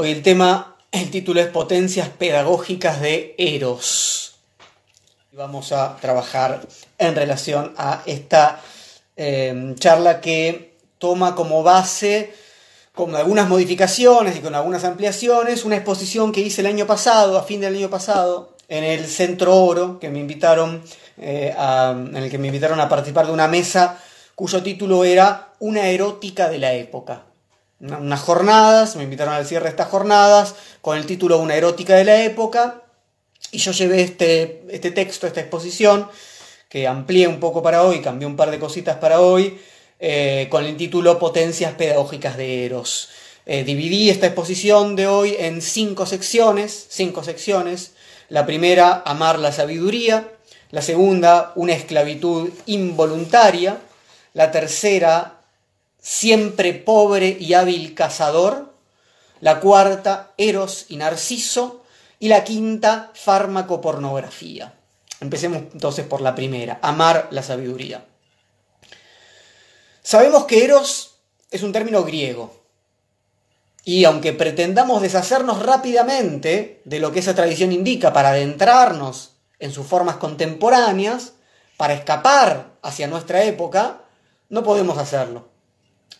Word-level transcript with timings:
Hoy 0.00 0.12
el 0.12 0.22
tema, 0.22 0.76
el 0.92 1.10
título 1.10 1.40
es 1.40 1.48
Potencias 1.48 2.08
Pedagógicas 2.08 3.00
de 3.00 3.34
Eros. 3.36 4.36
Vamos 5.32 5.72
a 5.72 5.96
trabajar 5.96 6.60
en 6.98 7.16
relación 7.16 7.74
a 7.76 8.04
esta 8.06 8.60
eh, 9.16 9.74
charla 9.76 10.20
que 10.20 10.76
toma 10.98 11.34
como 11.34 11.64
base, 11.64 12.32
con 12.94 13.16
algunas 13.16 13.48
modificaciones 13.48 14.36
y 14.36 14.38
con 14.38 14.54
algunas 14.54 14.84
ampliaciones, 14.84 15.64
una 15.64 15.74
exposición 15.74 16.30
que 16.30 16.42
hice 16.42 16.60
el 16.60 16.68
año 16.68 16.86
pasado, 16.86 17.36
a 17.36 17.42
fin 17.42 17.60
del 17.60 17.74
año 17.74 17.90
pasado, 17.90 18.54
en 18.68 18.84
el 18.84 19.04
Centro 19.04 19.56
Oro, 19.56 19.98
que 19.98 20.10
me 20.10 20.20
invitaron, 20.20 20.80
eh, 21.16 21.52
en 21.58 22.16
el 22.16 22.30
que 22.30 22.38
me 22.38 22.46
invitaron 22.46 22.78
a 22.78 22.88
participar 22.88 23.26
de 23.26 23.32
una 23.32 23.48
mesa 23.48 24.00
cuyo 24.36 24.62
título 24.62 25.02
era 25.02 25.54
Una 25.58 25.88
erótica 25.88 26.48
de 26.48 26.58
la 26.58 26.72
época 26.74 27.24
unas 27.80 28.20
jornadas, 28.20 28.96
me 28.96 29.04
invitaron 29.04 29.34
al 29.34 29.46
cierre 29.46 29.64
de 29.64 29.70
estas 29.70 29.88
jornadas 29.88 30.54
con 30.80 30.96
el 30.98 31.06
título 31.06 31.38
Una 31.38 31.54
erótica 31.54 31.94
de 31.94 32.04
la 32.04 32.22
época 32.24 32.82
y 33.50 33.58
yo 33.58 33.72
llevé 33.72 34.02
este, 34.02 34.62
este 34.68 34.90
texto, 34.90 35.26
esta 35.26 35.40
exposición, 35.40 36.08
que 36.68 36.86
amplié 36.86 37.26
un 37.28 37.40
poco 37.40 37.62
para 37.62 37.82
hoy, 37.82 38.02
cambié 38.02 38.26
un 38.26 38.36
par 38.36 38.50
de 38.50 38.58
cositas 38.58 38.96
para 38.96 39.20
hoy, 39.20 39.58
eh, 40.00 40.48
con 40.50 40.64
el 40.64 40.76
título 40.76 41.18
Potencias 41.18 41.74
Pedagógicas 41.74 42.36
de 42.36 42.66
Eros. 42.66 43.08
Eh, 43.46 43.64
dividí 43.64 44.10
esta 44.10 44.26
exposición 44.26 44.94
de 44.94 45.06
hoy 45.06 45.34
en 45.38 45.62
cinco 45.62 46.04
secciones, 46.04 46.86
cinco 46.90 47.24
secciones. 47.24 47.92
La 48.28 48.44
primera, 48.44 49.02
amar 49.06 49.38
la 49.38 49.52
sabiduría. 49.52 50.28
La 50.70 50.82
segunda, 50.82 51.52
una 51.56 51.72
esclavitud 51.72 52.50
involuntaria. 52.66 53.78
La 54.34 54.50
tercera, 54.50 55.37
siempre 56.08 56.72
pobre 56.72 57.36
y 57.38 57.52
hábil 57.52 57.94
cazador, 57.94 58.72
la 59.40 59.60
cuarta, 59.60 60.32
Eros 60.38 60.86
y 60.88 60.96
Narciso, 60.96 61.84
y 62.18 62.28
la 62.28 62.44
quinta, 62.44 63.10
fármaco 63.12 63.82
pornografía. 63.82 64.72
Empecemos 65.20 65.64
entonces 65.70 66.06
por 66.06 66.22
la 66.22 66.34
primera, 66.34 66.78
amar 66.80 67.28
la 67.30 67.42
sabiduría. 67.42 68.06
Sabemos 70.02 70.46
que 70.46 70.64
Eros 70.64 71.16
es 71.50 71.62
un 71.62 71.72
término 71.72 72.02
griego, 72.04 72.58
y 73.84 74.06
aunque 74.06 74.32
pretendamos 74.32 75.02
deshacernos 75.02 75.62
rápidamente 75.62 76.80
de 76.86 77.00
lo 77.00 77.12
que 77.12 77.18
esa 77.18 77.34
tradición 77.34 77.70
indica 77.70 78.14
para 78.14 78.30
adentrarnos 78.30 79.34
en 79.58 79.72
sus 79.72 79.86
formas 79.86 80.16
contemporáneas, 80.16 81.34
para 81.76 81.92
escapar 81.92 82.70
hacia 82.80 83.08
nuestra 83.08 83.44
época, 83.44 84.00
no 84.48 84.62
podemos 84.62 84.96
hacerlo. 84.96 85.57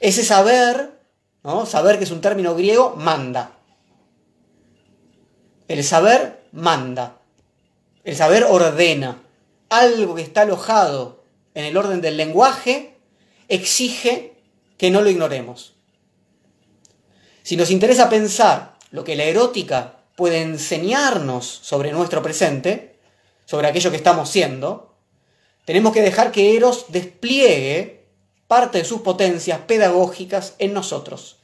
Ese 0.00 0.24
saber, 0.24 1.00
¿no? 1.42 1.66
saber 1.66 1.98
que 1.98 2.04
es 2.04 2.10
un 2.10 2.20
término 2.20 2.54
griego, 2.54 2.94
manda. 2.96 3.52
El 5.66 5.82
saber 5.84 6.44
manda. 6.52 7.18
El 8.04 8.16
saber 8.16 8.44
ordena. 8.44 9.22
Algo 9.68 10.14
que 10.14 10.22
está 10.22 10.42
alojado 10.42 11.22
en 11.54 11.64
el 11.64 11.76
orden 11.76 12.00
del 12.00 12.16
lenguaje 12.16 12.96
exige 13.48 14.34
que 14.76 14.90
no 14.90 15.02
lo 15.02 15.10
ignoremos. 15.10 15.74
Si 17.42 17.56
nos 17.56 17.70
interesa 17.70 18.08
pensar 18.08 18.76
lo 18.90 19.04
que 19.04 19.16
la 19.16 19.24
erótica 19.24 19.96
puede 20.16 20.42
enseñarnos 20.42 21.46
sobre 21.46 21.92
nuestro 21.92 22.22
presente, 22.22 22.96
sobre 23.44 23.68
aquello 23.68 23.90
que 23.90 23.96
estamos 23.96 24.30
siendo, 24.30 24.94
tenemos 25.64 25.92
que 25.92 26.02
dejar 26.02 26.32
que 26.32 26.56
Eros 26.56 26.86
despliegue 26.88 27.97
parte 28.48 28.78
de 28.78 28.84
sus 28.84 29.02
potencias 29.02 29.60
pedagógicas 29.60 30.54
en 30.58 30.72
nosotros. 30.72 31.36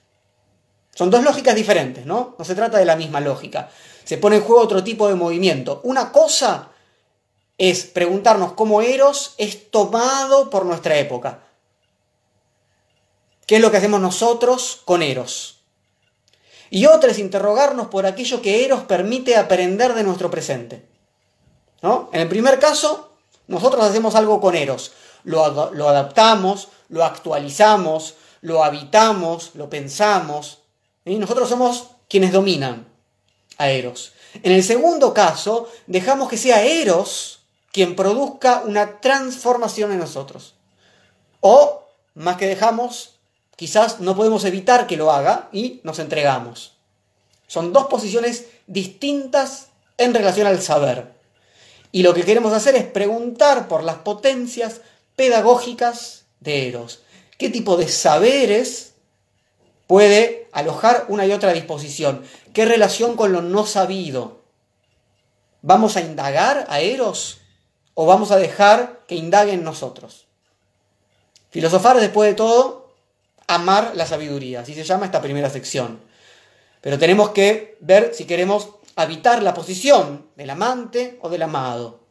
Son 0.95 1.11
dos 1.11 1.23
lógicas 1.23 1.55
diferentes, 1.55 2.07
¿no? 2.07 2.35
No 2.39 2.45
se 2.45 2.55
trata 2.55 2.79
de 2.79 2.85
la 2.85 2.97
misma 2.97 3.21
lógica. 3.21 3.69
Se 4.05 4.19
pone 4.19 4.37
en 4.37 4.43
juego 4.43 4.63
otro 4.63 4.83
tipo 4.83 5.09
de 5.09 5.15
movimiento. 5.15 5.81
Una 5.85 6.13
cosa 6.13 6.71
es 7.59 7.85
preguntarnos 7.85 8.53
cómo 8.53 8.81
Eros 8.81 9.35
es 9.39 9.71
tomado 9.71 10.51
por 10.51 10.65
nuestra 10.65 10.97
época. 10.97 11.41
¿Qué 13.47 13.57
es 13.57 13.61
lo 13.61 13.71
que 13.71 13.77
hacemos 13.77 14.01
nosotros 14.01 14.81
con 14.85 15.03
Eros? 15.03 15.61
Y 16.71 16.87
otra 16.87 17.11
es 17.11 17.19
interrogarnos 17.19 17.89
por 17.89 18.07
aquello 18.07 18.41
que 18.41 18.65
Eros 18.65 18.85
permite 18.85 19.37
aprender 19.37 19.95
de 19.95 20.05
nuestro 20.05 20.31
presente. 20.31 20.89
¿No? 21.83 22.09
En 22.13 22.21
el 22.21 22.29
primer 22.29 22.59
caso, 22.59 23.13
nosotros 23.47 23.85
hacemos 23.85 24.15
algo 24.15 24.41
con 24.41 24.55
Eros. 24.55 24.93
Lo, 25.25 25.73
lo 25.73 25.89
adaptamos, 25.89 26.69
lo 26.89 27.05
actualizamos, 27.05 28.15
lo 28.41 28.65
habitamos, 28.65 29.53
lo 29.55 29.71
pensamos. 29.71 30.59
Y 31.05 31.17
nosotros 31.17 31.49
somos 31.49 31.89
quienes 32.09 32.33
dominan 32.33 32.87
a 33.59 33.71
Eros. 33.71 34.13
En 34.43 34.53
el 34.53 34.63
segundo 34.63 35.15
caso, 35.15 35.69
dejamos 35.87 36.29
que 36.29 36.37
sea 36.37 36.63
Eros 36.63 37.41
quien 37.73 37.97
produzca 37.97 38.63
una 38.65 39.01
transformación 39.01 39.93
en 39.93 39.99
nosotros. 39.99 40.55
O, 41.41 41.85
más 42.15 42.37
que 42.37 42.47
dejamos, 42.47 43.17
quizás 43.57 44.01
no 44.01 44.15
podemos 44.15 44.45
evitar 44.45 44.87
que 44.87 44.97
lo 44.97 45.11
haga 45.11 45.49
y 45.53 45.81
nos 45.83 45.99
entregamos. 45.99 46.75
Son 47.47 47.73
dos 47.73 47.87
posiciones 47.87 48.47
distintas 48.67 49.69
en 49.99 50.15
relación 50.15 50.47
al 50.47 50.63
saber. 50.63 51.13
Y 51.93 52.03
lo 52.03 52.15
que 52.15 52.25
queremos 52.25 52.53
hacer 52.53 52.75
es 52.75 52.85
preguntar 52.85 53.69
por 53.69 53.85
las 53.85 53.97
potencias 53.97 54.81
pedagógicas 55.17 56.24
¿Qué 57.39 57.51
tipo 57.51 57.77
de 57.77 57.89
saberes 57.89 58.95
puede 59.87 60.49
alojar 60.53 61.07
una 61.09 61.27
y 61.27 61.33
otra 61.33 61.53
disposición? 61.53 62.23
¿Qué 62.53 62.65
relación 62.65 63.17
con 63.17 63.33
lo 63.33 63.43
no 63.43 63.67
sabido? 63.67 64.43
¿Vamos 65.63 65.97
a 65.97 66.01
indagar 66.01 66.67
a 66.69 66.81
Eros 66.81 67.39
o 67.95 68.07
vamos 68.07 68.31
a 68.31 68.37
dejar 68.37 69.01
que 69.09 69.15
indague 69.15 69.53
en 69.53 69.65
nosotros? 69.65 70.27
Filosofar, 71.51 71.99
después 72.01 72.31
de 72.31 72.35
todo, 72.35 72.95
amar 73.47 73.93
la 73.95 74.07
sabiduría, 74.07 74.61
así 74.61 74.75
se 74.75 74.85
llama 74.85 75.07
esta 75.07 75.23
primera 75.23 75.51
sección. 75.51 76.01
Pero 76.81 76.99
tenemos 76.99 77.31
que 77.31 77.79
ver 77.81 78.15
si 78.15 78.25
queremos 78.25 78.69
habitar 78.97 79.43
la 79.43 79.55
posición 79.55 80.27
del 80.37 80.51
amante 80.51 81.19
o 81.23 81.29
del 81.29 81.43
amado. 81.43 82.04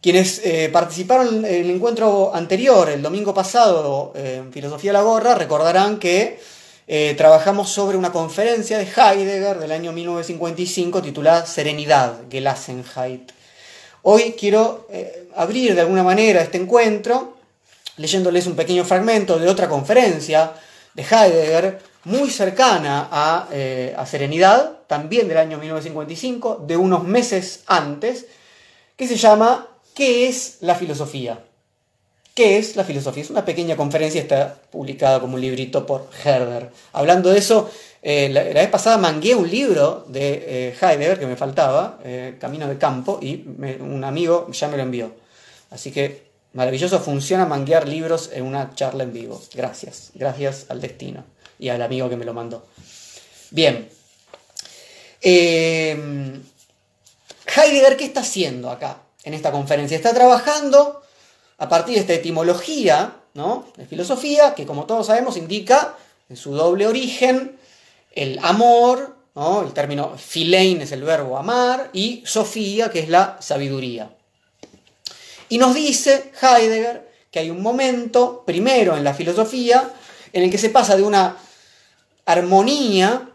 Quienes 0.00 0.40
eh, 0.44 0.70
participaron 0.72 1.44
en 1.44 1.54
el 1.54 1.70
encuentro 1.70 2.34
anterior, 2.34 2.88
el 2.88 3.02
domingo 3.02 3.34
pasado, 3.34 4.14
eh, 4.16 4.36
en 4.38 4.50
Filosofía 4.50 4.92
de 4.92 4.98
la 4.98 5.02
Gorra, 5.02 5.34
recordarán 5.34 5.98
que 5.98 6.40
eh, 6.86 7.14
trabajamos 7.18 7.68
sobre 7.68 7.98
una 7.98 8.10
conferencia 8.10 8.78
de 8.78 8.84
Heidegger 8.84 9.58
del 9.58 9.72
año 9.72 9.92
1955 9.92 11.02
titulada 11.02 11.44
Serenidad, 11.44 12.14
Gelassenheit. 12.30 13.30
Hoy 14.02 14.34
quiero 14.38 14.88
abrir 15.36 15.74
de 15.74 15.82
alguna 15.82 16.02
manera 16.02 16.40
este 16.40 16.56
encuentro 16.56 17.36
leyéndoles 17.98 18.46
un 18.46 18.56
pequeño 18.56 18.86
fragmento 18.86 19.38
de 19.38 19.46
otra 19.46 19.68
conferencia 19.68 20.54
de 20.94 21.02
Heidegger 21.02 21.78
muy 22.04 22.30
cercana 22.30 23.06
a, 23.12 23.48
a 23.94 24.06
Serenidad, 24.06 24.78
también 24.86 25.28
del 25.28 25.36
año 25.36 25.58
1955, 25.58 26.64
de 26.66 26.78
unos 26.78 27.04
meses 27.04 27.64
antes, 27.66 28.24
que 28.96 29.06
se 29.06 29.16
llama 29.16 29.66
¿Qué 29.94 30.28
es 30.28 30.58
la 30.60 30.74
filosofía? 30.74 31.44
¿Qué 32.34 32.58
es 32.58 32.76
la 32.76 32.84
filosofía? 32.84 33.22
Es 33.22 33.30
una 33.30 33.44
pequeña 33.44 33.76
conferencia, 33.76 34.20
está 34.20 34.54
publicada 34.70 35.20
como 35.20 35.34
un 35.34 35.40
librito 35.40 35.84
por 35.84 36.08
Herder. 36.24 36.70
Hablando 36.92 37.30
de 37.30 37.38
eso, 37.38 37.70
eh, 38.02 38.28
la, 38.30 38.44
vez 38.44 38.68
pasada 38.68 38.96
mangué 38.98 39.34
un 39.34 39.50
libro 39.50 40.06
de 40.08 40.44
eh, 40.46 40.74
Heidegger 40.80 41.18
que 41.18 41.26
me 41.26 41.36
faltaba, 41.36 41.98
eh, 42.04 42.36
Camino 42.40 42.68
de 42.68 42.78
Campo, 42.78 43.18
y 43.20 43.44
un 43.80 44.04
amigo 44.04 44.48
ya 44.52 44.68
me 44.68 44.76
lo 44.76 44.84
envió. 44.84 45.12
Así 45.70 45.90
que 45.90 46.30
maravilloso, 46.52 47.00
funciona 47.00 47.46
manguear 47.46 47.86
libros 47.88 48.30
en 48.32 48.44
una 48.44 48.74
charla 48.74 49.02
en 49.02 49.12
vivo. 49.12 49.42
Gracias, 49.54 50.12
gracias 50.14 50.66
al 50.68 50.80
destino 50.80 51.24
y 51.58 51.68
al 51.68 51.82
amigo 51.82 52.08
que 52.08 52.16
me 52.16 52.24
lo 52.24 52.32
mandó. 52.32 52.64
Bien. 53.50 53.88
Heidegger, 55.20 56.36
¿qué 57.96 58.04
está 58.04 58.20
haciendo 58.20 58.70
acá? 58.70 59.02
En 59.24 59.34
esta 59.34 59.52
conferencia. 59.52 59.96
Está 59.96 60.14
trabajando 60.14 61.02
a 61.58 61.68
partir 61.68 61.94
de 61.94 62.00
esta 62.00 62.14
etimología 62.14 63.16
¿no? 63.34 63.66
de 63.76 63.86
filosofía, 63.86 64.54
que 64.54 64.66
como 64.66 64.84
todos 64.84 65.06
sabemos 65.06 65.36
indica 65.36 65.96
en 66.28 66.36
su 66.36 66.52
doble 66.54 66.86
origen 66.86 67.58
el 68.12 68.38
amor, 68.42 69.16
¿no? 69.34 69.62
el 69.62 69.72
término 69.72 70.16
philein 70.16 70.80
es 70.80 70.92
el 70.92 71.02
verbo 71.02 71.36
amar, 71.36 71.90
y 71.92 72.22
sofía, 72.26 72.90
que 72.90 73.00
es 73.00 73.08
la 73.08 73.36
sabiduría. 73.40 74.10
Y 75.48 75.58
nos 75.58 75.74
dice 75.74 76.32
Heidegger 76.40 77.10
que 77.30 77.40
hay 77.40 77.50
un 77.50 77.62
momento, 77.62 78.42
primero 78.44 78.96
en 78.96 79.04
la 79.04 79.14
filosofía, 79.14 79.90
en 80.32 80.44
el 80.44 80.50
que 80.50 80.58
se 80.58 80.70
pasa 80.70 80.96
de 80.96 81.02
una 81.02 81.36
armonía 82.24 83.28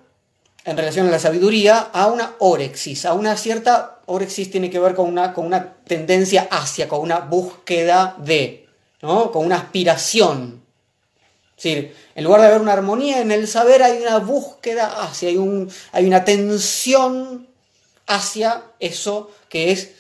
en 0.64 0.78
relación 0.78 1.08
a 1.08 1.12
la 1.12 1.20
sabiduría 1.20 1.80
a 1.94 2.08
una 2.08 2.36
orexis, 2.40 3.06
a 3.06 3.14
una 3.14 3.38
cierta 3.38 3.95
Orexis 4.08 4.52
tiene 4.52 4.70
que 4.70 4.80
ver 4.80 4.94
con 4.94 5.08
una, 5.08 5.34
con 5.34 5.46
una 5.46 5.74
tendencia 5.86 6.48
hacia, 6.52 6.88
con 6.88 7.02
una 7.02 7.20
búsqueda 7.20 8.16
de, 8.20 8.68
¿no? 9.02 9.32
con 9.32 9.46
una 9.46 9.58
aspiración. 9.58 10.64
Es 11.58 11.64
decir, 11.64 11.96
en 12.16 12.24
lugar 12.24 12.42
de 12.42 12.48
haber 12.48 12.62
una 12.62 12.74
armonía 12.74 13.22
en 13.22 13.32
el 13.32 13.48
saber, 13.48 13.82
hay 13.82 14.02
una 14.02 14.20
búsqueda 14.20 15.04
hacia, 15.04 15.30
hay, 15.30 15.38
un, 15.38 15.72
hay 15.92 16.06
una 16.06 16.26
tensión 16.26 17.48
hacia 18.08 18.64
eso 18.80 19.32
que 19.50 19.72
es 19.72 19.92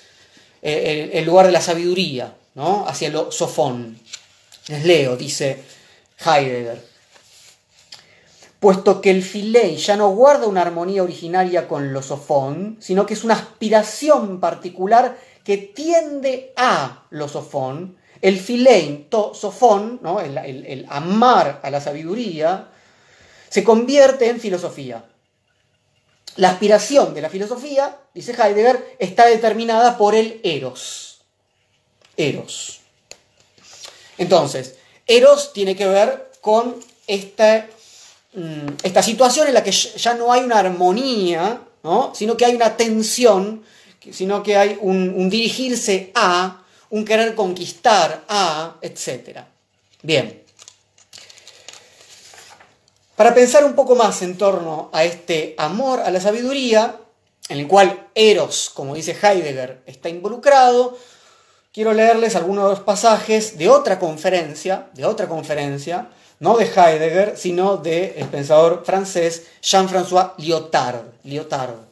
eh, 0.61 1.11
el, 1.13 1.25
lugar 1.25 1.45
de 1.45 1.51
la 1.51 1.61
sabiduría, 1.61 2.35
¿no? 2.55 2.85
hacia 2.87 3.09
lo 3.09 3.31
sofón. 3.31 3.99
Les 4.67 4.83
leo, 4.83 5.15
dice 5.15 5.63
Heidegger. 6.25 6.94
Puesto 8.65 8.99
que 8.99 9.11
el 9.11 9.21
filei 9.21 9.77
ya 9.77 9.95
no 9.95 10.09
guarda 10.09 10.47
una 10.47 10.63
armonía 10.63 11.03
originaria 11.03 11.67
con 11.67 11.93
lo 11.93 12.01
sofón, 12.01 12.77
sino 12.81 13.05
que 13.05 13.13
es 13.13 13.23
una 13.23 13.35
aspiración 13.35 14.39
particular 14.39 15.19
que 15.43 15.57
tiende 15.57 16.51
a 16.57 17.05
lo 17.11 17.29
sofón, 17.29 17.95
el 18.21 18.39
filein 18.39 19.07
to 19.07 19.35
sofón, 19.35 20.01
el, 20.23 20.87
amar 20.89 21.59
a 21.61 21.69
la 21.69 21.79
sabiduría, 21.79 22.69
se 23.49 23.63
convierte 23.63 24.29
en 24.29 24.39
filosofía. 24.39 25.05
La 26.37 26.49
aspiración 26.49 27.13
de 27.13 27.21
la 27.21 27.29
filosofía, 27.29 27.95
dice 28.15 28.31
Heidegger, 28.31 28.95
está 28.97 29.27
determinada 29.27 29.95
por 29.95 30.15
el 30.15 30.41
eros. 30.43 31.21
Eros. 32.17 32.79
Entonces, 34.17 34.79
eros 35.05 35.53
tiene 35.53 35.75
que 35.75 35.85
ver 35.85 36.31
con 36.41 36.77
esta, 37.05 37.67
mm, 37.67 37.74
esta 38.83 39.01
situación 39.01 39.47
en 39.47 39.53
la 39.53 39.63
que 39.63 39.71
ya 39.71 40.13
no 40.13 40.31
hay 40.31 40.43
una 40.43 40.59
armonía, 40.59 41.61
¿no? 41.83 42.13
sino 42.13 42.35
que 42.35 42.45
hay 42.45 42.55
una 42.55 42.75
tensión, 42.75 43.63
sino 44.11 44.43
que 44.43 44.57
hay 44.57 44.77
un 44.81 45.29
dirigirse 45.29 46.11
a, 46.15 46.63
un 46.89 47.05
querer 47.05 47.35
conquistar 47.35 48.23
a, 48.27 48.75
etc. 48.81 49.39
Bien. 50.01 50.43
Para 53.15 53.33
pensar 53.33 53.63
un 53.63 53.75
poco 53.75 53.95
más 53.95 54.21
en 54.21 54.37
torno 54.37 54.89
a 54.91 55.05
este 55.05 55.55
amor 55.57 56.01
a 56.01 56.11
la 56.11 56.19
sabiduría, 56.19 56.97
en 57.47 57.59
el 57.59 57.67
cual 57.67 58.09
Eros, 58.13 58.69
como 58.73 58.93
dice 58.93 59.15
Heidegger, 59.19 59.81
está 59.85 60.09
involucrado, 60.09 60.97
quiero 61.73 61.93
leerles 61.93 62.35
algunos 62.35 62.65
de 62.65 62.69
los 62.71 62.79
pasajes 62.81 63.57
de 63.57 63.69
otra 63.69 63.99
conferencia, 63.99 64.89
de 64.93 65.05
otra 65.05 65.29
conferencia, 65.29 66.09
no 66.39 66.57
de 66.57 66.65
Heidegger, 66.65 67.37
sino 67.37 67.77
del 67.77 68.27
pensador 68.29 68.83
francés 68.85 69.47
Jean-François 69.61 70.33
Lyotard. 70.37 71.01
Lyotard 71.23 71.85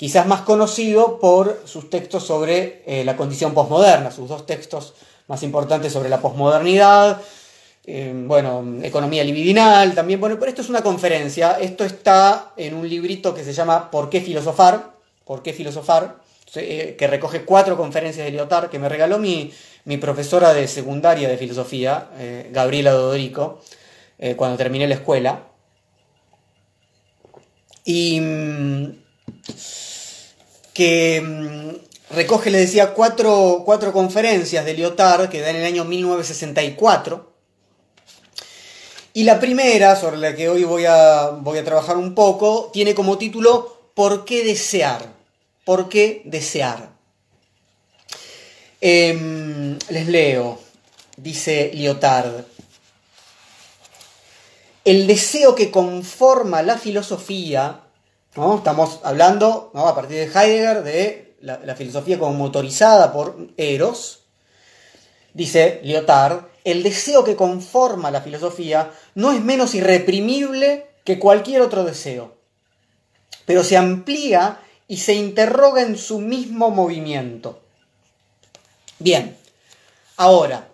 quizás 0.00 0.26
más 0.26 0.40
conocido 0.40 1.18
por 1.20 1.60
sus 1.66 1.90
textos 1.90 2.24
sobre 2.24 2.82
eh, 2.86 3.04
la 3.04 3.18
condición 3.18 3.52
posmoderna, 3.52 4.10
sus 4.10 4.30
dos 4.30 4.46
textos 4.46 4.94
más 5.28 5.42
importantes 5.42 5.92
sobre 5.92 6.08
la 6.08 6.22
posmodernidad, 6.22 7.20
eh, 7.84 8.10
bueno, 8.14 8.64
economía 8.82 9.22
libidinal 9.22 9.94
también, 9.94 10.18
bueno, 10.18 10.36
pero 10.38 10.48
esto 10.48 10.62
es 10.62 10.70
una 10.70 10.80
conferencia, 10.80 11.58
esto 11.60 11.84
está 11.84 12.52
en 12.56 12.72
un 12.72 12.88
librito 12.88 13.34
que 13.34 13.44
se 13.44 13.52
llama 13.52 13.90
¿Por 13.90 14.08
qué 14.08 14.22
filosofar? 14.22 14.92
¿Por 15.26 15.42
qué 15.42 15.52
filosofar? 15.52 16.16
Eh, 16.54 16.96
que 16.98 17.06
recoge 17.06 17.44
cuatro 17.44 17.76
conferencias 17.76 18.24
de 18.24 18.32
Lyotard 18.32 18.70
que 18.70 18.78
me 18.78 18.88
regaló 18.88 19.18
mi, 19.18 19.52
mi 19.84 19.96
profesora 19.96 20.52
de 20.52 20.68
secundaria 20.68 21.28
de 21.28 21.38
filosofía, 21.38 22.10
Gabriela 22.50 22.92
Dodorico, 22.92 23.60
cuando 24.36 24.56
terminé 24.56 24.86
la 24.86 24.94
escuela. 24.94 25.46
Y 27.84 28.20
mm, 28.20 28.92
que 30.72 31.20
mm, 31.20 32.14
recoge, 32.14 32.50
le 32.50 32.58
decía, 32.58 32.94
cuatro, 32.94 33.64
conferencias 33.92 34.64
de 34.64 34.74
Lyotard 34.74 35.28
que 35.28 35.40
da 35.40 35.50
en 35.50 35.56
el 35.56 35.64
año 35.64 35.84
1964. 35.84 37.30
Y 39.12 39.24
la 39.24 39.40
primera, 39.40 39.96
sobre 39.96 40.18
la 40.18 40.36
que 40.36 40.48
hoy 40.48 40.64
voy 40.64 40.84
a, 40.86 41.30
voy 41.30 41.58
a 41.58 41.64
trabajar 41.64 41.96
un 41.96 42.14
poco, 42.14 42.70
tiene 42.72 42.94
como 42.94 43.18
título 43.18 43.90
¿Por 43.94 44.24
qué 44.24 44.44
desear? 44.44 45.04
¿Por 45.64 45.88
qué 45.88 46.22
desear? 46.24 46.99
Em, 48.80 49.78
les 49.88 50.06
leo, 50.08 50.58
dice 51.16 51.70
Lyotard. 51.74 52.44
El 54.84 55.06
deseo 55.06 55.54
que 55.54 55.70
conforma 55.70 56.62
la 56.62 56.78
filosofía 56.78 57.82
Estamos 58.30 59.00
hablando, 59.02 59.72
a 59.74 59.92
partir 59.92 60.16
de 60.16 60.26
Heidegger, 60.26 60.84
de 60.84 61.34
la, 61.40 61.74
filosofía 61.74 62.16
como 62.16 62.32
motorizada 62.34 63.12
por 63.12 63.48
Eros. 63.56 64.20
Dice 65.34 65.80
Lyotard, 65.82 66.44
el 66.62 66.84
deseo 66.84 67.24
que 67.24 67.34
conforma 67.34 68.12
la 68.12 68.20
filosofía 68.20 68.92
no 69.16 69.32
es 69.32 69.40
menos 69.42 69.74
irreprimible 69.74 70.86
que 71.02 71.18
cualquier 71.18 71.62
otro 71.62 71.82
deseo, 71.82 72.36
pero 73.46 73.64
se 73.64 73.76
amplía 73.76 74.60
y 74.86 74.98
se 74.98 75.14
interroga 75.14 75.82
en 75.82 75.98
su 75.98 76.20
mismo 76.20 76.70
movimiento. 76.70 77.60
Bien, 79.00 79.34
ahora, 80.18 80.68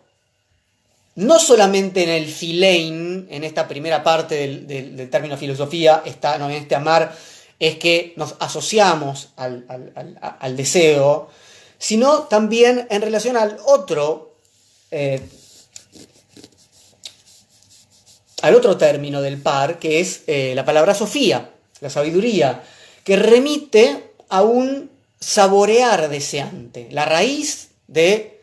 no 1.14 1.38
solamente 1.38 2.02
en 2.02 2.08
el 2.10 2.26
filein, 2.26 3.28
en 3.30 3.44
esta 3.44 3.68
primera 3.68 4.02
parte 4.02 4.34
del, 4.66 5.08
término 5.08 5.36
filosofía, 5.36 6.02
está 6.04 6.36
¿no? 6.36 6.50
en 6.50 6.56
este 6.56 6.74
amar 6.74 7.16
es 7.60 7.76
que 7.76 8.14
nos 8.16 8.34
asociamos 8.40 9.28
al, 9.36 10.56
deseo, 10.56 11.30
sino 11.78 12.24
también 12.24 12.88
en 12.90 13.00
relación 13.00 13.36
al 13.36 13.58
otro, 13.64 14.34
eh, 14.90 15.20
al 18.42 18.56
otro 18.56 18.76
término 18.76 19.22
del 19.22 19.40
par, 19.40 19.78
que 19.78 20.00
es 20.00 20.22
eh, 20.26 20.52
la 20.56 20.64
palabra 20.64 20.96
sofía, 20.96 21.48
la 21.80 21.90
sabiduría, 21.90 22.62
que 23.04 23.16
remite 23.16 24.10
a 24.28 24.42
un 24.42 24.90
saborear 25.20 26.08
deseante. 26.08 26.88
La 26.90 27.04
raíz 27.04 27.65
de 27.86 28.36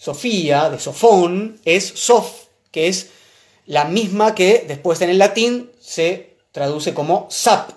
Sofía, 0.00 0.70
de 0.70 0.78
sofón, 0.78 1.60
es 1.62 1.86
sof, 1.86 2.46
que 2.70 2.88
es 2.88 3.10
la 3.66 3.84
misma 3.84 4.34
que 4.34 4.64
después 4.66 4.98
en 5.02 5.10
el 5.10 5.18
latín 5.18 5.70
se 5.78 6.36
traduce 6.52 6.94
como 6.94 7.26
sap, 7.30 7.70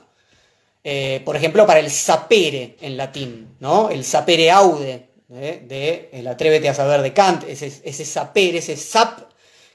eh, 0.85 1.21
por 1.25 1.35
ejemplo, 1.35 1.67
para 1.67 1.81
el 1.81 1.91
sapere 1.91 2.77
en 2.79 2.95
latín, 2.95 3.57
¿no? 3.59 3.89
El 3.89 4.05
sapere 4.05 4.51
aude, 4.51 5.09
¿eh? 5.33 5.63
de 5.67 6.09
el 6.13 6.25
atrévete 6.27 6.69
a 6.69 6.73
saber 6.73 7.01
de 7.01 7.11
Kant, 7.13 7.43
ese, 7.43 7.67
ese 7.83 8.05
sapere, 8.05 8.59
ese 8.59 8.77
sap 8.77 9.19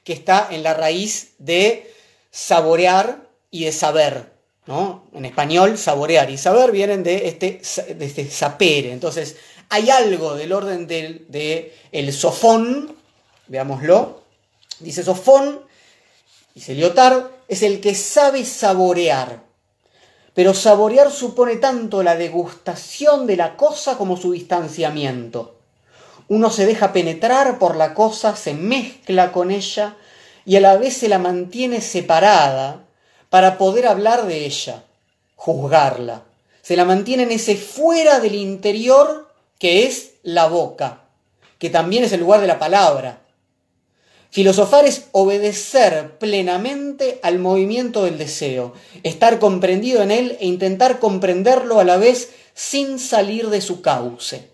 que 0.03 0.13
está 0.13 0.47
en 0.49 0.63
la 0.63 0.73
raíz 0.73 1.33
de 1.37 1.93
saborear 2.31 3.29
y 3.51 3.65
de 3.65 3.71
saber, 3.71 4.33
¿no? 4.65 5.07
En 5.13 5.25
español, 5.25 5.77
saborear 5.77 6.31
y 6.31 6.37
saber 6.39 6.71
vienen 6.71 7.03
de 7.03 7.27
este, 7.27 7.61
de 7.93 8.05
este 8.05 8.27
sapere. 8.29 8.91
Entonces, 8.91 9.35
hay 9.69 9.89
algo 9.91 10.35
del 10.35 10.51
orden 10.51 10.87
del 10.87 11.25
de 11.29 11.75
el 11.91 12.11
sofón, 12.11 12.95
veámoslo, 13.47 14.21
dice 14.79 15.03
sofón, 15.03 15.61
dice 16.55 16.73
Lyotard, 16.73 17.27
es 17.47 17.63
el 17.63 17.79
que 17.79 17.95
sabe 17.95 18.45
saborear. 18.45 19.43
Pero 20.33 20.53
saborear 20.53 21.11
supone 21.11 21.57
tanto 21.57 22.01
la 22.01 22.15
degustación 22.15 23.27
de 23.27 23.35
la 23.35 23.57
cosa 23.57 23.97
como 23.97 24.17
su 24.17 24.31
distanciamiento. 24.31 25.55
Uno 26.27 26.49
se 26.49 26.65
deja 26.65 26.93
penetrar 26.93 27.59
por 27.59 27.75
la 27.75 27.93
cosa, 27.93 28.35
se 28.35 28.53
mezcla 28.53 29.31
con 29.31 29.51
ella 29.51 29.97
y 30.45 30.55
a 30.55 30.61
la 30.61 30.77
vez 30.77 30.97
se 30.97 31.09
la 31.09 31.19
mantiene 31.19 31.81
separada 31.81 32.83
para 33.29 33.57
poder 33.57 33.87
hablar 33.87 34.25
de 34.25 34.45
ella, 34.45 34.83
juzgarla. 35.35 36.23
Se 36.61 36.75
la 36.75 36.85
mantiene 36.85 37.23
en 37.23 37.31
ese 37.31 37.55
fuera 37.55 38.19
del 38.19 38.35
interior 38.35 39.28
que 39.59 39.85
es 39.85 40.13
la 40.23 40.47
boca, 40.47 41.03
que 41.59 41.69
también 41.69 42.03
es 42.03 42.11
el 42.11 42.21
lugar 42.21 42.41
de 42.41 42.47
la 42.47 42.57
palabra, 42.57 43.21
Filosofar 44.31 44.85
es 44.85 45.07
obedecer 45.11 46.19
plenamente 46.19 47.19
al 47.23 47.39
movimiento 47.39 48.03
del 48.03 48.19
deseo, 48.19 48.73
estar 49.01 49.39
comprendido 49.39 50.03
en 50.03 50.11
él 50.11 50.37
e 50.39 50.45
intentar 50.45 50.99
comprenderlo 50.99 51.79
a 51.79 51.83
la 51.83 51.97
vez 51.97 52.29
sin 52.53 52.99
salir 52.99 53.49
de 53.49 53.59
su 53.61 53.81
cauce. 53.81 54.49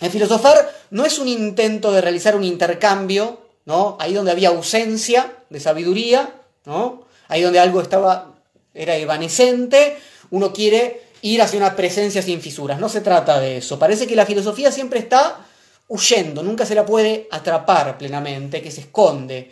El 0.00 0.10
filosofar 0.10 0.72
no 0.90 1.04
es 1.04 1.18
un 1.18 1.26
intento 1.26 1.90
de 1.90 2.00
realizar 2.00 2.36
un 2.36 2.44
intercambio, 2.44 3.40
¿no? 3.64 3.96
Ahí 3.98 4.14
donde 4.14 4.30
había 4.30 4.50
ausencia 4.50 5.32
de 5.50 5.58
sabiduría, 5.58 6.32
¿no? 6.64 7.06
Ahí 7.26 7.42
donde 7.42 7.58
algo 7.58 7.80
estaba 7.80 8.36
era 8.72 8.94
evanescente, 8.94 9.98
uno 10.30 10.52
quiere 10.52 11.07
ir 11.22 11.42
hacia 11.42 11.58
una 11.58 11.76
presencia 11.76 12.22
sin 12.22 12.40
fisuras. 12.40 12.78
No 12.78 12.88
se 12.88 13.00
trata 13.00 13.40
de 13.40 13.58
eso. 13.58 13.78
Parece 13.78 14.06
que 14.06 14.16
la 14.16 14.26
filosofía 14.26 14.72
siempre 14.72 14.98
está 15.00 15.44
huyendo, 15.88 16.42
nunca 16.42 16.66
se 16.66 16.74
la 16.74 16.84
puede 16.84 17.26
atrapar 17.30 17.96
plenamente, 17.98 18.62
que 18.62 18.70
se 18.70 18.82
esconde. 18.82 19.50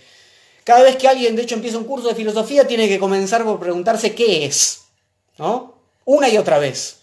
Cada 0.64 0.82
vez 0.82 0.96
que 0.96 1.08
alguien, 1.08 1.35
de 1.35 1.42
hecho, 1.42 1.54
empieza 1.54 1.78
un 1.78 1.85
curso 1.85 2.08
de 2.08 2.14
filosofía, 2.14 2.66
tiene 2.66 2.88
que 2.88 2.99
comenzar 2.99 3.44
por 3.44 3.58
preguntarse 3.58 4.14
qué 4.14 4.44
es, 4.44 4.82
¿no? 5.38 5.80
Una 6.04 6.28
y 6.28 6.37
otra 6.37 6.58
vez. 6.58 6.99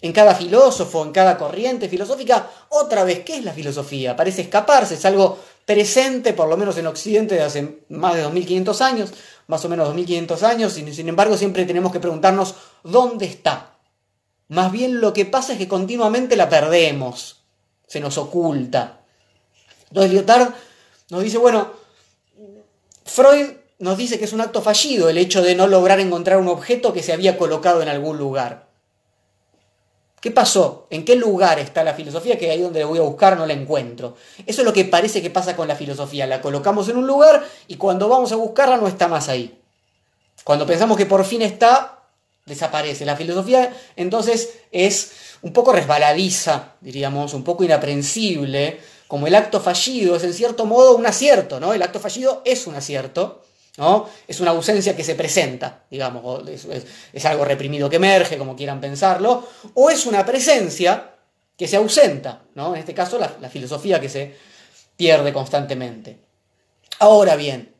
En 0.00 0.12
cada 0.12 0.34
filósofo, 0.34 1.04
en 1.04 1.10
cada 1.10 1.36
corriente 1.36 1.88
filosófica, 1.88 2.48
otra 2.68 3.04
vez, 3.04 3.24
¿qué 3.24 3.38
es 3.38 3.44
la 3.44 3.52
filosofía? 3.52 4.16
Parece 4.16 4.42
escaparse, 4.42 4.94
es 4.94 5.04
algo 5.04 5.38
presente, 5.66 6.32
por 6.32 6.48
lo 6.48 6.56
menos 6.56 6.78
en 6.78 6.86
Occidente, 6.86 7.34
de 7.34 7.42
hace 7.42 7.80
más 7.88 8.14
de 8.14 8.22
2500 8.22 8.80
años, 8.80 9.12
más 9.48 9.64
o 9.64 9.68
menos 9.68 9.86
2500 9.88 10.42
años, 10.44 10.78
y 10.78 10.94
sin 10.94 11.08
embargo 11.08 11.36
siempre 11.36 11.66
tenemos 11.66 11.92
que 11.92 12.00
preguntarnos 12.00 12.54
dónde 12.84 13.26
está. 13.26 13.77
Más 14.48 14.72
bien 14.72 15.00
lo 15.00 15.12
que 15.12 15.26
pasa 15.26 15.52
es 15.52 15.58
que 15.58 15.68
continuamente 15.68 16.36
la 16.36 16.48
perdemos, 16.48 17.42
se 17.86 18.00
nos 18.00 18.16
oculta. 18.18 19.00
Entonces 19.88 20.12
Lyotard 20.12 20.54
nos 21.10 21.22
dice, 21.22 21.38
bueno, 21.38 21.70
Freud 23.04 23.50
nos 23.78 23.96
dice 23.96 24.18
que 24.18 24.24
es 24.24 24.32
un 24.32 24.40
acto 24.40 24.60
fallido 24.60 25.08
el 25.08 25.18
hecho 25.18 25.42
de 25.42 25.54
no 25.54 25.66
lograr 25.66 26.00
encontrar 26.00 26.38
un 26.38 26.48
objeto 26.48 26.92
que 26.92 27.02
se 27.02 27.12
había 27.12 27.38
colocado 27.38 27.82
en 27.82 27.88
algún 27.88 28.18
lugar. 28.18 28.68
¿Qué 30.20 30.32
pasó? 30.32 30.88
¿En 30.90 31.04
qué 31.04 31.14
lugar 31.14 31.60
está 31.60 31.84
la 31.84 31.94
filosofía? 31.94 32.36
Que 32.38 32.50
ahí 32.50 32.60
donde 32.60 32.80
la 32.80 32.86
voy 32.86 32.98
a 32.98 33.02
buscar 33.02 33.38
no 33.38 33.46
la 33.46 33.52
encuentro. 33.52 34.16
Eso 34.46 34.62
es 34.62 34.64
lo 34.64 34.72
que 34.72 34.84
parece 34.84 35.22
que 35.22 35.30
pasa 35.30 35.54
con 35.54 35.68
la 35.68 35.76
filosofía. 35.76 36.26
La 36.26 36.40
colocamos 36.40 36.88
en 36.88 36.96
un 36.96 37.06
lugar 37.06 37.46
y 37.68 37.76
cuando 37.76 38.08
vamos 38.08 38.32
a 38.32 38.36
buscarla 38.36 38.78
no 38.78 38.88
está 38.88 39.06
más 39.06 39.28
ahí. 39.28 39.60
Cuando 40.42 40.66
pensamos 40.66 40.96
que 40.96 41.06
por 41.06 41.24
fin 41.24 41.42
está, 41.42 41.97
desaparece. 42.48 43.04
La 43.04 43.16
filosofía 43.16 43.72
entonces 43.96 44.50
es 44.72 45.12
un 45.42 45.52
poco 45.52 45.72
resbaladiza, 45.72 46.74
diríamos, 46.80 47.34
un 47.34 47.44
poco 47.44 47.64
inaprensible, 47.64 48.80
como 49.06 49.26
el 49.26 49.34
acto 49.34 49.60
fallido 49.60 50.16
es 50.16 50.24
en 50.24 50.34
cierto 50.34 50.66
modo 50.66 50.96
un 50.96 51.06
acierto, 51.06 51.60
¿no? 51.60 51.72
El 51.72 51.82
acto 51.82 52.00
fallido 52.00 52.42
es 52.44 52.66
un 52.66 52.74
acierto, 52.74 53.42
¿no? 53.76 54.08
Es 54.26 54.40
una 54.40 54.50
ausencia 54.50 54.96
que 54.96 55.04
se 55.04 55.14
presenta, 55.14 55.84
digamos, 55.90 56.42
es, 56.48 57.24
algo 57.24 57.44
reprimido 57.44 57.88
que 57.88 57.96
emerge, 57.96 58.36
como 58.36 58.56
quieran 58.56 58.80
pensarlo, 58.80 59.48
o 59.74 59.90
es 59.90 60.04
una 60.06 60.26
presencia 60.26 61.14
que 61.56 61.68
se 61.68 61.76
ausenta, 61.76 62.42
¿no? 62.54 62.74
En 62.74 62.80
este 62.80 62.94
caso, 62.94 63.18
la 63.18 63.48
filosofía 63.48 64.00
que 64.00 64.08
se 64.08 64.34
pierde 64.96 65.32
constantemente. 65.32 66.18
Ahora 66.98 67.36
bien, 67.36 67.72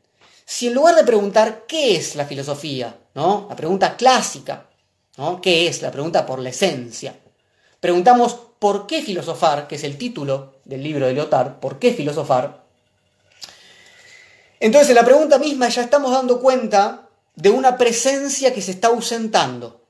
si 0.46 0.68
en 0.68 0.74
lugar 0.74 0.94
de 0.94 1.04
preguntar 1.04 1.64
qué 1.66 1.96
es 1.96 2.14
la 2.14 2.24
filosofía, 2.24 2.96
La 3.14 3.56
pregunta 3.56 3.96
clásica, 3.96 4.66
¿no? 5.16 5.40
¿Qué 5.40 5.66
es? 5.66 5.82
La 5.82 5.90
pregunta 5.90 6.24
por 6.24 6.38
la 6.38 6.50
esencia. 6.50 7.18
Preguntamos 7.80 8.38
por 8.58 8.86
qué 8.86 9.02
filosofar, 9.02 9.66
que 9.66 9.76
es 9.76 9.84
el 9.84 9.96
título 9.96 10.54
del 10.64 10.82
libro 10.82 11.06
de 11.06 11.14
Lyotard, 11.14 11.54
¿por 11.60 11.78
qué 11.78 11.92
filosofar? 11.92 12.64
Entonces, 14.60 14.90
en 14.90 14.96
la 14.96 15.04
pregunta 15.04 15.38
misma 15.38 15.68
ya 15.68 15.82
estamos 15.82 16.12
dando 16.12 16.40
cuenta 16.40 17.08
de 17.34 17.50
una 17.50 17.76
presencia 17.76 18.52
que 18.52 18.62
se 18.62 18.72
está 18.72 18.88
ausentando. 18.88 19.80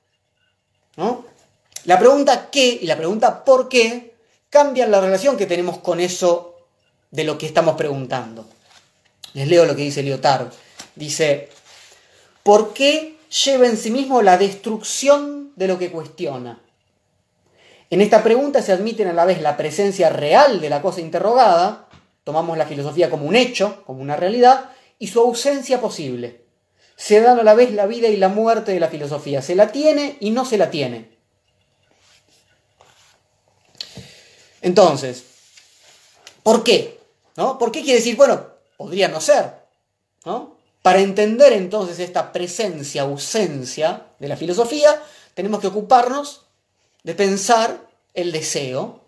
¿no? 0.97 1.25
La 1.85 1.99
pregunta 1.99 2.51
qué 2.51 2.79
y 2.83 2.87
la 2.87 2.97
pregunta 2.97 3.45
por 3.45 3.69
qué 3.69 4.15
cambian 4.51 4.91
la 4.91 5.01
relación 5.01 5.37
que 5.37 5.47
tenemos 5.47 5.79
con 5.79 6.01
eso 6.01 6.57
de 7.11 7.25
lo 7.25 7.39
que 7.39 7.47
estamos 7.47 7.77
preguntando. 7.77 8.47
Les 9.33 9.49
leo 9.49 9.65
lo 9.65 9.75
que 9.75 9.83
dice 9.83 10.03
Lyotard. 10.03 10.49
Dice, 10.95 11.49
¿por 12.49 12.73
qué 12.73 13.19
lleva 13.45 13.67
en 13.67 13.76
sí 13.76 13.90
mismo 13.90 14.23
la 14.23 14.38
destrucción 14.38 15.52
de 15.57 15.69
lo 15.69 15.78
que 15.78 15.93
cuestiona? 15.93 16.62
En 17.90 18.00
esta 18.00 18.23
pregunta 18.23 18.62
se 18.62 18.73
admiten 18.73 19.07
a 19.07 19.12
la 19.12 19.26
vez 19.26 19.43
la 19.43 19.59
presencia 19.59 20.09
real 20.09 20.59
de 20.59 20.71
la 20.71 20.81
cosa 20.81 21.02
interrogada, 21.02 21.90
tomamos 22.25 22.57
la 22.57 22.64
filosofía 22.64 23.11
como 23.11 23.26
un 23.26 23.37
hecho, 23.37 23.83
como 23.85 24.00
una 24.00 24.17
realidad, 24.17 24.71
y 24.99 25.09
su 25.09 25.21
ausencia 25.21 25.78
posible. 25.78 26.40
Se 26.97 27.21
dan 27.21 27.38
a 27.38 27.43
la 27.43 27.52
vez 27.52 27.71
la 27.75 27.85
vida 27.85 28.09
y 28.09 28.17
la 28.17 28.31
muerte 28.31 28.73
de 28.73 28.81
la 28.81 28.88
filosofía. 28.88 29.43
Se 29.43 29.55
la 29.55 29.71
tiene 29.71 30.17
y 30.19 30.31
no 30.31 30.47
se 30.47 30.57
la 30.57 30.71
tiene. 30.71 31.19
Entonces, 34.62 35.23
¿por 36.43 36.64
qué? 36.64 36.99
¿No? 37.37 37.59
¿Por 37.59 37.71
qué 37.71 37.83
quiere 37.83 37.99
decir, 37.99 38.17
bueno, 38.17 38.43
podría 38.78 39.09
no 39.09 39.21
ser? 39.21 39.52
¿no? 40.25 40.58
Para 40.83 41.01
entender 41.01 41.53
entonces 41.53 41.99
esta 41.99 42.33
presencia, 42.33 43.03
ausencia 43.03 44.07
de 44.19 44.29
la 44.29 44.37
filosofía, 44.37 45.03
tenemos 45.35 45.61
que 45.61 45.67
ocuparnos 45.67 46.43
de 47.03 47.15
pensar 47.15 47.89
el 48.15 48.33
deseo, 48.33 49.01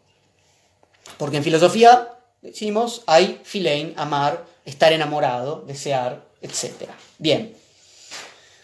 porque 1.16 1.38
en 1.38 1.44
filosofía 1.44 2.18
decimos, 2.42 3.02
hay 3.06 3.40
filein, 3.44 3.94
amar, 3.96 4.44
estar 4.64 4.92
enamorado, 4.92 5.62
desear, 5.66 6.24
etc. 6.40 6.88
Bien. 7.18 7.56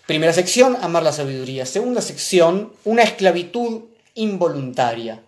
Primera 0.07 0.33
sección, 0.33 0.77
amar 0.81 1.03
la 1.03 1.13
sabiduría. 1.13 1.67
Segunda 1.67 2.01
sección, 2.01 2.73
una 2.85 3.03
esclavitud 3.03 3.85
involuntaria. 4.15 5.23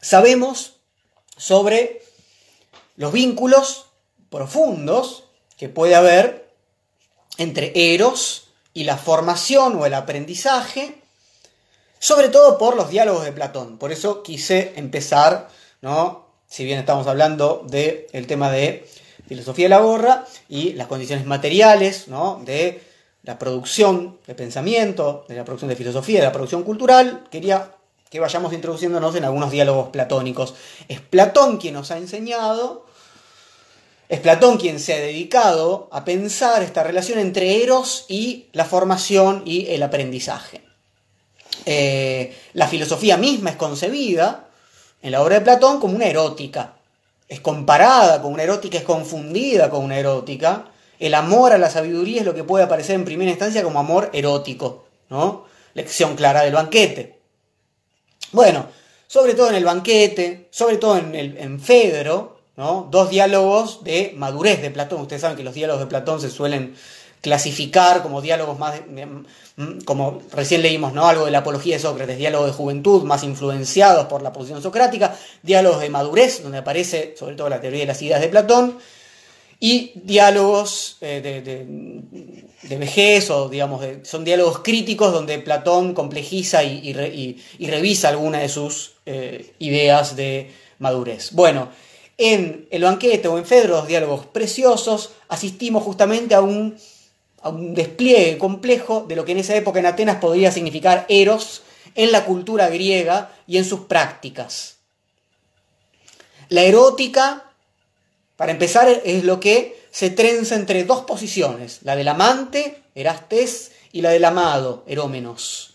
Sabemos 0.00 0.74
sobre 1.36 2.02
los 2.96 3.12
vínculos 3.12 3.83
profundos 4.34 5.24
que 5.56 5.68
puede 5.68 5.94
haber 5.94 6.50
entre 7.38 7.94
Eros 7.94 8.48
y 8.72 8.82
la 8.82 8.96
formación 8.96 9.76
o 9.76 9.86
el 9.86 9.94
aprendizaje 9.94 11.00
sobre 12.00 12.28
todo 12.28 12.58
por 12.58 12.76
los 12.76 12.90
diálogos 12.90 13.24
de 13.24 13.32
Platón. 13.32 13.78
Por 13.78 13.92
eso 13.92 14.22
quise 14.22 14.74
empezar, 14.76 15.48
¿no? 15.80 16.26
si 16.48 16.64
bien 16.64 16.78
estamos 16.78 17.06
hablando 17.06 17.64
del 17.66 18.26
tema 18.26 18.50
de 18.50 18.86
filosofía 19.26 19.66
de 19.66 19.70
la 19.70 19.78
gorra 19.78 20.26
y 20.48 20.74
las 20.74 20.86
condiciones 20.86 21.24
materiales 21.24 22.08
¿no? 22.08 22.42
de 22.44 22.82
la 23.22 23.38
producción 23.38 24.18
de 24.26 24.34
pensamiento, 24.34 25.24
de 25.28 25.36
la 25.36 25.44
producción 25.44 25.70
de 25.70 25.76
filosofía, 25.76 26.18
de 26.18 26.26
la 26.26 26.32
producción 26.32 26.62
cultural, 26.62 27.24
quería 27.30 27.70
que 28.10 28.20
vayamos 28.20 28.52
introduciéndonos 28.52 29.14
en 29.14 29.24
algunos 29.24 29.50
diálogos 29.50 29.88
platónicos. 29.88 30.54
Es 30.88 31.00
Platón 31.00 31.56
quien 31.56 31.74
nos 31.74 31.90
ha 31.90 31.96
enseñado, 31.96 32.84
es 34.14 34.20
Platón 34.20 34.58
quien 34.58 34.78
se 34.78 34.94
ha 34.94 34.98
dedicado 34.98 35.88
a 35.90 36.04
pensar 36.04 36.62
esta 36.62 36.84
relación 36.84 37.18
entre 37.18 37.64
Eros 37.64 38.04
y 38.08 38.46
la 38.52 38.64
formación 38.64 39.42
y 39.44 39.66
el 39.70 39.82
aprendizaje. 39.82 40.62
Eh, 41.66 42.32
la 42.52 42.68
filosofía 42.68 43.16
misma 43.16 43.50
es 43.50 43.56
concebida 43.56 44.48
en 45.02 45.10
la 45.10 45.20
obra 45.20 45.40
de 45.40 45.44
Platón 45.44 45.80
como 45.80 45.96
una 45.96 46.06
erótica. 46.06 46.74
Es 47.28 47.40
comparada 47.40 48.22
con 48.22 48.32
una 48.32 48.44
erótica, 48.44 48.78
es 48.78 48.84
confundida 48.84 49.68
con 49.68 49.82
una 49.82 49.98
erótica. 49.98 50.66
El 51.00 51.14
amor 51.14 51.52
a 51.52 51.58
la 51.58 51.68
sabiduría 51.68 52.20
es 52.20 52.26
lo 52.26 52.34
que 52.34 52.44
puede 52.44 52.64
aparecer 52.64 52.94
en 52.94 53.04
primera 53.04 53.32
instancia 53.32 53.64
como 53.64 53.80
amor 53.80 54.10
erótico, 54.12 54.84
¿no? 55.10 55.46
Lección 55.74 56.14
clara 56.14 56.42
del 56.42 56.54
banquete. 56.54 57.18
Bueno, 58.30 58.68
sobre 59.08 59.34
todo 59.34 59.48
en 59.48 59.56
el 59.56 59.64
banquete, 59.64 60.46
sobre 60.52 60.76
todo 60.76 60.98
en, 60.98 61.16
el, 61.16 61.36
en 61.36 61.58
Fedro, 61.58 62.33
Dos 62.56 63.10
diálogos 63.10 63.82
de 63.82 64.14
madurez 64.16 64.62
de 64.62 64.70
Platón. 64.70 65.00
Ustedes 65.00 65.22
saben 65.22 65.36
que 65.36 65.42
los 65.42 65.54
diálogos 65.54 65.80
de 65.80 65.88
Platón 65.88 66.20
se 66.20 66.30
suelen 66.30 66.74
clasificar 67.20 68.02
como 68.02 68.20
diálogos 68.20 68.58
más, 68.58 68.82
mm, 69.56 69.80
como 69.86 70.20
recién 70.30 70.62
leímos, 70.62 70.92
¿no? 70.92 71.06
Algo 71.06 71.24
de 71.24 71.30
la 71.30 71.38
apología 71.38 71.76
de 71.76 71.80
Sócrates, 71.80 72.18
diálogos 72.18 72.48
de 72.48 72.52
juventud 72.52 73.02
más 73.04 73.24
influenciados 73.24 74.06
por 74.06 74.20
la 74.20 74.32
posición 74.32 74.62
socrática, 74.62 75.16
diálogos 75.42 75.80
de 75.80 75.88
madurez, 75.88 76.42
donde 76.42 76.58
aparece 76.58 77.14
sobre 77.18 77.34
todo 77.34 77.48
la 77.48 77.62
teoría 77.62 77.80
de 77.80 77.86
las 77.86 78.02
ideas 78.02 78.20
de 78.20 78.28
Platón, 78.28 78.78
y 79.58 79.92
diálogos 79.94 80.98
eh, 81.00 81.22
de, 82.62 82.76
vejez, 82.76 83.30
o 83.30 83.48
digamos, 83.48 83.82
son 84.02 84.22
diálogos 84.24 84.58
críticos 84.58 85.12
donde 85.12 85.38
Platón 85.38 85.94
complejiza 85.94 86.62
y, 86.62 86.92
revisa 87.60 88.10
alguna 88.10 88.40
de 88.40 88.50
sus 88.50 88.96
eh, 89.06 89.54
ideas 89.60 90.14
de 90.14 90.50
madurez. 90.78 91.32
Bueno, 91.32 91.70
en 92.18 92.68
el 92.70 92.82
banquete 92.82 93.28
o 93.28 93.38
en 93.38 93.44
Fedro, 93.44 93.76
los 93.76 93.86
diálogos 93.86 94.26
preciosos, 94.26 95.10
asistimos 95.28 95.82
justamente 95.82 96.34
a 96.34 96.40
un 96.40 96.76
a 97.44 97.50
un 97.50 97.74
despliegue 97.74 98.38
complejo 98.38 99.04
de 99.06 99.16
lo 99.16 99.26
que 99.26 99.32
en 99.32 99.38
esa 99.38 99.54
época 99.54 99.78
en 99.78 99.84
Atenas 99.84 100.16
podría 100.16 100.50
significar 100.50 101.04
eros 101.10 101.62
en 101.94 102.10
la 102.10 102.24
cultura 102.24 102.70
griega 102.70 103.32
y 103.46 103.58
en 103.58 103.66
sus 103.66 103.80
prácticas. 103.80 104.76
La 106.48 106.62
erótica, 106.62 107.44
para 108.36 108.50
empezar, 108.50 108.88
es 109.04 109.24
lo 109.24 109.40
que 109.40 109.78
se 109.90 110.08
trenza 110.08 110.54
entre 110.54 110.84
dos 110.84 111.02
posiciones, 111.02 111.80
la 111.82 111.96
del 111.96 112.08
amante, 112.08 112.82
Erastés, 112.94 113.72
y 113.92 114.00
la 114.00 114.10
del 114.10 114.24
amado, 114.24 114.82
Erómenos. 114.86 115.74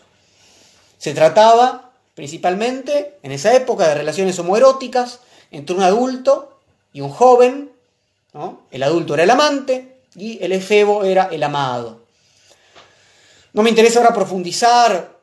Se 0.98 1.14
trataba 1.14 1.92
principalmente 2.14 3.16
en 3.22 3.30
esa 3.32 3.54
época 3.54 3.88
de 3.88 3.94
relaciones 3.94 4.38
homoeróticas 4.38 5.20
entre 5.50 5.76
un 5.76 5.82
adulto 5.82 6.58
y 6.92 7.00
un 7.00 7.10
joven. 7.10 7.70
El 8.70 8.82
adulto 8.82 9.14
era 9.14 9.24
el 9.24 9.30
amante, 9.30 9.90
y 10.14 10.42
el 10.42 10.52
efebo 10.52 11.04
era 11.04 11.28
el 11.30 11.42
amado. 11.42 12.00
No 13.52 13.62
me 13.62 13.70
interesa 13.70 14.00
ahora 14.00 14.14
profundizar 14.14 15.18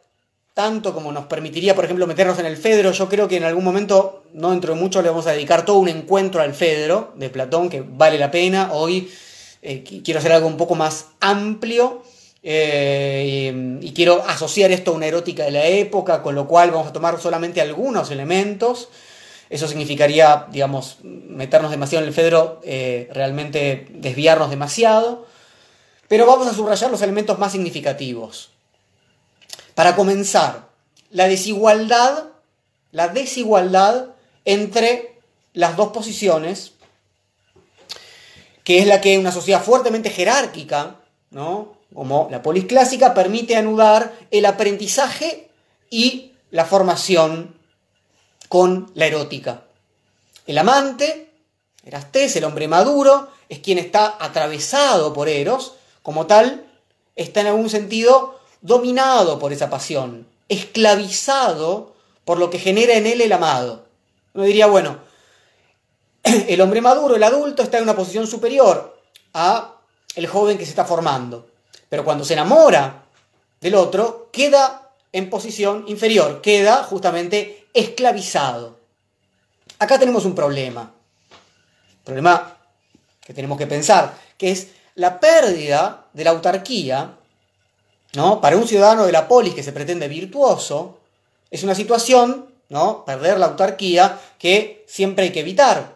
tanto 0.53 0.93
como 0.93 1.11
nos 1.11 1.27
permitiría, 1.27 1.75
por 1.75 1.85
ejemplo, 1.85 2.07
meternos 2.07 2.39
en 2.39 2.47
el 2.47 2.57
Fedro. 2.57 2.91
Yo 2.91 3.07
creo 3.07 3.27
que 3.27 3.37
en 3.37 3.43
algún 3.43 3.63
momento, 3.63 4.23
no 4.33 4.51
dentro 4.51 4.73
de 4.73 4.79
mucho, 4.79 5.01
le 5.01 5.09
vamos 5.09 5.27
a 5.27 5.31
dedicar 5.31 5.65
todo 5.65 5.77
un 5.77 5.87
encuentro 5.87 6.41
al 6.41 6.53
Fedro 6.53 7.13
de 7.15 7.29
Platón, 7.29 7.69
que 7.69 7.81
vale 7.81 8.17
la 8.17 8.31
pena. 8.31 8.71
Hoy 8.73 9.11
eh, 9.61 9.83
quiero 10.03 10.19
hacer 10.19 10.31
algo 10.31 10.47
un 10.47 10.57
poco 10.57 10.75
más 10.75 11.07
amplio. 11.19 12.01
Eh, 12.41 13.51
y, 13.81 13.87
y, 13.87 13.93
quiero 13.93 14.23
asociar 14.25 14.71
esto 14.71 14.91
a 14.91 14.93
una 14.93 15.05
erótica 15.05 15.43
de 15.43 15.51
la 15.51 15.65
época, 15.65 16.23
con 16.23 16.33
lo 16.33 16.47
cual 16.47 16.71
vamos 16.71 16.87
a 16.87 16.93
tomar 16.93 17.19
solamente 17.19 17.61
algunos 17.61 18.09
elementos 18.09 18.89
eso 19.49 19.67
significaría, 19.67 20.47
digamos, 20.51 20.97
meternos 21.03 21.71
demasiado 21.71 22.03
en 22.03 22.09
el 22.09 22.13
Fedro, 22.13 22.61
eh, 22.63 23.09
realmente 23.13 23.87
desviarnos 23.91 24.49
demasiado. 24.49 25.25
Pero 26.07 26.25
vamos 26.25 26.47
a 26.47 26.53
subrayar 26.53 26.91
los 26.91 27.01
elementos 27.01 27.39
más 27.39 27.51
significativos. 27.51 28.49
Para 29.73 29.95
comenzar, 29.95 30.67
la 31.11 31.27
desigualdad, 31.27 32.25
la 32.91 33.09
desigualdad 33.09 34.09
entre 34.45 35.19
las 35.53 35.75
dos 35.77 35.89
posiciones, 35.89 36.73
que 38.63 38.79
es 38.79 38.87
la 38.87 39.01
que 39.01 39.17
una 39.17 39.31
sociedad 39.31 39.63
fuertemente 39.63 40.09
jerárquica, 40.09 40.97
¿no? 41.31 41.77
como 41.93 42.27
la 42.29 42.41
polis 42.41 42.65
clásica, 42.65 43.13
permite 43.13 43.55
anudar 43.55 44.13
el 44.31 44.45
aprendizaje 44.45 45.49
y 45.89 46.33
la 46.51 46.65
formación 46.65 47.56
con 48.47 48.91
la 48.93 49.05
erótica. 49.05 49.63
El 50.45 50.57
amante, 50.57 51.31
Erastés, 51.83 52.35
el 52.35 52.43
hombre 52.43 52.67
maduro, 52.67 53.29
es 53.49 53.59
quien 53.59 53.77
está 53.77 54.17
atravesado 54.19 55.13
por 55.13 55.29
Eros, 55.29 55.73
como 56.01 56.25
tal, 56.25 56.65
está 57.15 57.41
en 57.41 57.47
algún 57.47 57.69
sentido 57.69 58.39
dominado 58.61 59.39
por 59.39 59.53
esa 59.53 59.69
pasión, 59.69 60.27
esclavizado 60.49 61.95
por 62.25 62.39
lo 62.39 62.49
que 62.49 62.59
genera 62.59 62.93
en 62.93 63.07
él 63.07 63.21
el 63.21 63.31
amado. 63.31 63.85
Uno 64.33 64.45
diría, 64.45 64.67
bueno, 64.67 64.99
el 66.23 66.61
hombre 66.61 66.81
maduro, 66.81 67.15
el 67.15 67.23
adulto, 67.23 67.63
está 67.63 67.77
en 67.77 67.83
una 67.83 67.95
posición 67.95 68.27
superior 68.27 69.01
a 69.33 69.75
el 70.15 70.27
joven 70.27 70.57
que 70.57 70.65
se 70.65 70.71
está 70.71 70.85
formando. 70.85 71.47
Pero 71.89 72.03
cuando 72.03 72.25
se 72.25 72.33
enamora 72.33 73.05
del 73.61 73.75
otro, 73.75 74.29
queda 74.31 74.91
en 75.13 75.29
posición 75.29 75.85
inferior, 75.87 76.41
queda 76.41 76.83
justamente 76.83 77.56
esclavizado. 77.73 78.77
Acá 79.79 79.99
tenemos 79.99 80.25
un 80.25 80.35
problema. 80.35 80.91
Problema 82.03 82.57
que 83.21 83.33
tenemos 83.33 83.57
que 83.57 83.67
pensar, 83.67 84.13
que 84.37 84.51
es 84.51 84.69
la 84.95 85.19
pérdida 85.19 86.05
de 86.13 86.23
la 86.23 86.31
autarquía, 86.31 87.17
¿no? 88.13 88.41
Para 88.41 88.57
un 88.57 88.67
ciudadano 88.67 89.05
de 89.05 89.11
la 89.11 89.27
polis 89.27 89.53
que 89.53 89.63
se 89.63 89.73
pretende 89.73 90.07
virtuoso, 90.07 90.99
es 91.51 91.63
una 91.63 91.75
situación, 91.75 92.47
¿no? 92.69 93.05
Perder 93.05 93.37
la 93.37 93.47
autarquía 93.47 94.19
que 94.39 94.85
siempre 94.87 95.25
hay 95.25 95.31
que 95.31 95.41
evitar. 95.41 95.95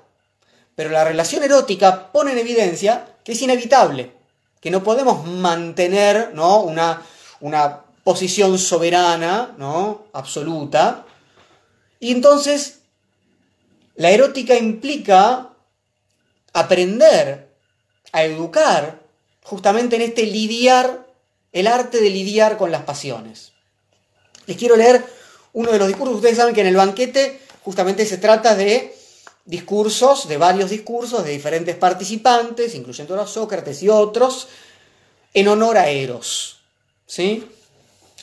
Pero 0.76 0.90
la 0.90 1.04
relación 1.04 1.44
erótica 1.44 2.12
pone 2.12 2.34
en 2.34 2.38
evidencia 2.38 3.08
que 3.24 3.32
es 3.32 3.42
inevitable, 3.42 4.12
que 4.60 4.72
no 4.72 4.84
podemos 4.84 5.26
mantener, 5.26 6.32
¿no? 6.34 6.62
Una, 6.62 7.02
una 7.40 7.82
posición 8.04 8.58
soberana, 8.58 9.54
¿no? 9.58 10.04
Absoluta. 10.14 11.06
Y 12.02 12.12
entonces, 12.12 12.80
la 13.96 14.12
erótica 14.12 14.58
implica 14.58 15.50
aprender 16.52 17.48
a 18.12 18.24
educar 18.24 19.00
justamente 19.44 19.96
en 19.96 20.02
este 20.02 20.26
lidiar, 20.26 21.08
el 21.54 21.68
arte 21.68 22.02
de 22.02 22.10
lidiar 22.10 22.58
con 22.58 22.72
las 22.72 22.84
pasiones. 22.84 23.54
Les 24.48 24.58
quiero 24.58 24.76
leer 24.76 25.06
uno 25.54 25.72
de 25.72 25.80
los 25.80 25.88
discursos. 25.88 26.18
Ustedes 26.18 26.38
saben 26.38 26.54
que 26.54 26.62
en 26.62 26.68
el 26.68 26.76
banquete 26.76 27.40
justamente 27.64 28.06
se 28.06 28.18
trata 28.18 28.56
de 28.56 28.96
discursos, 29.46 30.28
de 30.28 30.38
varios 30.38 30.70
discursos 30.70 31.24
de 31.24 31.32
diferentes 31.32 31.76
participantes, 31.76 32.76
incluyendo 32.76 33.20
a 33.20 33.28
Sócrates 33.28 33.84
y 33.84 33.90
otros, 33.90 34.48
en 35.34 35.48
honor 35.48 35.78
a 35.78 35.90
Eros. 35.90 36.60
¿sí? 37.06 37.44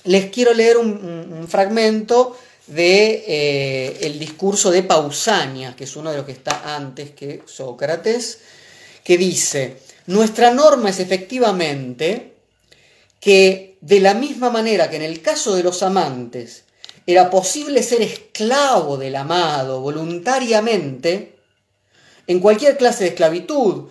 Les 0.04 0.30
quiero 0.30 0.54
leer 0.54 0.78
un, 0.78 1.46
fragmento 1.48 2.36
de 2.68 3.24
eh, 3.26 4.16
discurso 4.18 4.70
de 4.70 4.82
Pausania, 4.82 5.74
que 5.74 5.84
es 5.84 5.96
uno 5.96 6.10
de 6.10 6.18
los 6.18 6.26
que 6.26 6.32
está 6.32 6.76
antes 6.76 7.10
que 7.12 7.42
Sócrates, 7.46 8.40
que 9.02 9.16
dice, 9.16 9.78
nuestra 10.06 10.52
norma 10.52 10.90
es 10.90 11.00
efectivamente 11.00 12.34
que 13.20 13.78
de 13.80 14.00
la 14.00 14.14
misma 14.14 14.50
manera 14.50 14.90
que 14.90 14.96
en 14.96 15.02
el 15.02 15.22
caso 15.22 15.54
de 15.54 15.62
los 15.62 15.82
amantes 15.82 16.64
era 17.06 17.30
posible 17.30 17.82
ser 17.82 18.02
esclavo 18.02 18.98
del 18.98 19.16
amado 19.16 19.80
voluntariamente, 19.80 21.36
en 22.26 22.40
cualquier 22.40 22.76
clase 22.76 23.04
de 23.04 23.10
esclavitud, 23.10 23.88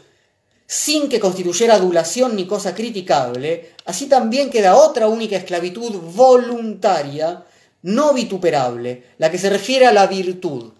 sin 0.67 1.09
que 1.09 1.19
constituyera 1.19 1.75
adulación 1.75 2.35
ni 2.35 2.45
cosa 2.45 2.75
criticable, 2.75 3.71
así 3.85 4.05
también 4.05 4.51
queda 4.51 4.75
otra 4.75 5.07
única 5.07 5.37
esclavitud 5.37 5.93
voluntaria, 6.13 7.46
no 7.81 8.13
vituperable, 8.13 9.03
la 9.17 9.31
que 9.31 9.37
se 9.37 9.49
refiere 9.49 9.85
a 9.85 9.93
la 9.93 10.07
virtud. 10.07 10.73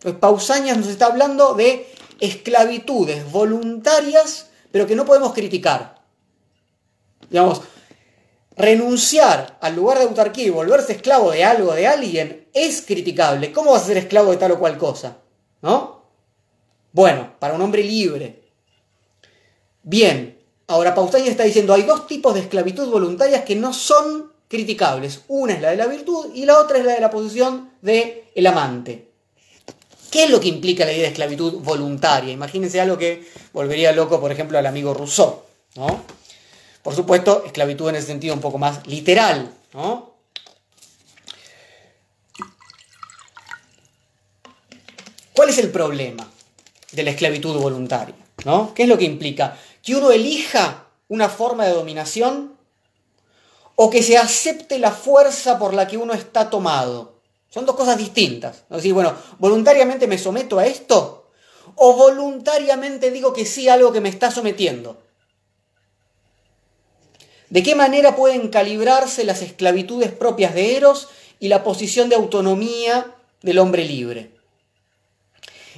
Pues 0.00 0.14
Pausanias 0.16 0.76
nos 0.76 0.88
está 0.88 1.06
hablando 1.06 1.54
de 1.54 1.86
esclavitudes 2.20 3.30
voluntarias, 3.30 4.50
pero 4.70 4.86
que 4.86 4.94
no 4.94 5.04
podemos 5.04 5.32
criticar. 5.32 6.02
Digamos, 7.30 7.62
renunciar 8.56 9.58
al 9.60 9.74
lugar 9.74 9.98
de 9.98 10.04
autarquía 10.04 10.44
y 10.44 10.50
volverse 10.50 10.92
esclavo 10.92 11.30
de 11.30 11.44
algo, 11.44 11.72
de 11.72 11.86
alguien, 11.86 12.48
es 12.52 12.82
criticable. 12.82 13.52
¿Cómo 13.52 13.72
vas 13.72 13.82
a 13.82 13.86
ser 13.86 13.96
esclavo 13.96 14.30
de 14.30 14.36
tal 14.36 14.52
o 14.52 14.58
cual 14.58 14.78
cosa? 14.78 15.18
¿No? 15.62 16.04
Bueno, 16.92 17.34
para 17.38 17.54
un 17.54 17.62
hombre 17.62 17.82
libre. 17.82 18.44
Bien, 19.82 20.38
ahora 20.68 20.94
Pausanias 20.94 21.30
está 21.30 21.42
diciendo, 21.42 21.74
hay 21.74 21.82
dos 21.82 22.06
tipos 22.06 22.34
de 22.34 22.40
esclavitud 22.40 22.88
voluntarias 22.90 23.44
que 23.44 23.56
no 23.56 23.72
son 23.72 24.33
criticables. 24.54 25.22
Una 25.28 25.54
es 25.54 25.60
la 25.60 25.70
de 25.70 25.76
la 25.76 25.86
virtud 25.86 26.32
y 26.34 26.44
la 26.44 26.58
otra 26.58 26.78
es 26.78 26.84
la 26.84 26.92
de 26.92 27.00
la 27.00 27.10
posición 27.10 27.70
del 27.82 28.22
el 28.34 28.46
amante. 28.46 29.08
¿Qué 30.10 30.24
es 30.24 30.30
lo 30.30 30.38
que 30.38 30.46
implica 30.46 30.84
la 30.84 30.92
idea 30.92 31.02
de 31.02 31.08
esclavitud 31.08 31.54
voluntaria? 31.54 32.32
Imagínense 32.32 32.80
algo 32.80 32.96
que 32.96 33.28
volvería 33.52 33.90
loco, 33.90 34.20
por 34.20 34.30
ejemplo, 34.30 34.56
al 34.56 34.66
amigo 34.66 34.94
Rousseau. 34.94 35.42
¿no? 35.74 36.04
Por 36.84 36.94
supuesto, 36.94 37.42
esclavitud 37.44 37.88
en 37.88 37.96
ese 37.96 38.06
sentido 38.06 38.32
un 38.32 38.40
poco 38.40 38.56
más 38.56 38.86
literal. 38.86 39.50
¿no? 39.72 40.14
¿Cuál 45.34 45.48
es 45.48 45.58
el 45.58 45.70
problema 45.70 46.30
de 46.92 47.02
la 47.02 47.10
esclavitud 47.10 47.60
voluntaria? 47.60 48.14
¿no? 48.44 48.72
¿Qué 48.72 48.84
es 48.84 48.88
lo 48.88 48.96
que 48.96 49.04
implica? 49.04 49.58
Que 49.82 49.96
uno 49.96 50.12
elija 50.12 50.86
una 51.08 51.28
forma 51.28 51.66
de 51.66 51.72
dominación 51.72 52.53
o 53.76 53.90
que 53.90 54.02
se 54.02 54.16
acepte 54.16 54.78
la 54.78 54.90
fuerza 54.90 55.58
por 55.58 55.74
la 55.74 55.86
que 55.86 55.96
uno 55.96 56.14
está 56.14 56.50
tomado. 56.50 57.20
Son 57.50 57.66
dos 57.66 57.76
cosas 57.76 57.98
distintas. 57.98 58.64
Es 58.70 58.76
decir, 58.76 58.92
bueno, 58.92 59.14
voluntariamente 59.38 60.06
me 60.06 60.18
someto 60.18 60.58
a 60.58 60.66
esto 60.66 61.30
o 61.76 61.94
voluntariamente 61.94 63.10
digo 63.10 63.32
que 63.32 63.46
sí 63.46 63.68
a 63.68 63.74
algo 63.74 63.92
que 63.92 64.00
me 64.00 64.08
está 64.08 64.30
sometiendo. 64.30 65.02
¿De 67.50 67.62
qué 67.62 67.74
manera 67.74 68.16
pueden 68.16 68.48
calibrarse 68.48 69.24
las 69.24 69.42
esclavitudes 69.42 70.12
propias 70.12 70.54
de 70.54 70.76
Eros 70.76 71.08
y 71.38 71.48
la 71.48 71.62
posición 71.62 72.08
de 72.08 72.16
autonomía 72.16 73.14
del 73.42 73.58
hombre 73.58 73.84
libre? 73.84 74.32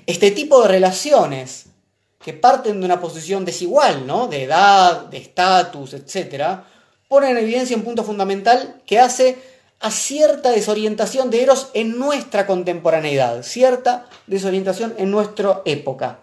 Este 0.07 0.31
tipo 0.31 0.63
de 0.63 0.69
relaciones 0.69 1.67
que 2.25 2.33
parten 2.33 2.81
de 2.81 2.87
una 2.87 3.01
posición 3.01 3.45
desigual, 3.45 4.07
¿no? 4.07 4.27
De 4.27 4.45
edad, 4.45 5.07
de 5.07 5.19
estatus, 5.19 5.95
etc., 5.95 6.61
ponen 7.09 7.31
en 7.31 7.39
evidencia 7.39 7.77
un 7.77 7.85
punto 7.85 8.05
fundamental 8.05 8.83
que 8.87 8.99
hace 8.99 9.39
a 9.81 9.91
cierta 9.91 10.51
desorientación 10.51 11.31
de 11.31 11.43
Eros 11.43 11.71
en 11.75 11.99
nuestra 11.99 12.47
contemporaneidad, 12.47 13.43
cierta 13.43 14.09
desorientación 14.27 14.95
en 14.99 15.11
nuestra 15.11 15.63
época. 15.65 16.21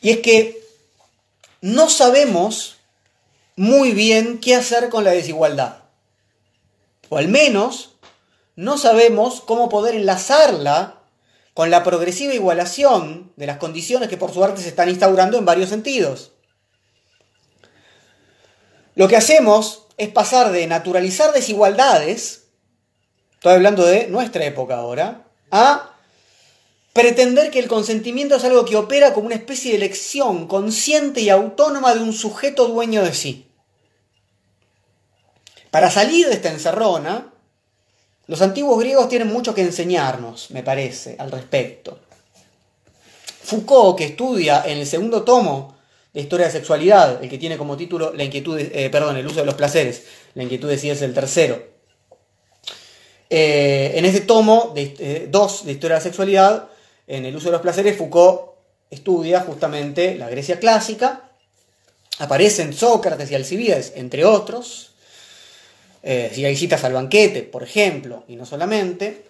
Y 0.00 0.10
es 0.10 0.18
que 0.20 0.62
no 1.60 1.90
sabemos 1.90 2.76
muy 3.56 3.92
bien 3.92 4.38
qué 4.38 4.54
hacer 4.54 4.88
con 4.88 5.04
la 5.04 5.10
desigualdad. 5.10 5.82
O 7.10 7.18
al 7.18 7.28
menos 7.28 7.96
no 8.56 8.78
sabemos 8.78 9.40
cómo 9.40 9.68
poder 9.68 9.94
enlazarla 9.94 10.99
con 11.54 11.70
la 11.70 11.82
progresiva 11.82 12.34
igualación 12.34 13.32
de 13.36 13.46
las 13.46 13.58
condiciones 13.58 14.08
que 14.08 14.16
por 14.16 14.32
su 14.32 14.42
arte 14.44 14.62
se 14.62 14.68
están 14.68 14.88
instaurando 14.88 15.38
en 15.38 15.44
varios 15.44 15.68
sentidos. 15.68 16.32
Lo 18.94 19.08
que 19.08 19.16
hacemos 19.16 19.86
es 19.96 20.08
pasar 20.08 20.52
de 20.52 20.66
naturalizar 20.66 21.32
desigualdades, 21.32 22.48
estoy 23.34 23.54
hablando 23.54 23.84
de 23.84 24.08
nuestra 24.08 24.44
época 24.44 24.76
ahora, 24.76 25.26
a 25.50 25.90
pretender 26.92 27.50
que 27.50 27.58
el 27.58 27.68
consentimiento 27.68 28.36
es 28.36 28.44
algo 28.44 28.64
que 28.64 28.76
opera 28.76 29.12
como 29.12 29.26
una 29.26 29.36
especie 29.36 29.70
de 29.70 29.78
elección 29.78 30.46
consciente 30.46 31.20
y 31.20 31.30
autónoma 31.30 31.94
de 31.94 32.00
un 32.00 32.12
sujeto 32.12 32.66
dueño 32.66 33.02
de 33.02 33.14
sí. 33.14 33.50
Para 35.70 35.90
salir 35.90 36.28
de 36.28 36.34
esta 36.34 36.50
encerrona, 36.50 37.32
los 38.30 38.42
antiguos 38.42 38.78
griegos 38.78 39.08
tienen 39.08 39.26
mucho 39.26 39.52
que 39.52 39.62
enseñarnos, 39.62 40.52
me 40.52 40.62
parece, 40.62 41.16
al 41.18 41.32
respecto. 41.32 41.98
Foucault, 43.42 43.98
que 43.98 44.04
estudia 44.04 44.62
en 44.64 44.78
el 44.78 44.86
segundo 44.86 45.24
tomo 45.24 45.76
de 46.14 46.20
historia 46.20 46.46
de 46.46 46.52
sexualidad, 46.52 47.20
el 47.24 47.28
que 47.28 47.38
tiene 47.38 47.58
como 47.58 47.76
título 47.76 48.12
la 48.14 48.22
inquietud, 48.22 48.56
eh, 48.56 48.88
perdón, 48.88 49.16
el 49.16 49.26
uso 49.26 49.40
de 49.40 49.46
los 49.46 49.56
placeres, 49.56 50.04
la 50.34 50.44
inquietud 50.44 50.68
de 50.68 50.78
si 50.78 50.88
es 50.88 51.02
el 51.02 51.12
tercero. 51.12 51.60
Eh, 53.28 53.94
en 53.96 54.04
este 54.04 54.20
tomo 54.20 54.74
2 54.74 54.74
de, 54.74 55.26
de 55.66 55.72
Historia 55.72 55.96
de 55.96 55.98
la 55.98 56.00
Sexualidad, 56.00 56.68
en 57.08 57.24
el 57.24 57.34
uso 57.34 57.46
de 57.46 57.52
los 57.52 57.62
placeres, 57.62 57.96
Foucault 57.96 58.42
estudia 58.90 59.40
justamente 59.40 60.14
la 60.14 60.30
Grecia 60.30 60.60
clásica, 60.60 61.32
aparecen 62.20 62.74
Sócrates 62.74 63.28
y 63.32 63.34
Alcibiades, 63.34 63.92
entre 63.96 64.24
otros, 64.24 64.89
eh, 66.02 66.30
si 66.34 66.44
hay 66.44 66.56
citas 66.56 66.84
al 66.84 66.92
banquete, 66.92 67.42
por 67.42 67.62
ejemplo, 67.62 68.24
y 68.28 68.36
no 68.36 68.46
solamente, 68.46 69.24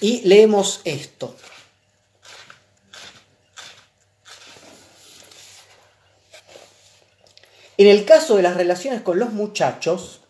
y 0.00 0.22
leemos 0.22 0.80
esto. 0.84 1.34
En 7.78 7.88
el 7.88 8.06
caso 8.06 8.36
de 8.36 8.42
las 8.42 8.56
relaciones 8.56 9.02
con 9.02 9.18
los 9.18 9.32
muchachos, 9.32 10.22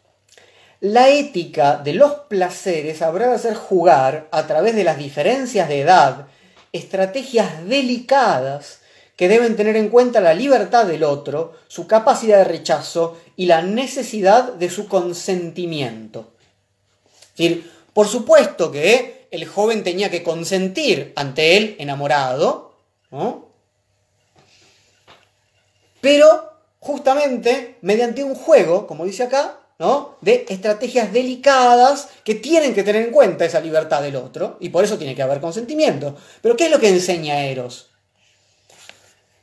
la 0.80 1.08
ética 1.08 1.76
de 1.76 1.94
los 1.94 2.12
placeres 2.28 3.02
habrá 3.02 3.28
de 3.28 3.36
hacer 3.36 3.54
jugar, 3.54 4.28
a 4.32 4.46
través 4.46 4.74
de 4.74 4.84
las 4.84 4.98
diferencias 4.98 5.68
de 5.68 5.80
edad, 5.80 6.26
estrategias 6.72 7.66
delicadas 7.66 8.80
que 9.16 9.28
deben 9.28 9.56
tener 9.56 9.76
en 9.76 9.88
cuenta 9.88 10.20
la 10.20 10.34
libertad 10.34 10.86
del 10.86 11.04
otro, 11.04 11.54
su 11.68 11.86
capacidad 11.86 12.38
de 12.38 12.44
rechazo 12.44 13.16
y 13.36 13.46
la 13.46 13.62
necesidad 13.62 14.54
de 14.54 14.70
su 14.70 14.88
consentimiento. 14.88 16.32
Por 17.92 18.08
supuesto 18.08 18.72
que 18.72 19.28
el 19.30 19.46
joven 19.46 19.84
tenía 19.84 20.10
que 20.10 20.22
consentir 20.22 21.12
ante 21.16 21.56
él 21.56 21.76
enamorado, 21.78 22.74
pero 26.00 26.52
justamente 26.78 27.78
mediante 27.82 28.24
un 28.24 28.34
juego, 28.34 28.86
como 28.86 29.04
dice 29.04 29.24
acá, 29.24 29.60
¿no? 29.78 30.16
de 30.22 30.46
estrategias 30.48 31.12
delicadas 31.12 32.08
que 32.24 32.36
tienen 32.36 32.74
que 32.74 32.82
tener 32.82 33.02
en 33.06 33.12
cuenta 33.12 33.44
esa 33.44 33.60
libertad 33.60 34.02
del 34.02 34.16
otro, 34.16 34.56
y 34.60 34.70
por 34.70 34.84
eso 34.84 34.96
tiene 34.96 35.14
que 35.14 35.22
haber 35.22 35.40
consentimiento. 35.40 36.16
Pero 36.40 36.56
¿qué 36.56 36.66
es 36.66 36.70
lo 36.70 36.80
que 36.80 36.88
enseña 36.88 37.44
Eros? 37.44 37.90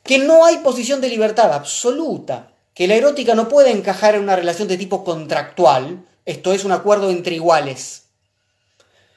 Que 0.03 0.17
no 0.17 0.45
hay 0.45 0.57
posición 0.57 1.01
de 1.01 1.09
libertad 1.09 1.53
absoluta, 1.53 2.52
que 2.73 2.87
la 2.87 2.95
erótica 2.95 3.35
no 3.35 3.49
puede 3.49 3.71
encajar 3.71 4.15
en 4.15 4.23
una 4.23 4.35
relación 4.35 4.67
de 4.67 4.77
tipo 4.77 5.03
contractual, 5.03 6.05
esto 6.25 6.53
es 6.53 6.63
un 6.63 6.71
acuerdo 6.71 7.09
entre 7.09 7.35
iguales, 7.35 8.05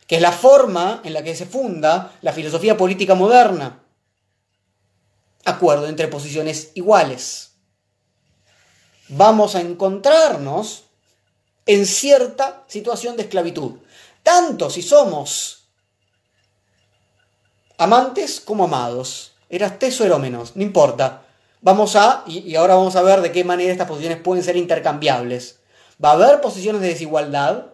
que 0.06 0.16
es 0.16 0.22
la 0.22 0.32
forma 0.32 1.00
en 1.04 1.14
la 1.14 1.22
que 1.22 1.34
se 1.34 1.46
funda 1.46 2.12
la 2.22 2.32
filosofía 2.32 2.76
política 2.76 3.14
moderna. 3.14 3.82
Acuerdo 5.44 5.86
entre 5.88 6.08
posiciones 6.08 6.72
iguales. 6.74 7.52
Vamos 9.08 9.54
a 9.54 9.60
encontrarnos 9.60 10.84
en 11.64 11.86
cierta 11.86 12.64
situación 12.66 13.16
de 13.16 13.22
esclavitud. 13.22 13.74
Tanto 14.22 14.70
si 14.70 14.82
somos 14.82 15.68
amantes 17.78 18.40
como 18.40 18.64
amados. 18.64 19.32
Eras 19.48 19.78
teso 19.78 20.04
o 20.04 20.18
menos, 20.18 20.56
no 20.56 20.62
importa. 20.62 21.25
Vamos 21.60 21.96
a, 21.96 22.24
y, 22.26 22.54
ahora 22.54 22.74
vamos 22.74 22.96
a 22.96 23.02
ver 23.02 23.20
de 23.20 23.32
qué 23.32 23.44
manera 23.44 23.72
estas 23.72 23.88
posiciones 23.88 24.18
pueden 24.18 24.44
ser 24.44 24.56
intercambiables. 24.56 25.60
Va 26.02 26.10
a 26.10 26.12
haber 26.12 26.40
posiciones 26.40 26.80
de 26.82 26.88
desigualdad, 26.88 27.66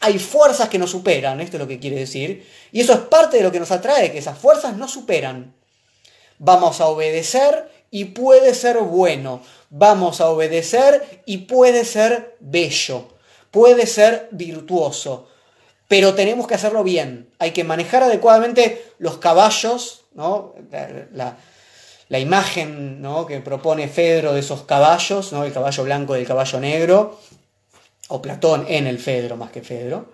hay 0.00 0.18
fuerzas 0.18 0.68
que 0.68 0.78
nos 0.78 0.90
superan, 0.90 1.40
esto 1.40 1.56
es 1.56 1.60
lo 1.60 1.68
que 1.68 1.78
quiere 1.78 1.96
decir, 1.96 2.48
y 2.72 2.80
eso 2.80 2.92
es 2.92 3.00
parte 3.00 3.36
de 3.36 3.42
lo 3.42 3.52
que 3.52 3.60
nos 3.60 3.70
atrae, 3.70 4.12
que 4.12 4.18
esas 4.18 4.38
fuerzas 4.38 4.76
nos 4.76 4.92
superan. 4.92 5.54
Vamos 6.38 6.80
a 6.80 6.86
obedecer 6.86 7.70
y 7.90 8.06
puede 8.06 8.54
ser 8.54 8.78
bueno. 8.78 9.42
Vamos 9.68 10.20
a 10.20 10.30
obedecer 10.30 11.22
y 11.26 11.38
puede 11.38 11.84
ser 11.84 12.36
bello. 12.40 13.08
Puede 13.50 13.86
ser 13.86 14.28
virtuoso. 14.30 15.28
Pero 15.86 16.14
tenemos 16.14 16.46
que 16.46 16.54
hacerlo 16.54 16.84
bien. 16.84 17.30
Hay 17.38 17.50
que 17.50 17.64
manejar 17.64 18.04
adecuadamente 18.04 18.92
los 18.98 19.18
caballos, 19.18 20.04
¿no? 20.14 20.54
La, 21.12 21.36
imagen 22.18 23.02
que 23.28 23.40
propone 23.40 23.88
Fedro 23.88 24.32
de 24.32 24.40
esos 24.40 24.62
caballos, 24.62 25.32
¿no? 25.32 25.44
el 25.44 25.52
caballo 25.52 25.84
blanco 25.84 26.16
y 26.16 26.20
el 26.20 26.26
caballo 26.26 26.58
negro, 26.58 27.20
o 28.08 28.20
Platón 28.20 28.66
en 28.68 28.86
el 28.86 28.98
Fedro 28.98 29.36
más 29.36 29.50
que 29.50 29.62
Fedro. 29.62 30.12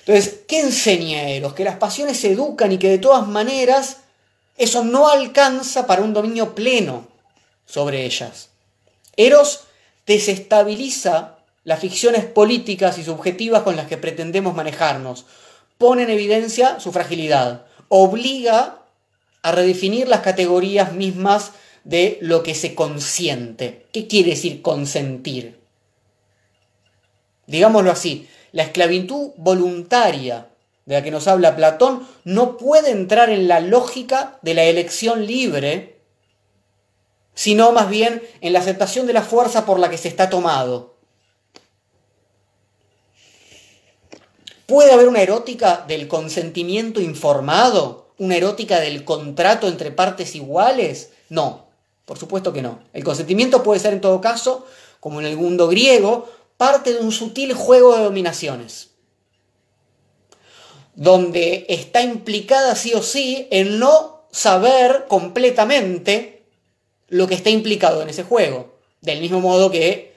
Entonces, 0.00 0.40
¿qué 0.48 0.60
enseña 0.60 1.28
Eros? 1.28 1.54
Que 1.54 1.62
las 1.62 1.76
pasiones 1.76 2.18
se 2.18 2.32
educan 2.32 2.72
y 2.72 2.78
que 2.78 2.90
de 2.90 2.98
todas 2.98 3.28
maneras 3.28 3.98
eso 4.56 4.82
no 4.82 5.08
alcanza 5.08 5.86
para 5.86 6.02
un 6.02 6.12
dominio 6.12 6.56
pleno 6.56 7.06
sobre 7.66 8.04
ellas. 8.04 8.48
Eros 9.16 9.64
desestabiliza 10.06 11.36
las 11.64 11.78
ficciones 11.78 12.24
políticas 12.24 12.98
y 12.98 13.04
subjetivas 13.04 13.62
con 13.62 13.76
las 13.76 13.86
que 13.86 13.96
pretendemos 13.96 14.54
manejarnos, 14.54 15.26
pone 15.78 16.02
en 16.02 16.10
evidencia 16.10 16.80
su 16.80 16.90
fragilidad, 16.90 17.66
obliga 17.88 18.81
a 19.42 19.52
redefinir 19.52 20.08
las 20.08 20.20
categorías 20.20 20.92
mismas 20.92 21.52
de 21.84 22.18
lo 22.20 22.42
que 22.42 22.54
se 22.54 22.74
consiente. 22.74 23.86
¿Qué 23.92 24.06
quiere 24.06 24.30
decir 24.30 24.62
consentir? 24.62 25.60
Digámoslo 27.46 27.90
así, 27.90 28.28
la 28.52 28.62
esclavitud 28.62 29.32
voluntaria 29.36 30.48
de 30.84 30.94
la 30.94 31.02
que 31.02 31.10
nos 31.10 31.28
habla 31.28 31.56
Platón 31.56 32.06
no 32.24 32.56
puede 32.56 32.90
entrar 32.90 33.30
en 33.30 33.48
la 33.48 33.60
lógica 33.60 34.38
de 34.42 34.54
la 34.54 34.64
elección 34.64 35.26
libre, 35.26 36.00
sino 37.34 37.72
más 37.72 37.88
bien 37.88 38.22
en 38.40 38.52
la 38.52 38.60
aceptación 38.60 39.06
de 39.06 39.12
la 39.12 39.22
fuerza 39.22 39.64
por 39.64 39.78
la 39.78 39.90
que 39.90 39.98
se 39.98 40.08
está 40.08 40.30
tomado. 40.30 40.96
¿Puede 44.66 44.92
haber 44.92 45.08
una 45.08 45.20
erótica 45.20 45.84
del 45.86 46.08
consentimiento 46.08 47.00
informado? 47.00 48.01
¿Una 48.22 48.36
erótica 48.36 48.78
del 48.78 49.02
contrato 49.02 49.66
entre 49.66 49.90
partes 49.90 50.36
iguales? 50.36 51.10
No, 51.28 51.66
por 52.04 52.18
supuesto 52.18 52.52
que 52.52 52.62
no. 52.62 52.78
El 52.92 53.02
consentimiento 53.02 53.64
puede 53.64 53.80
ser 53.80 53.94
en 53.94 54.00
todo 54.00 54.20
caso, 54.20 54.64
como 55.00 55.18
en 55.18 55.26
el 55.26 55.36
mundo 55.36 55.66
griego, 55.66 56.30
parte 56.56 56.92
de 56.92 57.00
un 57.00 57.10
sutil 57.10 57.52
juego 57.52 57.96
de 57.96 58.04
dominaciones 58.04 58.90
donde 60.94 61.66
está 61.68 62.02
implicada 62.02 62.76
sí 62.76 62.92
o 62.94 63.02
sí 63.02 63.48
en 63.50 63.80
no 63.80 64.28
saber 64.30 65.06
completamente 65.08 66.44
lo 67.08 67.26
que 67.26 67.34
está 67.34 67.50
implicado 67.50 68.02
en 68.02 68.10
ese 68.10 68.22
juego. 68.22 68.78
Del 69.00 69.20
mismo 69.20 69.40
modo 69.40 69.68
que 69.68 70.14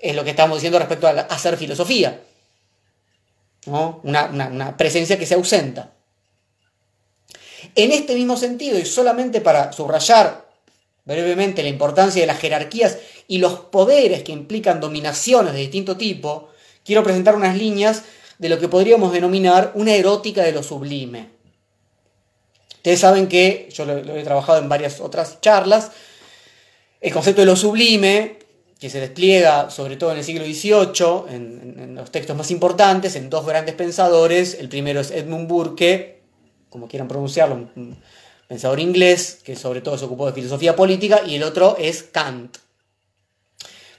es 0.00 0.16
lo 0.16 0.24
que 0.24 0.30
estamos 0.30 0.56
diciendo 0.56 0.80
respecto 0.80 1.06
a 1.06 1.12
hacer 1.12 1.56
filosofía. 1.56 2.20
Una, 3.66 4.24
una 4.26 4.76
presencia 4.76 5.20
que 5.20 5.26
se 5.26 5.34
ausenta. 5.34 5.93
En 7.74 7.92
este 7.92 8.14
mismo 8.14 8.36
sentido, 8.36 8.78
y 8.78 8.84
solamente 8.84 9.40
para 9.40 9.72
subrayar 9.72 10.44
brevemente 11.04 11.62
la 11.62 11.68
importancia 11.68 12.20
de 12.20 12.26
las 12.26 12.38
jerarquías 12.38 12.98
y 13.28 13.38
los 13.38 13.54
poderes 13.54 14.22
que 14.22 14.32
implican 14.32 14.80
dominaciones 14.80 15.52
de 15.52 15.60
distinto 15.60 15.96
tipo, 15.96 16.50
quiero 16.84 17.02
presentar 17.02 17.34
unas 17.34 17.56
líneas 17.56 18.02
de 18.38 18.48
lo 18.48 18.58
que 18.58 18.68
podríamos 18.68 19.12
denominar 19.12 19.72
una 19.74 19.94
erótica 19.94 20.42
de 20.42 20.52
lo 20.52 20.62
sublime. 20.62 21.30
Ustedes 22.76 23.00
saben 23.00 23.28
que, 23.28 23.68
yo 23.72 23.86
lo, 23.86 23.96
he 23.98 24.22
trabajado 24.24 24.58
en 24.58 24.68
varias 24.68 25.00
otras 25.00 25.40
charlas, 25.40 25.90
el 27.00 27.12
concepto 27.12 27.40
de 27.40 27.46
lo 27.46 27.56
sublime, 27.56 28.38
que 28.78 28.90
se 28.90 29.00
despliega 29.00 29.70
sobre 29.70 29.96
todo 29.96 30.12
en 30.12 30.18
el 30.18 30.24
siglo 30.24 30.44
XVIII, 30.44 31.34
en, 31.34 31.94
los 31.94 32.10
textos 32.10 32.36
más 32.36 32.50
importantes, 32.50 33.16
en 33.16 33.30
dos 33.30 33.46
grandes 33.46 33.74
pensadores. 33.74 34.54
El 34.60 34.68
primero 34.68 35.00
es 35.00 35.10
Edmund 35.10 35.48
Burke, 35.48 36.23
como 36.74 36.88
quieran 36.88 37.06
pronunciarlo, 37.06 37.54
un 37.54 37.96
pensador 38.48 38.80
inglés, 38.80 39.38
que 39.44 39.54
sobre 39.54 39.80
todo 39.80 39.96
se 39.96 40.06
ocupó 40.06 40.26
de 40.26 40.32
filosofía 40.32 40.74
política, 40.74 41.22
y 41.24 41.36
el 41.36 41.44
otro 41.44 41.76
es 41.78 42.02
Kant. 42.02 42.56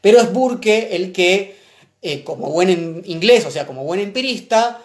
Pero 0.01 0.19
es 0.19 0.33
Burke 0.33 0.93
el 0.93 1.13
que 1.13 1.55
eh, 2.01 2.25
como 2.25 2.49
buen 2.49 3.01
inglés, 3.05 3.45
o 3.45 3.51
sea, 3.51 3.65
como 3.65 3.85
buen 3.85 4.01
empirista, 4.01 4.81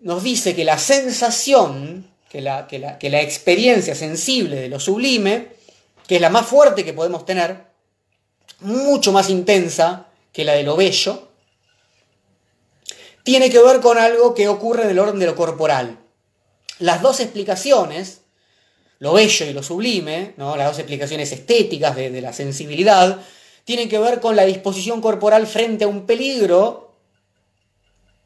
nos 0.00 0.22
dice 0.22 0.54
que 0.54 0.64
la 0.64 0.78
sensación, 0.78 2.06
que 2.30 2.40
la, 2.40 2.66
que 2.66 3.10
la 3.10 3.20
experiencia 3.20 3.94
sensible 3.94 4.56
de 4.56 4.70
lo 4.70 4.80
sublime, 4.80 5.48
que 6.06 6.16
es 6.16 6.22
la 6.22 6.30
más 6.30 6.46
fuerte 6.46 6.86
que 6.86 6.94
podemos 6.94 7.26
tener, 7.26 7.66
mucho 8.60 9.12
más 9.12 9.28
intensa 9.28 10.06
que 10.32 10.46
la 10.46 10.54
de 10.54 10.62
lo 10.62 10.74
bello, 10.74 11.28
tiene 13.24 13.50
que 13.50 13.62
ver 13.62 13.80
con 13.80 13.98
algo 13.98 14.32
que 14.32 14.48
ocurre 14.48 14.84
en 14.84 14.90
el 14.90 14.98
orden 14.98 15.18
de 15.18 15.26
lo 15.26 15.36
corporal. 15.36 15.98
Las 16.78 17.02
dos 17.02 17.20
explicaciones, 17.20 18.22
lo 18.98 19.12
bello 19.12 19.46
y 19.46 19.52
lo 19.52 19.62
sublime, 19.62 20.34
¿no? 20.36 20.56
las 20.56 20.68
dos 20.68 20.78
explicaciones 20.78 21.32
estéticas 21.32 21.96
de, 21.96 22.10
de 22.10 22.20
la 22.20 22.32
sensibilidad, 22.32 23.20
tienen 23.64 23.88
que 23.88 23.98
ver 23.98 24.20
con 24.20 24.36
la 24.36 24.44
disposición 24.44 25.00
corporal 25.00 25.46
frente 25.46 25.84
a 25.84 25.88
un 25.88 26.06
peligro, 26.06 26.94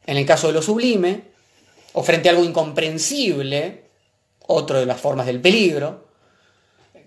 en 0.05 0.17
el 0.17 0.25
caso 0.25 0.47
de 0.47 0.53
lo 0.53 0.61
sublime, 0.61 1.31
o 1.93 2.03
frente 2.03 2.29
a 2.29 2.31
algo 2.31 2.43
incomprensible, 2.43 3.85
otra 4.47 4.79
de 4.79 4.85
las 4.85 4.99
formas 4.99 5.25
del 5.25 5.41
peligro, 5.41 6.07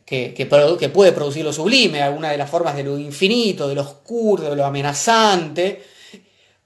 que, 0.04 0.34
que, 0.34 0.46
puede 0.46 1.12
producir 1.12 1.44
lo 1.44 1.52
sublime, 1.52 2.02
alguna 2.02 2.30
de 2.30 2.36
las 2.36 2.50
formas 2.50 2.76
de 2.76 2.82
lo 2.82 2.98
infinito, 2.98 3.68
de 3.68 3.74
lo 3.74 3.82
oscuro, 3.82 4.50
de 4.50 4.56
lo 4.56 4.66
amenazante, 4.66 5.82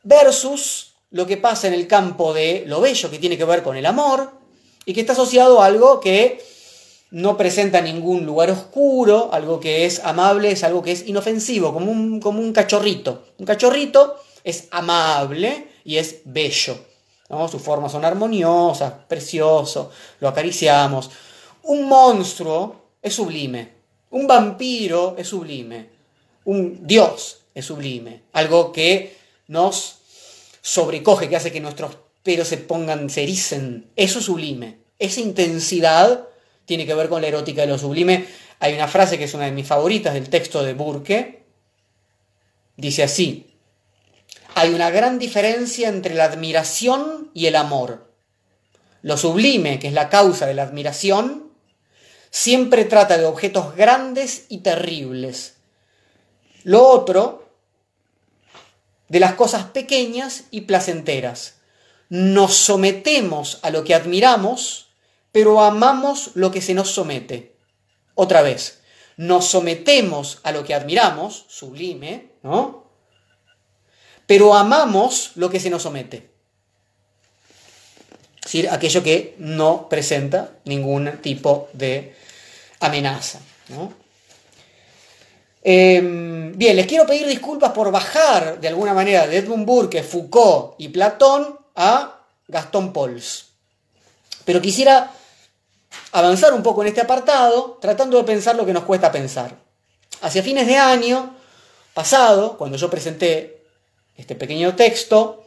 versus 0.03 0.95
lo 1.11 1.27
que 1.27 1.37
pasa 1.37 1.69
en 1.69 1.75
el 1.75 1.87
campo 1.87 2.35
de 2.35 2.65
lo 2.67 2.81
bello 2.81 3.11
que 3.11 3.19
tiene 3.19 3.39
que 3.39 3.45
ver 3.45 3.63
con 3.63 3.77
el 3.77 3.87
amor 3.87 4.38
y 4.89 4.95
que 4.95 5.01
está 5.01 5.13
asociado 5.13 5.61
a 5.61 5.67
algo 5.67 6.01
que 6.01 6.43
no 7.11 7.37
presenta 7.37 7.83
ningún 7.83 8.25
lugar 8.25 8.51
oscuro, 8.51 9.29
algo 9.35 9.61
que 9.61 9.85
es 9.85 10.03
amable, 10.03 10.51
es 10.51 10.65
algo 10.65 10.83
que 10.83 10.93
es 10.93 11.07
inofensivo, 11.07 11.75
como 11.75 11.93
un, 11.93 12.21
como 12.21 12.41
un 12.41 12.55
cachorrito. 12.55 13.25
Un 13.37 13.45
cachorrito 13.45 14.17
es 14.43 14.67
amable 14.71 15.69
y 15.85 15.99
es 15.99 16.23
bello. 16.25 16.79
Sus 17.51 17.61
formas 17.61 17.93
son 17.93 18.07
armoniosas, 18.07 18.95
precioso, 19.07 19.91
lo 20.21 20.29
acariciamos. 20.29 21.11
Un 21.65 21.87
monstruo 21.87 22.93
es 23.03 23.13
sublime, 23.13 23.71
un 24.09 24.27
vampiro 24.27 25.17
es 25.19 25.29
sublime, 25.29 25.91
un 26.47 26.87
dios 26.87 27.43
es 27.55 27.67
sublime, 27.67 28.23
algo 28.33 28.73
que 28.73 29.19
nos 29.49 29.99
sobrecoge, 30.63 31.29
que 31.29 31.37
hace 31.37 31.53
que 31.53 31.61
nuestros 31.61 32.08
pelos 32.23 32.49
se 32.49 32.59
pongan, 32.59 33.11
se 33.11 33.23
ericen. 33.23 33.91
Eso 33.97 34.19
es 34.19 34.25
sublime. 34.25 34.79
Esa 34.99 35.21
intensidad 35.21 36.29
tiene 36.65 36.87
que 36.87 36.95
ver 36.95 37.09
con 37.09 37.23
la 37.23 37.29
erótica 37.29 37.63
de 37.63 37.69
lo 37.69 37.79
sublime. 37.79 38.27
Hay 38.61 38.75
una 38.75 38.89
frase 38.89 39.19
que 39.19 39.25
es 39.25 39.35
una 39.35 39.45
de 39.45 39.53
mis 39.53 39.67
favoritas 39.67 40.15
del 40.15 40.29
texto 40.29 40.63
de 40.63 40.75
Burke. 40.75 41.47
Dice 42.77 43.03
así, 43.03 43.55
hay 44.55 44.75
una 44.75 44.91
gran 44.91 45.19
diferencia 45.19 45.89
entre 45.89 46.15
la 46.15 46.25
admiración 46.25 47.31
y 47.35 47.47
el 47.47 47.57
amor. 47.57 48.13
Lo 49.03 49.17
sublime, 49.17 49.79
que 49.79 49.89
es 49.89 49.93
la 49.93 50.09
causa 50.09 50.47
de 50.47 50.55
la 50.55 50.65
admiración, 50.65 51.53
siempre 52.31 52.85
trata 52.85 53.17
de 53.17 53.25
objetos 53.25 53.77
grandes 53.77 54.47
y 54.49 54.59
terribles. 54.59 55.55
Lo 56.65 56.87
otro, 56.87 57.49
de 59.09 59.21
las 59.21 59.35
cosas 59.35 59.67
pequeñas 59.67 60.45
y 60.51 60.63
placenteras. 60.63 61.58
Nos 62.09 62.55
sometemos 62.55 63.59
a 63.63 63.71
lo 63.71 63.85
que 63.85 63.95
admiramos 63.95 64.89
pero 65.33 65.61
amamos 65.61 66.33
lo 66.35 66.51
que 66.51 66.61
se 66.61 66.75
nos 66.75 66.91
somete. 66.91 67.55
Otra 68.15 68.43
vez, 68.43 68.81
nos 69.17 69.47
sometemos 69.47 70.41
a 70.43 70.53
lo 70.53 70.65
que 70.65 70.75
admiramos, 70.75 71.45
sublime, 71.49 72.33
¿no? 72.43 72.85
Pero 74.27 74.55
amamos 74.55 75.33
lo 75.37 75.51
que 75.51 75.61
se 75.61 75.71
nos 75.71 75.83
somete. 75.83 76.31
Es 78.37 78.53
decir, 78.53 78.69
aquello 78.71 79.03
que 79.03 79.35
no 79.39 79.89
presenta 79.89 80.59
ningún 80.65 81.19
tipo 81.23 81.69
de 81.73 82.15
amenaza. 82.81 83.41
Em, 85.63 86.57
bien, 86.57 86.77
les 86.77 86.87
quiero 86.87 87.07
pedir 87.07 87.27
disculpas 87.27 87.73
por 87.73 87.91
bajar 87.91 88.59
de 88.59 88.69
alguna 88.69 88.95
manera 88.95 89.27
de 89.27 89.37
Edmund 89.37 89.67
Burke, 89.67 90.03
Foucault 90.03 90.75
y 90.79 90.89
Platón 90.89 91.59
a 91.79 92.21
Gastón 92.49 92.93
Pauls. 92.93 93.47
Pero 94.45 94.61
quisiera 94.61 95.13
avanzar 96.13 96.53
un 96.53 96.63
poco 96.63 96.83
en 96.83 96.89
este 96.89 97.01
apartado, 97.01 97.79
tratando 97.81 98.19
de 98.19 98.25
pensar 98.25 98.57
lo 98.57 98.67
que 98.67 98.73
nos 98.73 98.85
cuesta 98.85 99.13
pensar. 99.13 99.57
Hacia 100.21 100.43
fines 100.43 100.67
de 100.67 100.77
año 100.77 101.37
pasado, 101.95 102.59
cuando 102.59 102.77
yo 102.77 102.91
presenté 102.91 103.63
este 104.17 104.35
pequeño 104.35 104.75
texto, 104.75 105.45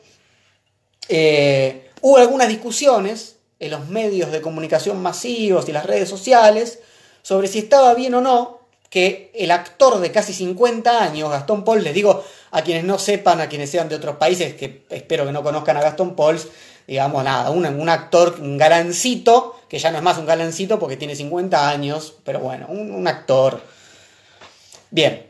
eh, 1.10 1.91
hubo 2.02 2.17
algunas 2.17 2.48
discusiones 2.48 3.36
en 3.60 3.72
los 3.72 3.88
medios 3.89 4.32
de 4.32 4.41
comunicación 4.41 5.02
masivos 5.02 5.67
y 5.67 5.74
las 5.74 5.86
redes 5.86 6.10
sociales 6.10 6.80
sobre 7.22 7.48
si 7.48 7.60
estaba 7.60 7.94
bien 7.94 8.15
o 8.15 8.22
no 8.22 8.62
que 8.89 9.32
el 9.34 9.52
actor 9.52 10.00
de 10.00 10.12
casi 10.12 10.34
50 10.34 11.04
años, 11.04 11.30
Gastón 11.30 11.63
Paul, 11.63 11.84
les 11.84 11.94
digo 11.94 12.24
a 12.52 12.62
quienes 12.62 12.84
no 12.84 13.00
sepan, 13.00 13.42
a 13.42 13.48
quienes 13.48 13.70
sean 13.70 13.90
de 13.90 13.96
otros 13.96 14.18
países, 14.18 14.54
que 14.56 14.86
espero 14.90 15.26
que 15.26 15.32
no 15.32 15.44
conozcan 15.44 15.78
a 15.78 15.82
Gastón 15.82 16.16
Pauls, 16.16 16.48
digamos, 16.88 17.24
nada, 17.24 17.50
un, 17.52 17.66
un, 17.66 17.90
actor, 17.90 18.38
un 18.40 18.58
galancito, 18.58 19.62
que 19.70 19.80
ya 19.80 19.92
no 19.92 19.98
es 19.98 20.04
más 20.04 20.18
un 20.18 20.26
galancito 20.26 20.78
porque 20.78 20.98
tiene 20.98 21.16
50 21.16 21.70
años, 21.70 22.16
pero 22.26 22.40
bueno, 22.40 22.68
un, 22.70 23.08
actor. 23.08 23.62
Bien. 24.90 25.28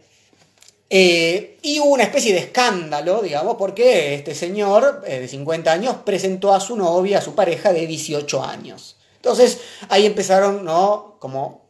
Eh, 0.89 1.59
y 1.61 1.79
hubo 1.79 1.93
una 1.93 2.03
especie 2.03 2.33
de 2.33 2.39
escándalo, 2.39 3.21
digamos, 3.21 3.55
porque 3.55 4.15
este 4.15 4.33
señor 4.33 5.03
eh, 5.05 5.19
de 5.19 5.27
50 5.27 5.71
años 5.71 5.97
presentó 6.03 6.53
a 6.53 6.59
su 6.59 6.75
novia, 6.75 7.19
a 7.19 7.21
su 7.21 7.35
pareja 7.35 7.71
de 7.71 7.85
18 7.85 8.43
años. 8.43 8.97
Entonces 9.17 9.59
ahí 9.89 10.07
empezaron, 10.07 10.65
¿no? 10.65 11.17
Como 11.19 11.69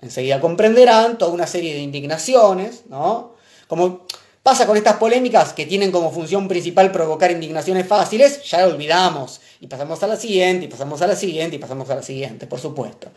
enseguida 0.00 0.40
comprenderán, 0.40 1.18
toda 1.18 1.32
una 1.32 1.46
serie 1.46 1.74
de 1.74 1.80
indignaciones, 1.80 2.84
¿no? 2.88 3.34
Como 3.68 4.06
Pasa 4.46 4.64
con 4.64 4.76
estas 4.76 4.94
polémicas 4.98 5.52
que 5.54 5.66
tienen 5.66 5.90
como 5.90 6.12
función 6.12 6.46
principal 6.46 6.92
provocar 6.92 7.32
indignaciones 7.32 7.84
fáciles, 7.84 8.44
ya 8.44 8.64
lo 8.64 8.74
olvidamos. 8.74 9.40
Y 9.60 9.66
pasamos 9.66 10.00
a 10.04 10.06
la 10.06 10.16
siguiente, 10.16 10.66
y 10.66 10.68
pasamos 10.68 11.02
a 11.02 11.08
la 11.08 11.16
siguiente, 11.16 11.56
y 11.56 11.58
pasamos 11.58 11.90
a 11.90 11.96
la 11.96 12.02
siguiente, 12.04 12.46
por 12.46 12.60
supuesto. 12.60 13.08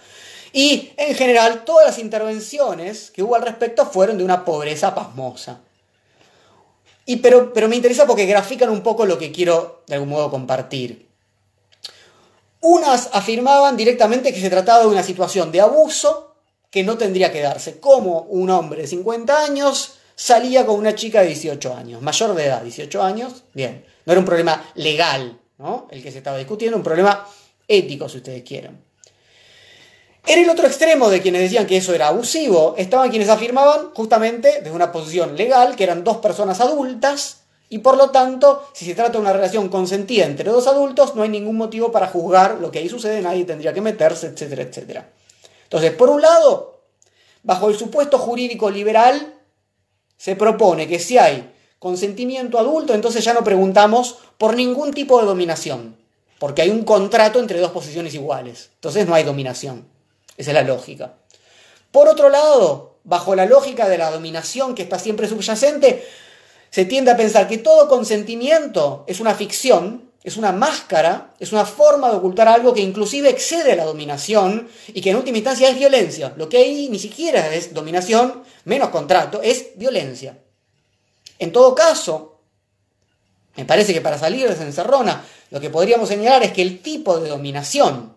Y 0.54 0.90
en 0.98 1.14
general 1.14 1.66
todas 1.66 1.86
las 1.86 2.00
intervenciones 2.00 3.12
que 3.12 3.22
hubo 3.22 3.36
al 3.36 3.44
respecto 3.44 3.86
fueron 3.86 4.18
de 4.18 4.24
una 4.24 4.44
pobreza 4.44 4.96
pasmosa. 4.96 5.60
Y 7.06 7.18
pero, 7.18 7.54
pero 7.54 7.70
me 7.70 7.76
interesa 7.76 8.08
porque 8.08 8.26
grafican 8.26 8.72
un 8.72 8.82
poco 8.82 9.06
lo 9.06 9.20
que 9.20 9.32
quiero 9.32 9.84
de 9.86 9.94
algún 9.94 10.10
modo 10.10 10.32
compartir. 10.32 11.10
Unas 12.60 13.12
afirmaban 13.14 13.78
directamente 13.78 14.34
que 14.34 14.42
se 14.42 14.50
trataba 14.50 14.80
de 14.80 14.88
una 14.88 15.04
situación 15.04 15.52
de 15.52 15.62
abuso 15.62 16.34
que 16.72 16.82
no 16.82 16.98
tendría 16.98 17.32
que 17.32 17.42
darse. 17.42 17.80
Como 17.80 18.22
un 18.22 18.50
hombre 18.50 18.82
de 18.82 18.88
50 18.88 19.44
años 19.44 19.99
salía 20.20 20.66
con 20.66 20.78
una 20.78 20.96
chica 20.96 21.22
de 21.22 21.28
18 21.28 21.74
años, 21.74 22.02
mayor 22.02 22.36
de 22.36 22.46
edad, 22.46 22.62
18 22.62 23.02
años, 23.02 23.46
bien, 23.54 23.86
no 24.06 24.12
era 24.12 24.20
un 24.20 24.26
problema 24.26 24.70
legal, 24.76 25.40
¿no? 25.58 25.88
El 25.90 26.04
que 26.04 26.12
se 26.12 26.18
estaba 26.18 26.38
discutiendo, 26.38 26.76
un 26.76 26.84
problema 26.84 27.26
ético, 27.66 28.10
si 28.10 28.18
ustedes 28.18 28.44
quieren. 28.44 28.84
En 30.28 30.40
el 30.44 30.50
otro 30.50 30.68
extremo 30.68 31.10
de 31.10 31.22
quienes 31.22 31.44
decían 31.44 31.66
que 31.66 31.78
eso 31.78 31.96
era 31.96 32.10
abusivo, 32.10 32.76
estaban 32.78 33.10
quienes 33.10 33.30
afirmaban 33.30 33.92
justamente 33.94 34.60
desde 34.62 34.72
una 34.72 34.92
posición 34.92 35.38
legal 35.38 35.78
que 35.78 35.86
eran 35.86 36.04
dos 36.04 36.18
personas 36.18 36.60
adultas 36.60 37.44
y 37.70 37.78
por 37.78 37.96
lo 37.96 38.10
tanto, 38.10 38.68
si 38.74 38.84
se 38.84 38.96
trata 38.96 39.14
de 39.14 39.20
una 39.20 39.32
relación 39.32 39.70
consentida 39.70 40.26
entre 40.26 40.52
dos 40.52 40.68
adultos, 40.68 41.16
no 41.16 41.24
hay 41.24 41.30
ningún 41.30 41.56
motivo 41.56 41.94
para 41.94 42.08
juzgar 42.08 42.58
lo 42.60 42.72
que 42.72 42.80
ahí 42.80 42.90
sucede, 42.90 43.22
nadie 43.22 43.46
tendría 43.46 43.74
que 43.74 43.80
meterse, 43.80 44.28
etcétera, 44.28 44.64
etcétera. 44.64 45.10
Entonces, 45.64 45.94
por 45.94 46.10
un 46.10 46.22
lado, 46.22 46.82
bajo 47.44 47.70
el 47.70 47.78
supuesto 47.78 48.18
jurídico 48.18 48.70
liberal, 48.70 49.39
se 50.20 50.36
propone 50.36 50.88
que 50.88 51.00
si 51.00 51.18
hay 51.18 51.56
consentimiento 51.80 52.60
adulto, 52.60 52.94
entonces 52.94 53.24
ya 53.24 53.34
no 53.34 53.46
preguntamos 53.46 54.18
por 54.38 54.54
ningún 54.54 54.94
tipo 54.94 55.18
de 55.20 55.26
dominación, 55.26 55.96
porque 56.40 56.62
hay 56.62 56.70
un 56.70 56.84
contrato 56.84 57.40
entre 57.40 57.62
dos 57.62 57.72
posiciones 57.72 58.14
iguales. 58.14 58.70
Entonces 58.76 59.08
no 59.08 59.16
hay 59.16 59.24
dominación. 59.24 59.88
Esa 60.36 60.52
es 60.52 60.56
la 60.56 60.64
lógica. 60.64 61.14
Por 61.92 62.10
otro 62.10 62.28
lado, 62.28 62.98
bajo 63.06 63.34
la 63.34 63.46
lógica 63.46 63.88
de 63.88 63.98
la 63.98 64.12
dominación 64.12 64.76
que 64.76 64.84
está 64.84 65.00
siempre 65.00 65.28
subyacente, 65.30 66.06
se 66.70 66.84
tiende 66.84 67.12
a 67.12 67.18
pensar 67.18 67.48
que 67.48 67.58
todo 67.58 67.88
consentimiento 67.88 69.06
es 69.08 69.22
una 69.22 69.34
ficción, 69.34 70.09
es 70.30 70.38
una 70.38 70.52
máscara, 70.52 71.34
es 71.40 71.52
una 71.52 71.66
forma 71.66 72.10
de 72.10 72.18
ocultar 72.18 72.48
algo 72.48 72.74
que 72.74 72.82
inclusive 72.82 73.30
excede 73.30 73.76
la 73.76 73.84
dominación 73.84 74.70
y 74.88 75.02
que 75.02 75.10
en 75.10 75.16
última 75.16 75.38
instancia 75.38 75.70
es 75.70 75.78
violencia. 75.78 76.34
Lo 76.38 76.48
que 76.48 76.58
hay 76.58 76.88
ni 76.88 77.00
siquiera 77.00 77.54
es 77.54 77.74
dominación, 77.74 78.44
menos 78.66 78.90
contrato, 78.90 79.42
es 79.42 79.70
violencia. 79.76 80.38
En 81.40 81.52
todo 81.52 81.74
caso, 81.74 82.42
me 83.56 83.66
parece 83.66 83.94
que 83.94 84.02
para 84.02 84.18
salir 84.18 84.48
de 84.48 84.70
esa 84.70 85.24
lo 85.50 85.60
que 85.60 85.70
podríamos 85.70 86.08
señalar 86.08 86.44
es 86.44 86.54
que 86.54 86.62
el 86.62 86.82
tipo 86.82 87.20
de 87.20 87.30
dominación 87.30 88.14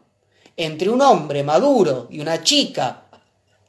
entre 0.57 0.91
un 0.91 1.01
hombre 1.01 1.43
maduro 1.43 2.09
y 2.11 2.21
una 2.21 2.43
chica 2.43 3.05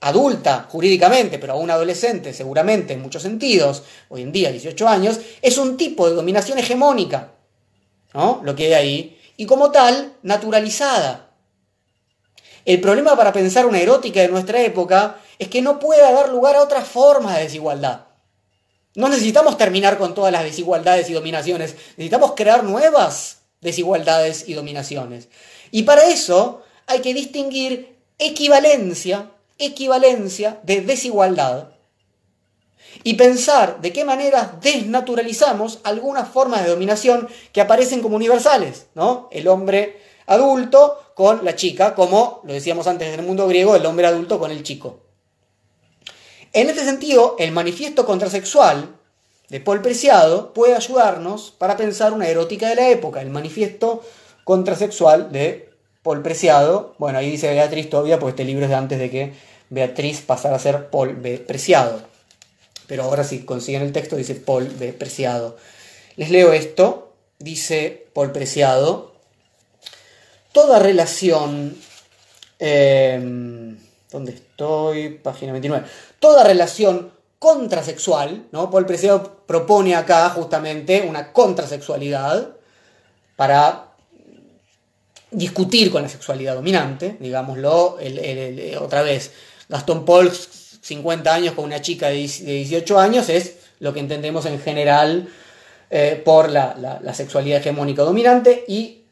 adulta 0.01 0.67
jurídicamente, 0.69 1.39
pero 1.39 1.53
aún 1.53 1.71
adolescente 1.71 2.33
seguramente 2.33 2.93
en 2.93 3.01
muchos 3.01 3.21
sentidos, 3.21 3.83
hoy 4.09 4.23
en 4.23 4.33
día 4.33 4.51
18 4.51 4.87
años, 4.87 5.19
es 5.41 5.57
un 5.57 5.77
tipo 5.77 6.09
de 6.09 6.15
dominación 6.15 6.59
hegemónica, 6.59 7.32
Lo 8.13 8.55
que 8.55 8.65
hay 8.65 8.73
ahí, 8.73 9.21
y 9.37 9.45
como 9.45 9.71
tal, 9.71 10.13
naturalizada. 10.21 11.31
El 12.65 12.79
problema 12.79 13.15
para 13.17 13.33
pensar 13.33 13.65
una 13.65 13.79
erótica 13.79 14.21
de 14.21 14.29
nuestra 14.29 14.61
época 14.61 15.17
es 15.39 15.47
que 15.47 15.61
no 15.61 15.79
puede 15.79 16.01
dar 16.01 16.29
lugar 16.29 16.55
a 16.55 16.61
otras 16.61 16.87
formas 16.87 17.35
de 17.35 17.43
desigualdad. 17.43 18.05
No 18.95 19.09
necesitamos 19.09 19.57
terminar 19.57 19.97
con 19.97 20.13
todas 20.13 20.31
las 20.31 20.43
desigualdades 20.43 21.09
y 21.09 21.13
dominaciones, 21.13 21.75
necesitamos 21.97 22.33
crear 22.35 22.63
nuevas 22.63 23.39
desigualdades 23.59 24.47
y 24.47 24.53
dominaciones. 24.53 25.29
Y 25.71 25.83
para 25.83 26.03
eso 26.03 26.61
hay 26.85 26.99
que 26.99 27.13
distinguir 27.13 27.97
equivalencia, 28.19 29.31
equivalencia 29.57 30.59
de 30.63 30.81
desigualdad 30.81 31.69
y 33.03 33.15
pensar 33.15 33.81
de 33.81 33.91
qué 33.91 34.05
manera 34.05 34.57
desnaturalizamos 34.61 35.79
algunas 35.83 36.29
formas 36.29 36.63
de 36.63 36.69
dominación 36.69 37.27
que 37.51 37.61
aparecen 37.61 38.01
como 38.01 38.15
universales, 38.15 38.87
¿no? 38.95 39.27
El 39.31 39.47
hombre 39.47 39.99
adulto 40.25 40.99
con 41.15 41.43
la 41.43 41.55
chica, 41.55 41.95
como 41.95 42.41
lo 42.43 42.53
decíamos 42.53 42.87
antes 42.87 43.07
en 43.07 43.19
el 43.19 43.25
mundo 43.25 43.47
griego, 43.47 43.75
el 43.75 43.85
hombre 43.85 44.07
adulto 44.07 44.39
con 44.39 44.51
el 44.51 44.63
chico. 44.63 44.99
En 46.53 46.69
este 46.69 46.85
sentido, 46.85 47.35
el 47.39 47.51
manifiesto 47.51 48.05
contrasexual 48.05 48.95
de 49.49 49.59
Paul 49.59 49.81
Preciado 49.81 50.53
puede 50.53 50.75
ayudarnos 50.75 51.51
para 51.51 51.77
pensar 51.77 52.13
una 52.13 52.27
erótica 52.27 52.69
de 52.69 52.75
la 52.75 52.89
época, 52.89 53.21
el 53.21 53.29
manifiesto 53.29 54.03
contrasexual 54.43 55.31
de 55.31 55.73
Paul 56.03 56.21
Preciado. 56.21 56.95
Bueno, 56.99 57.17
ahí 57.19 57.31
dice 57.31 57.51
Beatriz 57.51 57.89
todavía, 57.89 58.19
porque 58.19 58.31
este 58.31 58.45
libro 58.45 58.65
es 58.65 58.69
de 58.69 58.75
antes 58.75 58.99
de 58.99 59.09
que 59.09 59.33
Beatriz 59.69 60.21
pasara 60.21 60.55
a 60.55 60.59
ser 60.59 60.89
Paul. 60.89 61.17
Preciado. 61.47 62.12
Pero 62.87 63.03
ahora 63.03 63.23
si 63.23 63.45
consiguen 63.45 63.81
el 63.81 63.91
texto 63.91 64.15
dice 64.15 64.35
Paul. 64.35 64.67
Preciado. 64.97 65.57
Les 66.15 66.29
leo 66.29 66.53
esto, 66.53 67.13
dice 67.39 68.07
Paul 68.13 68.31
Preciado. 68.31 69.13
Toda 70.51 70.79
relación... 70.79 71.75
Em, 72.59 73.77
¿Dónde 74.11 74.33
estoy? 74.33 75.09
Página 75.09 75.51
29. 75.51 75.87
Toda 76.19 76.43
relación 76.43 77.11
contrasexual, 77.39 78.45
¿no? 78.51 78.69
Paul 78.69 78.85
Preciado 78.85 79.43
propone 79.47 79.95
acá 79.95 80.29
justamente 80.29 81.01
una 81.01 81.33
contrasexualidad 81.33 82.55
para 83.35 83.93
discutir 85.33 85.91
con 85.91 86.03
la 86.03 86.09
sexualidad 86.09 86.55
dominante, 86.55 87.17
digámoslo, 87.19 87.97
otra 88.79 89.01
vez, 89.01 89.31
Gastón 89.67 90.05
Paul, 90.05 90.31
50 90.83 91.33
años 91.33 91.53
con 91.53 91.65
una 91.65 91.81
chica 91.81 92.09
de 92.09 92.15
18 92.15 92.99
años, 92.99 93.29
es 93.29 93.55
lo 93.79 93.93
que 93.93 94.01
entendemos 94.01 94.45
en 94.45 94.59
general 94.59 95.29
eh, 95.89 96.21
por 96.23 96.49
la, 96.49 97.01
sexualidad 97.13 97.59
hegemónica 97.59 98.03
dominante, 98.03 98.65
y 98.67 99.03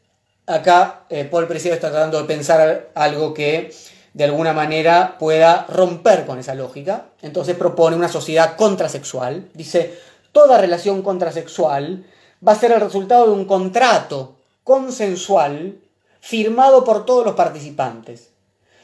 acá 0.46 1.04
eh, 1.08 1.24
Paul 1.24 1.48
Preciado 1.48 1.74
está 1.74 1.90
tratando 1.90 2.20
de 2.20 2.24
pensar 2.24 2.90
algo 2.94 3.32
que 3.32 3.72
de 4.12 4.24
alguna 4.24 4.52
manera 4.52 5.16
pueda 5.18 5.64
romper 5.68 6.26
con 6.26 6.38
esa 6.38 6.54
lógica, 6.54 7.06
entonces 7.22 7.56
propone 7.56 7.96
una 7.96 8.08
sociedad 8.08 8.56
contrasexual, 8.56 9.48
dice, 9.54 9.98
toda 10.32 10.58
relación 10.58 11.00
contrasexual 11.02 12.04
va 12.46 12.52
a 12.52 12.58
ser 12.58 12.72
el 12.72 12.80
resultado 12.80 13.26
de 13.26 13.32
un 13.32 13.46
contrato 13.46 14.36
consensual 14.62 15.78
firmado 16.20 16.84
por 16.84 17.06
todos 17.06 17.24
los 17.24 17.34
participantes. 17.34 18.31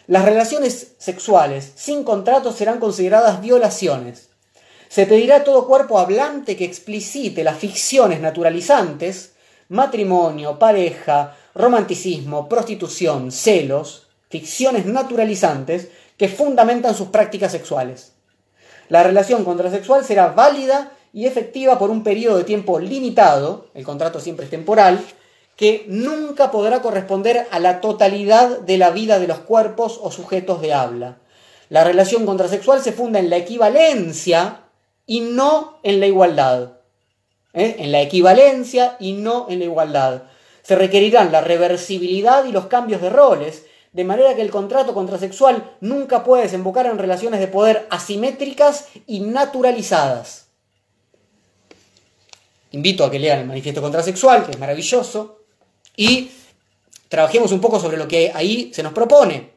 Las 0.09 0.25
relaciones 0.25 0.95
sexuales 0.97 1.71
sin 1.75 2.03
contrato 2.03 2.51
serán 2.51 2.81
consideradas 2.81 3.43
violaciones. 3.43 4.31
Se 4.89 5.05
pedirá 5.05 5.37
a 5.37 5.45
todo 5.45 5.67
cuerpo 5.67 5.99
hablante 5.99 6.57
que 6.57 6.65
explicite 6.65 7.45
las 7.45 7.59
ficciones 7.59 8.19
naturalizantes, 8.19 9.35
matrimonio, 9.69 10.59
pareja, 10.59 11.37
romanticismo, 11.55 12.49
prostitución, 12.49 13.31
celos, 13.31 14.07
ficciones 14.31 14.87
naturalizantes 14.87 15.89
que 16.17 16.31
fundamentan 16.31 16.95
sus 16.95 17.09
prácticas 17.09 17.53
sexuales. 17.53 18.13
La 18.89 19.03
relación 19.03 19.45
contrasexual 19.45 20.07
será 20.07 20.29
válida 20.29 20.91
y 21.13 21.27
efectiva 21.27 21.79
por 21.79 21.91
un 21.91 22.03
periodo 22.03 22.39
de 22.39 22.45
tiempo 22.45 22.81
limitado, 22.81 23.67
el 23.75 23.85
contrato 23.85 24.21
siempre 24.21 24.47
es 24.47 24.51
temporal, 24.51 25.05
que 25.59 25.85
nunca 25.89 26.53
podrá 26.53 26.81
corresponder 26.83 27.49
a 27.51 27.59
la 27.59 27.81
totalidad 27.81 28.61
de 28.61 28.79
la 28.79 28.91
vida 28.91 29.19
de 29.19 29.27
los 29.27 29.41
cuerpos 29.41 29.99
o 30.01 30.13
sujetos 30.13 30.61
de 30.61 30.73
habla. 30.73 31.19
La 31.69 31.83
relación 31.83 32.25
contrasexual 32.27 32.81
se 32.81 32.93
funda 32.93 33.19
en 33.19 33.29
la 33.29 33.39
equivalencia 33.39 34.61
y 35.05 35.19
no 35.19 35.81
en 35.83 35.99
la 35.99 36.07
igualdad. 36.07 36.75
¿eh? 37.55 37.75
En 37.81 37.91
la 37.91 38.01
equivalencia 38.01 38.97
y 39.01 39.15
no 39.15 39.47
en 39.51 39.59
la 39.59 39.65
igualdad. 39.65 40.23
Se 40.63 40.77
requerirán 40.77 41.33
la 41.33 41.41
reversibilidad 41.41 42.45
y 42.45 42.53
los 42.53 42.67
cambios 42.67 43.03
de 43.03 43.11
roles, 43.11 43.67
de 43.93 44.05
manera 44.05 44.37
que 44.37 44.43
el 44.43 44.53
contrato 44.53 44.95
contrasexual 44.95 45.77
nunca 45.81 46.23
puede 46.23 46.45
desembocar 46.45 46.87
en 46.87 46.99
relaciones 46.99 47.41
de 47.41 47.49
poder 47.49 47.89
asimétricas 47.91 48.91
y 49.09 49.21
naturalizadas. 49.21 50.47
Invito 52.71 53.05
a 53.05 53.11
que 53.11 53.19
lean 53.19 53.41
el 53.41 53.47
manifiesto 53.47 53.83
contrasexual, 53.83 54.47
que 54.47 54.53
es 54.53 54.59
maravilloso, 54.61 55.38
y 55.99 56.31
trabajemos 57.09 57.51
un 57.51 57.61
poco 57.61 57.81
sobre 57.81 57.97
lo 57.97 58.07
que 58.07 58.31
ahí 58.33 58.71
se 58.73 58.85
nos 58.85 58.93
propone. 58.93 59.51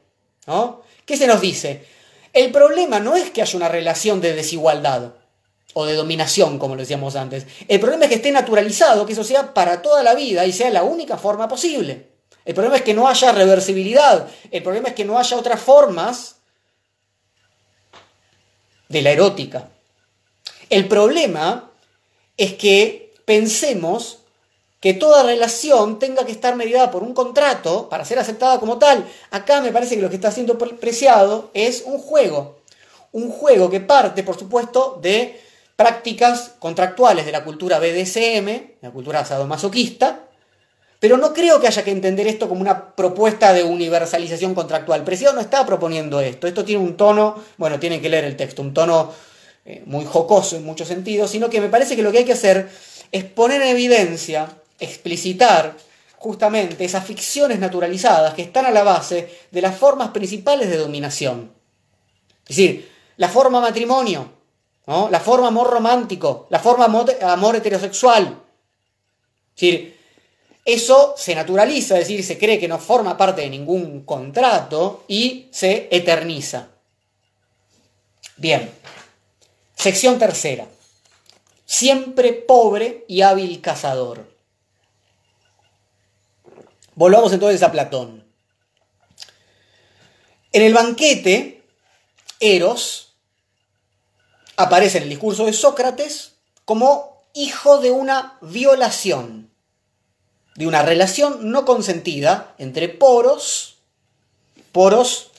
¿no? 0.47 0.81
¿Qué 1.05 1.15
se 1.15 1.27
nos 1.27 1.39
dice? 1.39 1.85
El 2.33 2.51
problema 2.51 2.99
no 2.99 3.15
es 3.15 3.29
que 3.29 3.43
haya 3.43 3.55
una 3.57 3.69
relación 3.69 4.19
de 4.19 4.33
desigualdad 4.33 5.13
o 5.73 5.85
de 5.85 5.93
dominación, 5.93 6.57
como 6.57 6.75
lo 6.75 6.81
decíamos 6.81 7.15
antes. 7.15 7.45
El 7.67 7.79
problema 7.79 8.05
es 8.05 8.09
que 8.09 8.15
esté 8.15 8.31
naturalizado, 8.31 9.05
que 9.05 9.13
eso 9.13 9.23
sea 9.23 9.53
para 9.53 9.83
toda 9.83 10.01
la 10.01 10.15
vida 10.15 10.43
y 10.47 10.51
sea 10.51 10.71
la 10.71 10.83
única 10.83 11.15
forma 11.17 11.47
posible. 11.47 12.07
El 12.43 12.55
problema 12.55 12.77
es 12.77 12.81
que 12.81 12.95
no 12.95 13.07
haya 13.07 13.31
reversibilidad. 13.31 14.27
El 14.49 14.63
problema 14.63 14.89
es 14.89 14.95
que 14.95 15.05
no 15.05 15.19
haya 15.19 15.37
otras 15.37 15.61
formas 15.61 16.37
de 18.89 19.01
la 19.03 19.11
erótica. 19.11 19.69
El 20.71 20.87
problema 20.87 21.69
es 22.35 22.55
que 22.55 23.13
pensemos 23.25 24.20
que 24.81 24.95
toda 24.95 25.21
relación 25.21 25.99
tenga 25.99 26.25
que 26.25 26.31
estar 26.31 26.55
mediada 26.55 26.89
por 26.89 27.03
un 27.03 27.13
contrato 27.13 27.87
para 27.87 28.03
ser 28.03 28.17
aceptada 28.17 28.59
como 28.59 28.79
tal. 28.79 29.05
Acá 29.29 29.61
me 29.61 29.71
parece 29.71 29.95
que 29.95 30.01
lo 30.01 30.09
que 30.09 30.15
está 30.15 30.31
siendo 30.31 30.57
preciado 30.57 31.51
es 31.53 31.83
un 31.85 31.99
juego. 31.99 32.57
Un 33.11 33.29
juego 33.29 33.69
que 33.69 33.79
parte, 33.79 34.23
por 34.23 34.37
supuesto, 34.39 34.99
de 34.99 35.39
prácticas 35.75 36.53
contractuales 36.57 37.27
de 37.27 37.31
la 37.31 37.43
cultura 37.43 37.77
BDSM, 37.79 38.79
la 38.81 38.89
cultura 38.91 39.23
sadomasoquista, 39.23 40.21
pero 40.99 41.17
no 41.17 41.31
creo 41.31 41.59
que 41.59 41.67
haya 41.67 41.83
que 41.83 41.91
entender 41.91 42.25
esto 42.25 42.49
como 42.49 42.61
una 42.61 42.95
propuesta 42.95 43.53
de 43.53 43.63
universalización 43.63 44.55
contractual. 44.55 45.03
Preciado 45.03 45.35
no 45.35 45.41
está 45.41 45.63
proponiendo 45.63 46.19
esto. 46.19 46.47
Esto 46.47 46.65
tiene 46.65 46.83
un 46.83 46.97
tono, 46.97 47.35
bueno, 47.57 47.79
tienen 47.79 48.01
que 48.01 48.09
leer 48.09 48.25
el 48.25 48.35
texto, 48.35 48.63
un 48.63 48.73
tono 48.73 49.11
eh, 49.63 49.83
muy 49.85 50.05
jocoso 50.05 50.55
en 50.55 50.65
muchos 50.65 50.87
sentidos, 50.87 51.29
sino 51.29 51.51
que 51.51 51.61
me 51.61 51.69
parece 51.69 51.95
que 51.95 52.01
lo 52.01 52.11
que 52.11 52.19
hay 52.19 52.25
que 52.25 52.33
hacer 52.33 52.67
es 53.11 53.23
poner 53.23 53.61
en 53.61 53.69
evidencia 53.69 54.60
explicitar 54.81 55.77
justamente 56.17 56.83
esas 56.83 57.05
ficciones 57.05 57.59
naturalizadas 57.59 58.33
que 58.33 58.43
están 58.43 58.65
a 58.65 58.71
la 58.71 58.83
base 58.83 59.47
de 59.49 59.61
las 59.61 59.75
formas 59.77 60.09
principales 60.09 60.69
de 60.69 60.77
dominación. 60.77 61.51
Es 62.47 62.57
decir, 62.57 62.91
la 63.17 63.29
forma 63.29 63.61
matrimonio, 63.61 64.29
la 64.85 65.19
forma 65.19 65.47
amor 65.47 65.69
romántico, 65.69 66.47
la 66.49 66.59
forma 66.59 66.85
amor, 66.85 67.55
heterosexual. 67.55 68.41
Es 69.55 69.61
decir, 69.61 69.99
eso 70.63 71.15
se 71.17 71.33
naturaliza, 71.33 71.95
es 71.97 72.07
decir, 72.07 72.23
se 72.23 72.37
cree 72.37 72.59
que 72.59 72.67
no 72.67 72.77
forma 72.77 73.17
parte 73.17 73.41
de 73.41 73.49
ningún 73.49 74.01
contrato 74.05 75.05
y 75.07 75.47
se 75.51 75.87
eterniza. 75.91 76.67
Bien, 78.37 78.71
sección 79.75 80.19
tercera. 80.19 80.67
Siempre 81.65 82.33
pobre 82.33 83.05
y 83.07 83.21
hábil 83.21 83.61
cazador. 83.61 84.30
Volvamos 86.95 87.31
entonces 87.33 87.63
a 87.63 87.71
Platón. 87.71 88.23
En 90.51 90.61
el 90.63 90.73
banquete, 90.73 91.63
Eros 92.39 93.13
aparece 94.57 94.97
en 94.97 95.03
el 95.03 95.09
discurso 95.09 95.45
de 95.45 95.53
Sócrates 95.53 96.33
como 96.65 97.23
hijo 97.33 97.79
de 97.79 97.91
una 97.91 98.37
violación, 98.41 99.49
de 100.55 100.67
una 100.67 100.81
relación 100.81 101.51
no 101.51 101.63
consentida 101.63 102.53
entre 102.57 102.89
poros, 102.89 103.77
poros, 104.71 105.31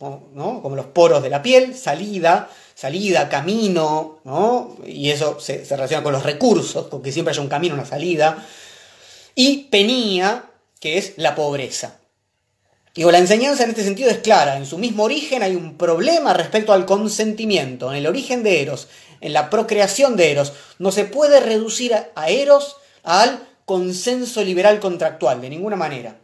¿no? 0.00 0.60
como 0.62 0.74
los 0.74 0.86
poros 0.86 1.22
de 1.22 1.30
la 1.30 1.42
piel, 1.42 1.76
salida, 1.76 2.50
salida, 2.74 3.28
camino, 3.28 4.18
¿no? 4.24 4.76
y 4.84 5.10
eso 5.10 5.38
se, 5.38 5.64
se 5.64 5.76
relaciona 5.76 6.02
con 6.02 6.12
los 6.12 6.24
recursos, 6.24 6.88
con 6.88 7.02
que 7.02 7.12
siempre 7.12 7.30
haya 7.30 7.42
un 7.42 7.48
camino, 7.48 7.74
una 7.74 7.86
salida, 7.86 8.44
y 9.34 9.64
penía, 9.64 10.50
que 10.86 10.98
es 10.98 11.14
la 11.16 11.34
pobreza. 11.34 11.98
Digo, 12.94 13.10
la 13.10 13.18
enseñanza 13.18 13.64
en 13.64 13.70
este 13.70 13.82
sentido 13.82 14.08
es 14.08 14.18
clara. 14.18 14.56
En 14.56 14.66
su 14.66 14.78
mismo 14.78 15.02
origen 15.02 15.42
hay 15.42 15.56
un 15.56 15.76
problema 15.76 16.32
respecto 16.32 16.72
al 16.72 16.86
consentimiento. 16.86 17.90
En 17.90 17.96
el 17.96 18.06
origen 18.06 18.44
de 18.44 18.62
Eros, 18.62 18.86
en 19.20 19.32
la 19.32 19.50
procreación 19.50 20.14
de 20.14 20.30
Eros, 20.30 20.52
no 20.78 20.92
se 20.92 21.04
puede 21.04 21.40
reducir 21.40 21.92
a 21.92 22.30
Eros 22.30 22.76
al 23.02 23.48
consenso 23.64 24.44
liberal 24.44 24.78
contractual, 24.78 25.40
de 25.40 25.50
ninguna 25.50 25.74
manera. 25.74 26.20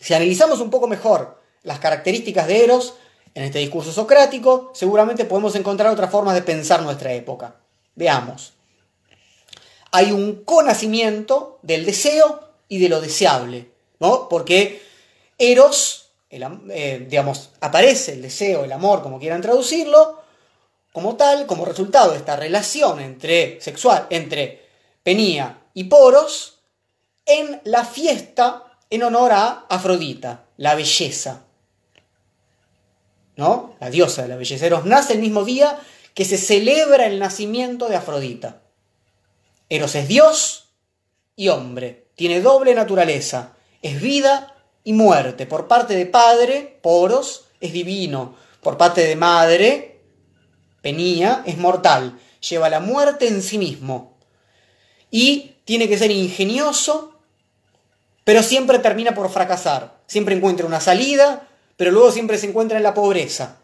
Si 0.00 0.14
analizamos 0.14 0.60
un 0.60 0.70
poco 0.70 0.88
mejor 0.88 1.38
las 1.64 1.80
características 1.80 2.46
de 2.46 2.64
Eros 2.64 2.94
en 3.34 3.42
este 3.42 3.58
discurso 3.58 3.92
socrático, 3.92 4.72
seguramente 4.74 5.26
podemos 5.26 5.54
encontrar 5.54 5.92
otras 5.92 6.10
formas 6.10 6.34
de 6.34 6.40
pensar 6.40 6.80
nuestra 6.80 7.12
época. 7.12 7.56
Veamos. 7.94 8.54
Hay 9.92 10.12
un 10.12 10.44
conocimiento 10.44 11.58
del 11.60 11.84
deseo 11.84 12.43
y 12.68 12.78
de 12.78 12.88
lo 12.88 13.00
deseable, 13.00 13.70
¿no? 14.00 14.28
Porque 14.28 14.82
Eros, 15.38 16.10
eh, 16.30 17.06
digamos, 17.08 17.50
aparece 17.60 18.12
el 18.12 18.22
deseo, 18.22 18.64
el 18.64 18.72
amor, 18.72 19.02
como 19.02 19.18
quieran 19.18 19.42
traducirlo, 19.42 20.22
como 20.92 21.16
tal, 21.16 21.46
como 21.46 21.64
resultado 21.64 22.12
de 22.12 22.18
esta 22.18 22.36
relación 22.36 23.00
entre 23.00 23.60
sexual, 23.60 24.06
entre 24.10 24.64
Penía 25.02 25.58
y 25.74 25.84
Poros, 25.84 26.60
en 27.26 27.60
la 27.64 27.84
fiesta 27.84 28.64
en 28.90 29.02
honor 29.02 29.32
a 29.32 29.66
Afrodita, 29.68 30.44
la 30.56 30.74
belleza. 30.74 31.42
¿No? 33.36 33.74
La 33.80 33.90
diosa 33.90 34.22
de 34.22 34.28
la 34.28 34.36
belleza. 34.36 34.66
Eros 34.66 34.84
nace 34.84 35.14
el 35.14 35.18
mismo 35.18 35.44
día 35.44 35.80
que 36.14 36.24
se 36.24 36.38
celebra 36.38 37.06
el 37.06 37.18
nacimiento 37.18 37.88
de 37.88 37.96
Afrodita. 37.96 38.62
Eros 39.68 39.96
es 39.96 40.06
Dios 40.06 40.68
y 41.34 41.48
hombre, 41.48 42.03
tiene 42.14 42.40
doble 42.40 42.74
naturaleza, 42.74 43.52
es 43.82 44.00
vida 44.00 44.54
y 44.84 44.92
muerte. 44.92 45.46
Por 45.46 45.66
parte 45.66 45.94
de 45.94 46.06
padre, 46.06 46.78
Poros, 46.82 47.46
es 47.60 47.72
divino. 47.72 48.36
Por 48.62 48.76
parte 48.76 49.04
de 49.04 49.16
madre, 49.16 50.00
Penía, 50.80 51.42
es 51.46 51.56
mortal. 51.56 52.18
Lleva 52.48 52.68
la 52.68 52.80
muerte 52.80 53.26
en 53.26 53.42
sí 53.42 53.56
mismo. 53.56 54.18
Y 55.10 55.56
tiene 55.64 55.88
que 55.88 55.96
ser 55.96 56.10
ingenioso, 56.10 57.18
pero 58.22 58.42
siempre 58.42 58.78
termina 58.78 59.14
por 59.14 59.30
fracasar. 59.30 59.98
Siempre 60.06 60.34
encuentra 60.34 60.66
una 60.66 60.80
salida, 60.80 61.48
pero 61.76 61.90
luego 61.90 62.12
siempre 62.12 62.36
se 62.36 62.46
encuentra 62.46 62.76
en 62.76 62.82
la 62.82 62.92
pobreza. 62.92 63.58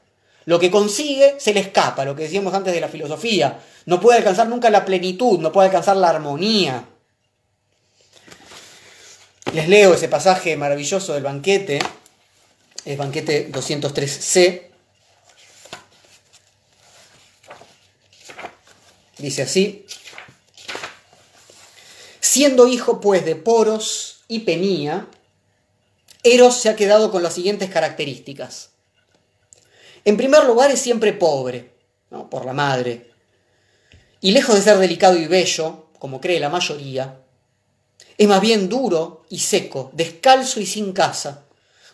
Lo 0.47 0.59
que 0.59 0.71
consigue 0.71 1.37
se 1.39 1.53
le 1.53 1.61
escapa, 1.61 2.05
lo 2.05 2.17
que 2.17 2.23
decíamos 2.23 2.55
antes 2.55 2.73
de 2.73 2.81
la 2.81 2.89
filosofía. 2.89 3.61
No 3.85 4.01
puede 4.01 4.19
alcanzar 4.19 4.49
nunca 4.49 4.71
la 4.71 4.85
plenitud, 4.85 5.39
no 5.39 5.53
puede 5.53 5.69
alcanzar 5.69 5.97
la 5.97 6.09
armonía. 6.09 6.87
Les 9.53 9.69
leo 9.69 9.95
ese 9.95 10.09
pasaje 10.09 10.57
maravilloso 10.57 11.13
del 11.13 11.25
banquete, 11.25 11.81
el 12.85 12.97
banquete 12.97 13.51
203c. 13.51 14.63
Dice 19.19 19.43
así, 19.43 19.87
siendo 22.21 22.69
hijo 22.69 23.01
pues 23.01 23.25
de 23.25 23.35
Poros 23.35 24.23
y 24.29 24.41
Penía, 24.41 25.09
Eros 26.23 26.57
se 26.57 26.69
ha 26.69 26.77
quedado 26.77 27.11
con 27.11 27.25
las 27.25 27.35
siguientes 27.35 27.71
características. 27.71 28.71
En 30.05 30.17
primer 30.17 30.45
lugar 30.45 30.71
es 30.71 30.81
siempre 30.81 31.13
pobre, 31.13 31.73
por 32.31 32.45
la 32.45 32.53
madre, 32.53 33.11
y 34.21 34.31
lejos 34.31 34.55
de 34.55 34.63
ser 34.63 34.79
delicado 34.79 35.19
y 35.19 35.27
bello, 35.27 35.89
como 35.99 36.21
cree 36.21 36.39
la 36.39 36.51
mayoría, 36.51 37.21
es 38.21 38.29
más 38.29 38.43
bien 38.43 38.69
duro 38.69 39.25
y 39.31 39.39
seco, 39.39 39.89
descalzo 39.95 40.61
y 40.61 40.67
sin 40.67 40.93
casa. 40.93 41.45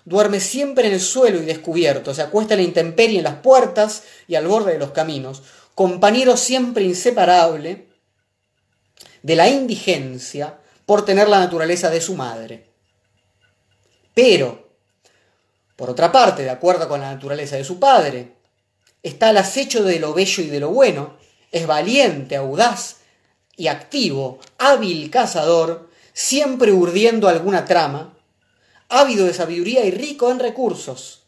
Duerme 0.04 0.40
siempre 0.40 0.88
en 0.88 0.94
el 0.94 1.00
suelo 1.00 1.40
y 1.40 1.44
descubierto, 1.44 2.12
se 2.14 2.22
acuesta 2.22 2.54
en 2.54 2.62
la 2.62 2.66
intemperie 2.66 3.18
en 3.18 3.24
las 3.24 3.36
puertas 3.36 4.02
y 4.26 4.34
al 4.34 4.48
borde 4.48 4.72
de 4.72 4.80
los 4.80 4.90
caminos, 4.90 5.44
compañero 5.76 6.36
siempre 6.36 6.82
inseparable 6.82 7.86
de 9.22 9.36
la 9.36 9.48
indigencia 9.48 10.58
por 10.84 11.04
tener 11.04 11.28
la 11.28 11.38
naturaleza 11.38 11.90
de 11.90 12.00
su 12.00 12.16
madre. 12.16 12.66
Pero, 14.12 14.68
por 15.76 15.90
otra 15.90 16.10
parte, 16.10 16.42
de 16.42 16.50
acuerdo 16.50 16.88
con 16.88 17.02
la 17.02 17.14
naturaleza 17.14 17.54
de 17.54 17.62
su 17.62 17.78
padre, 17.78 18.32
está 19.00 19.28
al 19.28 19.36
acecho 19.36 19.84
de 19.84 20.00
lo 20.00 20.12
bello 20.12 20.42
y 20.42 20.48
de 20.48 20.58
lo 20.58 20.70
bueno, 20.70 21.18
es 21.52 21.68
valiente, 21.68 22.34
audaz 22.34 22.96
y 23.56 23.68
activo, 23.68 24.40
hábil 24.58 25.08
cazador, 25.08 25.86
siempre 26.16 26.72
urdiendo 26.72 27.28
alguna 27.28 27.66
trama, 27.66 28.14
ávido 28.88 29.26
de 29.26 29.34
sabiduría 29.34 29.84
y 29.84 29.90
rico 29.90 30.30
en 30.30 30.38
recursos, 30.38 31.24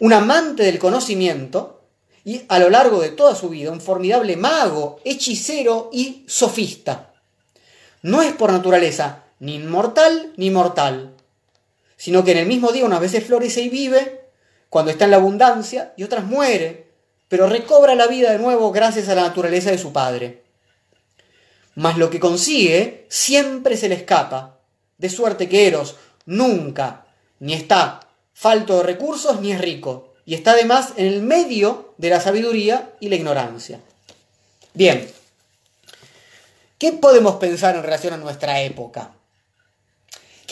un 0.00 0.12
amante 0.12 0.64
del 0.64 0.80
conocimiento 0.80 1.82
y 2.24 2.42
a 2.48 2.58
lo 2.58 2.68
largo 2.68 3.00
de 3.00 3.10
toda 3.10 3.36
su 3.36 3.48
vida 3.48 3.70
un 3.70 3.80
formidable 3.80 4.36
mago, 4.36 4.98
hechicero 5.04 5.88
y 5.92 6.24
sofista. 6.26 7.12
No 8.02 8.22
es 8.22 8.32
por 8.32 8.50
naturaleza 8.50 9.22
ni 9.38 9.54
inmortal 9.54 10.32
ni 10.36 10.50
mortal, 10.50 11.14
sino 11.96 12.24
que 12.24 12.32
en 12.32 12.38
el 12.38 12.46
mismo 12.46 12.72
día 12.72 12.84
unas 12.84 13.00
veces 13.00 13.24
florece 13.24 13.62
y 13.62 13.68
vive, 13.68 14.30
cuando 14.68 14.90
está 14.90 15.04
en 15.04 15.12
la 15.12 15.18
abundancia, 15.18 15.94
y 15.96 16.02
otras 16.02 16.24
muere, 16.24 16.88
pero 17.28 17.46
recobra 17.46 17.94
la 17.94 18.08
vida 18.08 18.32
de 18.32 18.40
nuevo 18.40 18.72
gracias 18.72 19.08
a 19.08 19.14
la 19.14 19.22
naturaleza 19.22 19.70
de 19.70 19.78
su 19.78 19.92
padre. 19.92 20.41
Mas 21.74 21.96
lo 21.96 22.10
que 22.10 22.20
consigue 22.20 23.06
siempre 23.08 23.76
se 23.76 23.88
le 23.88 23.94
escapa, 23.94 24.58
de 24.98 25.08
suerte 25.08 25.48
que 25.48 25.66
Eros 25.66 25.96
nunca 26.26 27.06
ni 27.40 27.54
está 27.54 28.00
falto 28.34 28.78
de 28.78 28.82
recursos 28.84 29.40
ni 29.40 29.52
es 29.52 29.60
rico, 29.60 30.14
y 30.24 30.34
está 30.34 30.52
además 30.52 30.92
en 30.96 31.06
el 31.06 31.22
medio 31.22 31.94
de 31.98 32.10
la 32.10 32.20
sabiduría 32.20 32.92
y 33.00 33.08
la 33.08 33.16
ignorancia. 33.16 33.80
Bien, 34.74 35.10
¿qué 36.78 36.92
podemos 36.92 37.36
pensar 37.36 37.74
en 37.74 37.82
relación 37.82 38.14
a 38.14 38.18
nuestra 38.18 38.60
época? 38.62 39.12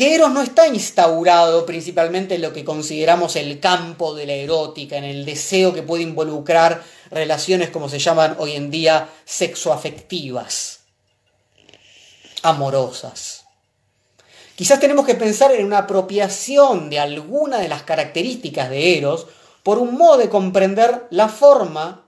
que 0.01 0.15
Eros 0.15 0.31
no 0.31 0.41
está 0.41 0.67
instaurado 0.67 1.67
principalmente 1.67 2.37
en 2.37 2.41
lo 2.41 2.55
que 2.55 2.65
consideramos 2.65 3.37
el 3.37 3.61
campo 3.61 4.15
de 4.15 4.25
la 4.25 4.33
erótica, 4.33 4.97
en 4.97 5.05
el 5.05 5.27
deseo 5.27 5.75
que 5.75 5.83
puede 5.83 6.03
involucrar 6.03 6.83
relaciones 7.11 7.69
como 7.69 7.91
se 7.91 7.99
llaman 7.99 8.35
hoy 8.39 8.53
en 8.53 8.71
día 8.71 9.11
sexoafectivas, 9.27 10.80
amorosas. 12.43 13.45
Quizás 14.57 14.79
tenemos 14.79 15.07
que 15.07 15.15
pensar 15.15 15.53
en 15.53 15.65
una 15.65 15.79
apropiación 15.79 16.91
de 16.91 16.99
alguna 16.99 17.59
de 17.59 17.69
las 17.69 17.83
características 17.83 18.69
de 18.69 18.99
Eros 18.99 19.27
por 19.63 19.79
un 19.79 19.97
modo 19.97 20.19
de 20.19 20.29
comprender 20.29 21.07
la 21.11 21.29
forma 21.29 22.05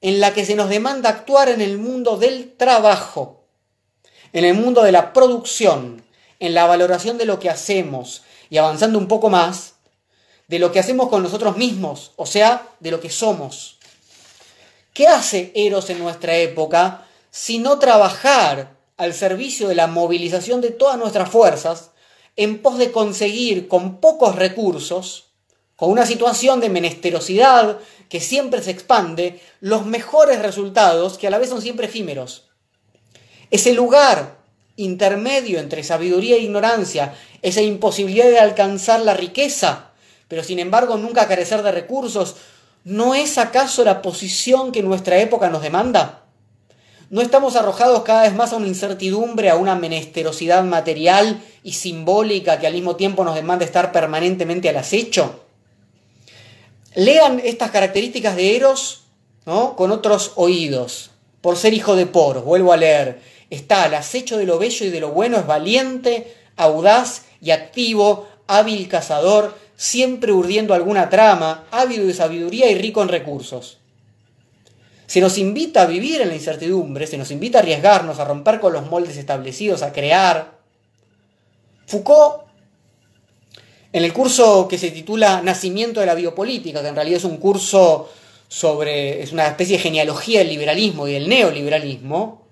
en 0.00 0.20
la 0.20 0.32
que 0.32 0.44
se 0.44 0.54
nos 0.54 0.68
demanda 0.68 1.10
actuar 1.10 1.48
en 1.48 1.60
el 1.60 1.78
mundo 1.78 2.16
del 2.16 2.54
trabajo, 2.56 3.44
en 4.32 4.44
el 4.44 4.54
mundo 4.54 4.82
de 4.82 4.92
la 4.92 5.12
producción, 5.12 6.04
en 6.40 6.54
la 6.54 6.66
valoración 6.66 7.18
de 7.18 7.24
lo 7.26 7.38
que 7.38 7.50
hacemos 7.50 8.22
y 8.50 8.58
avanzando 8.58 8.98
un 8.98 9.08
poco 9.08 9.30
más, 9.30 9.74
de 10.48 10.58
lo 10.58 10.72
que 10.72 10.78
hacemos 10.78 11.08
con 11.08 11.22
nosotros 11.22 11.56
mismos, 11.56 12.12
o 12.16 12.26
sea, 12.26 12.68
de 12.80 12.90
lo 12.90 13.00
que 13.00 13.10
somos. 13.10 13.78
¿Qué 14.92 15.08
hace 15.08 15.52
Eros 15.54 15.90
en 15.90 15.98
nuestra 15.98 16.36
época 16.36 17.06
si 17.30 17.58
no 17.58 17.78
trabajar 17.78 18.73
al 18.96 19.14
servicio 19.14 19.68
de 19.68 19.74
la 19.74 19.86
movilización 19.86 20.60
de 20.60 20.70
todas 20.70 20.98
nuestras 20.98 21.28
fuerzas 21.28 21.90
en 22.36 22.62
pos 22.62 22.78
de 22.78 22.92
conseguir 22.92 23.68
con 23.68 24.00
pocos 24.00 24.36
recursos, 24.36 25.32
con 25.76 25.90
una 25.90 26.06
situación 26.06 26.60
de 26.60 26.68
menesterosidad 26.68 27.78
que 28.08 28.20
siempre 28.20 28.62
se 28.62 28.70
expande, 28.70 29.40
los 29.60 29.86
mejores 29.86 30.40
resultados 30.40 31.18
que 31.18 31.26
a 31.26 31.30
la 31.30 31.38
vez 31.38 31.48
son 31.48 31.62
siempre 31.62 31.86
efímeros? 31.86 32.50
Ese 33.50 33.72
lugar 33.72 34.38
intermedio 34.76 35.60
entre 35.60 35.84
sabiduría 35.84 36.36
e 36.36 36.40
ignorancia, 36.40 37.14
esa 37.42 37.60
imposibilidad 37.60 38.26
de 38.26 38.40
alcanzar 38.40 39.00
la 39.00 39.14
riqueza, 39.14 39.92
pero 40.28 40.42
sin 40.42 40.58
embargo 40.58 40.96
nunca 40.96 41.28
carecer 41.28 41.62
de 41.62 41.70
recursos, 41.72 42.36
¿no 42.82 43.14
es 43.14 43.38
acaso 43.38 43.84
la 43.84 44.02
posición 44.02 44.72
que 44.72 44.82
nuestra 44.82 45.18
época 45.18 45.48
nos 45.48 45.62
demanda? 45.62 46.23
¿No 47.10 47.20
estamos 47.20 47.56
arrojados 47.56 48.02
cada 48.02 48.22
vez 48.22 48.34
más 48.34 48.52
a 48.52 48.56
una 48.56 48.66
incertidumbre, 48.66 49.50
a 49.50 49.56
una 49.56 49.74
menesterosidad 49.74 50.64
material 50.64 51.42
y 51.62 51.72
simbólica 51.72 52.58
que 52.58 52.66
al 52.66 52.74
mismo 52.74 52.96
tiempo 52.96 53.24
nos 53.24 53.34
demanda 53.34 53.64
estar 53.64 53.92
permanentemente 53.92 54.68
al 54.68 54.76
acecho? 54.76 55.44
Lean 56.94 57.40
estas 57.44 57.70
características 57.70 58.36
de 58.36 58.56
Eros 58.56 59.04
¿no? 59.46 59.76
con 59.76 59.90
otros 59.90 60.32
oídos, 60.36 61.10
por 61.40 61.56
ser 61.56 61.74
hijo 61.74 61.96
de 61.96 62.06
Poros, 62.06 62.44
vuelvo 62.44 62.72
a 62.72 62.76
leer 62.76 63.34
está 63.54 63.84
al 63.84 63.94
acecho 63.94 64.36
de 64.36 64.46
lo 64.46 64.58
bello 64.58 64.86
y 64.86 64.90
de 64.90 65.00
lo 65.00 65.10
bueno, 65.10 65.38
es 65.38 65.46
valiente, 65.46 66.34
audaz 66.56 67.26
y 67.40 67.50
activo, 67.50 68.28
hábil 68.46 68.88
cazador, 68.88 69.54
siempre 69.76 70.32
urdiendo 70.32 70.74
alguna 70.74 71.10
trama, 71.10 71.66
ávido 71.70 72.06
de 72.06 72.14
sabiduría 72.14 72.70
y 72.70 72.76
rico 72.76 73.02
en 73.02 73.08
recursos. 73.08 73.78
Se 75.06 75.20
nos 75.20 75.38
invita 75.38 75.82
a 75.82 75.86
vivir 75.86 76.20
en 76.20 76.28
la 76.28 76.34
incertidumbre, 76.34 77.06
se 77.06 77.18
nos 77.18 77.30
invita 77.30 77.58
a 77.58 77.60
arriesgarnos, 77.62 78.18
a 78.18 78.24
romper 78.24 78.60
con 78.60 78.72
los 78.72 78.86
moldes 78.88 79.16
establecidos, 79.16 79.82
a 79.82 79.92
crear. 79.92 80.58
Foucault, 81.86 82.44
en 83.92 84.02
el 84.02 84.12
curso 84.12 84.66
que 84.66 84.78
se 84.78 84.90
titula 84.90 85.42
Nacimiento 85.42 86.00
de 86.00 86.06
la 86.06 86.14
Biopolítica, 86.14 86.82
que 86.82 86.88
en 86.88 86.94
realidad 86.94 87.18
es 87.18 87.24
un 87.24 87.36
curso 87.36 88.10
sobre, 88.48 89.22
es 89.22 89.32
una 89.32 89.46
especie 89.46 89.76
de 89.76 89.82
genealogía 89.82 90.40
del 90.40 90.48
liberalismo 90.48 91.06
y 91.06 91.12
del 91.12 91.28
neoliberalismo, 91.28 92.42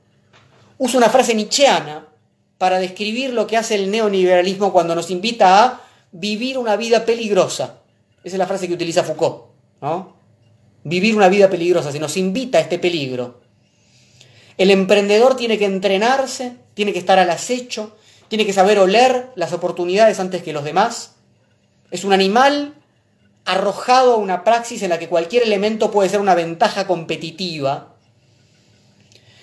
usa 0.79 0.99
una 0.99 1.11
frase 1.11 1.35
nietzscheana 1.35 2.07
para 2.59 2.79
describir 2.79 3.33
lo 3.33 3.47
que 3.47 3.57
hace 3.57 3.75
el 3.75 3.91
neoliberalismo 3.91 4.73
cuando 4.73 4.95
nos 4.95 5.11
invita 5.11 5.65
a 5.65 5.81
vivir 6.13 6.59
una 6.59 6.77
vida 6.77 7.05
peligrosa. 7.05 7.81
Esa 8.23 8.37
es 8.37 8.39
la 8.39 8.47
frase 8.47 8.69
que 8.69 8.75
utiliza 8.75 9.03
Foucault. 9.03 9.47
¿no? 9.81 10.12
Vivir 10.85 11.17
una 11.17 11.29
vida 11.29 11.49
peligrosa, 11.49 11.93
se 11.93 12.01
nos 12.01 12.17
invita 12.17 12.59
a 12.59 12.61
este 12.61 12.79
peligro. 12.79 13.41
El 14.59 14.71
emprendedor 14.71 15.37
tiene 15.37 15.59
que 15.59 15.65
entrenarse, 15.65 16.57
tiene 16.75 16.93
que 16.93 16.99
estar 16.99 17.19
al 17.19 17.31
acecho, 17.31 17.97
tiene 18.29 18.47
que 18.47 18.53
saber 18.53 18.79
oler 18.79 19.31
las 19.35 19.53
oportunidades 19.53 20.21
antes 20.21 20.43
que 20.43 20.53
los 20.53 20.65
demás. 20.65 21.13
Es 21.91 22.05
un 22.05 22.13
animal 22.13 22.75
arrojado 23.45 24.15
a 24.15 24.17
una 24.17 24.45
praxis 24.45 24.83
en 24.83 24.91
la 24.91 24.99
que 24.99 25.09
cualquier 25.09 25.43
elemento 25.43 25.91
puede 25.91 26.09
ser 26.09 26.21
una 26.21 26.35
ventaja 26.35 26.87
competitiva 26.87 27.93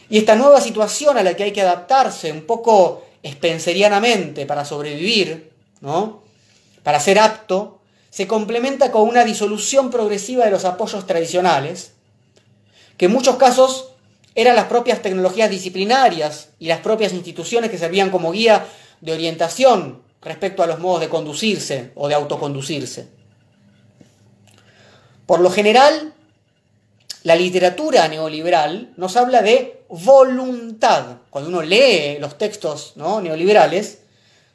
y 0.09 0.17
esta 0.17 0.35
nueva 0.35 0.59
situación 0.59 1.17
a 1.17 1.23
la 1.23 1.35
que 1.35 1.43
hay 1.43 1.51
que 1.51 1.61
adaptarse 1.61 2.31
un 2.31 2.41
poco 2.41 3.05
spencerianamente 3.25 4.45
para 4.45 4.65
sobrevivir, 4.65 5.51
¿no? 5.81 6.23
para 6.81 6.99
ser 6.99 7.19
apto, 7.19 7.78
se 8.10 8.28
complementa 8.28 8.91
con 8.91 9.07
una 9.07 9.24
disolución 9.24 9.91
progresiva 9.91 10.45
de 10.45 10.51
los 10.51 10.66
apoyos 10.66 11.05
tradicionales, 11.05 11.93
que 12.97 13.05
en 13.05 13.12
muchos 13.12 13.38
casos 13.38 13.91
eran 14.36 14.55
las 14.55 14.66
propias 14.66 15.01
tecnologías 15.01 15.49
disciplinarias 15.49 16.49
y 16.60 16.68
las 16.68 16.80
propias 16.80 17.14
instituciones 17.14 17.72
que 17.72 17.78
servían 17.78 18.10
como 18.10 18.32
guía 18.32 18.66
de 19.01 19.14
orientación 19.14 20.01
respecto 20.22 20.64
a 20.64 20.68
los 20.68 20.80
modos 20.80 21.01
de 21.01 21.10
conducirse 21.10 21.91
o 21.95 22.07
de 22.07 22.16
autoconducirse. 22.16 23.07
Por 25.26 25.39
lo 25.41 25.51
general, 25.51 26.14
la 27.24 27.36
literatura 27.36 28.07
neoliberal 28.07 28.93
nos 28.97 29.16
habla 29.18 29.41
de 29.41 29.84
voluntad. 29.89 31.18
Cuando 31.30 31.49
uno 31.49 31.62
lee 31.62 32.18
los 32.20 32.38
textos 32.38 32.93
¿no? 32.95 33.22
neoliberales, 33.22 33.99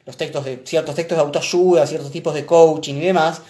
los 0.05 0.17
textos 0.17 0.45
de, 0.45 0.61
ciertos 0.65 0.95
textos 0.95 1.17
de 1.17 1.23
autoayuda, 1.23 1.87
ciertos 1.87 2.11
tipos 2.11 2.33
de 2.33 2.45
coaching 2.45 2.95
y 2.95 3.01
demás, 3.01 3.41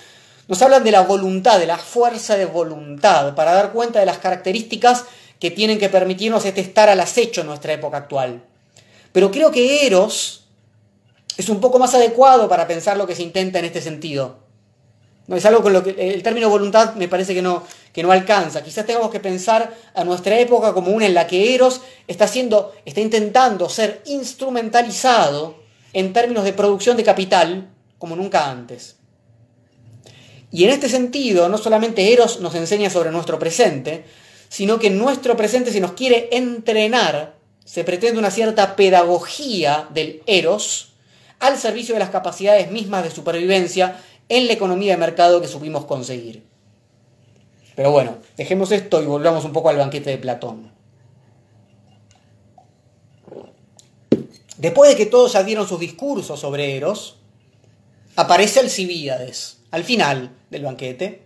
nos 0.47 0.61
hablan 0.61 0.83
de 0.83 0.91
la 0.91 1.01
voluntad, 1.01 1.59
de 1.59 1.65
la 1.65 1.77
fuerza 1.77 2.37
de 2.37 2.45
voluntad, 2.45 3.35
para 3.35 3.53
dar 3.53 3.71
cuenta 3.71 3.99
de 3.99 4.05
las 4.05 4.19
características 4.19 5.05
que 5.39 5.51
tienen 5.51 5.79
que 5.79 5.89
permitirnos 5.89 6.45
este 6.45 6.61
estar 6.61 6.87
al 6.87 6.99
acecho 6.99 7.41
en 7.41 7.47
nuestra 7.47 7.73
época 7.73 7.97
actual. 7.97 8.43
Pero 9.11 9.31
creo 9.31 9.51
que 9.51 9.85
Eros 9.85 10.45
es 11.37 11.49
un 11.49 11.59
poco 11.59 11.79
más 11.79 11.93
adecuado 11.93 12.47
para 12.47 12.67
pensar 12.67 12.95
lo 12.95 13.07
que 13.07 13.15
se 13.15 13.23
intenta 13.23 13.59
en 13.59 13.65
este 13.65 13.81
sentido. 13.81 14.37
No 15.27 15.35
es 15.35 15.45
algo 15.45 15.63
con 15.63 15.73
lo 15.73 15.83
que 15.83 16.13
el 16.13 16.21
término 16.21 16.49
voluntad 16.49 16.93
me 16.95 17.07
parece 17.07 17.33
que 17.33 17.41
no, 17.41 17.63
que 17.91 18.03
no 18.03 18.11
alcanza. 18.11 18.63
Quizás 18.63 18.85
tengamos 18.85 19.09
que 19.09 19.19
pensar 19.19 19.73
a 19.95 20.03
nuestra 20.03 20.39
época 20.39 20.73
como 20.73 20.91
una 20.91 21.07
en 21.07 21.15
la 21.15 21.25
que 21.25 21.55
Eros 21.55 21.81
está 22.07 22.25
haciendo, 22.25 22.73
está 22.85 23.01
intentando 23.01 23.67
ser 23.67 24.03
instrumentalizado 24.05 25.64
en 25.95 26.11
términos 26.11 26.43
de 26.43 26.51
producción 26.51 26.97
de 26.97 27.05
capital 27.05 27.69
como 27.97 28.17
nunca 28.17 28.51
antes. 28.51 28.97
Y 30.51 30.65
en 30.65 30.69
este 30.69 30.89
sentido, 30.89 31.47
no 31.47 31.57
solamente 31.57 32.11
Eros 32.11 32.41
nos 32.41 32.53
enseña 32.53 32.89
sobre 32.89 33.11
nuestro 33.11 33.39
presente, 33.39 34.03
sino 34.49 34.77
que 34.77 34.89
nuestro 34.89 35.37
presente 35.37 35.71
se 35.71 35.79
nos 35.79 35.93
quiere 35.93 36.27
entrenar, 36.33 37.35
se 37.63 37.85
pretende 37.85 38.19
una 38.19 38.29
cierta 38.29 38.75
pedagogía 38.75 39.87
del 39.93 40.21
Eros 40.27 40.95
al 41.39 41.57
servicio 41.57 41.95
de 41.95 41.99
las 41.99 42.09
capacidades 42.09 42.69
mismas 42.71 43.05
de 43.05 43.11
supervivencia 43.11 43.97
en 44.27 44.47
la 44.47 44.53
economía 44.53 44.91
de 44.91 44.97
mercado 44.97 45.39
que 45.39 45.47
supimos 45.47 45.85
conseguir. 45.85 46.43
Pero 47.77 47.91
bueno, 47.91 48.17
dejemos 48.35 48.73
esto 48.73 49.01
y 49.01 49.05
volvamos 49.05 49.45
un 49.45 49.53
poco 49.53 49.69
al 49.69 49.77
banquete 49.77 50.09
de 50.09 50.17
Platón. 50.17 50.74
Después 54.65 54.89
de 54.89 54.97
que 54.97 55.05
todos 55.05 55.33
ya 55.33 55.43
dieron 55.43 55.67
sus 55.67 55.79
discursos 55.79 56.39
sobre 56.39 56.75
Eros, 56.75 57.17
aparece 58.15 58.61
Alcibíades, 58.61 59.57
al 59.69 59.83
final 59.83 60.35
del 60.49 60.63
banquete. 60.63 61.21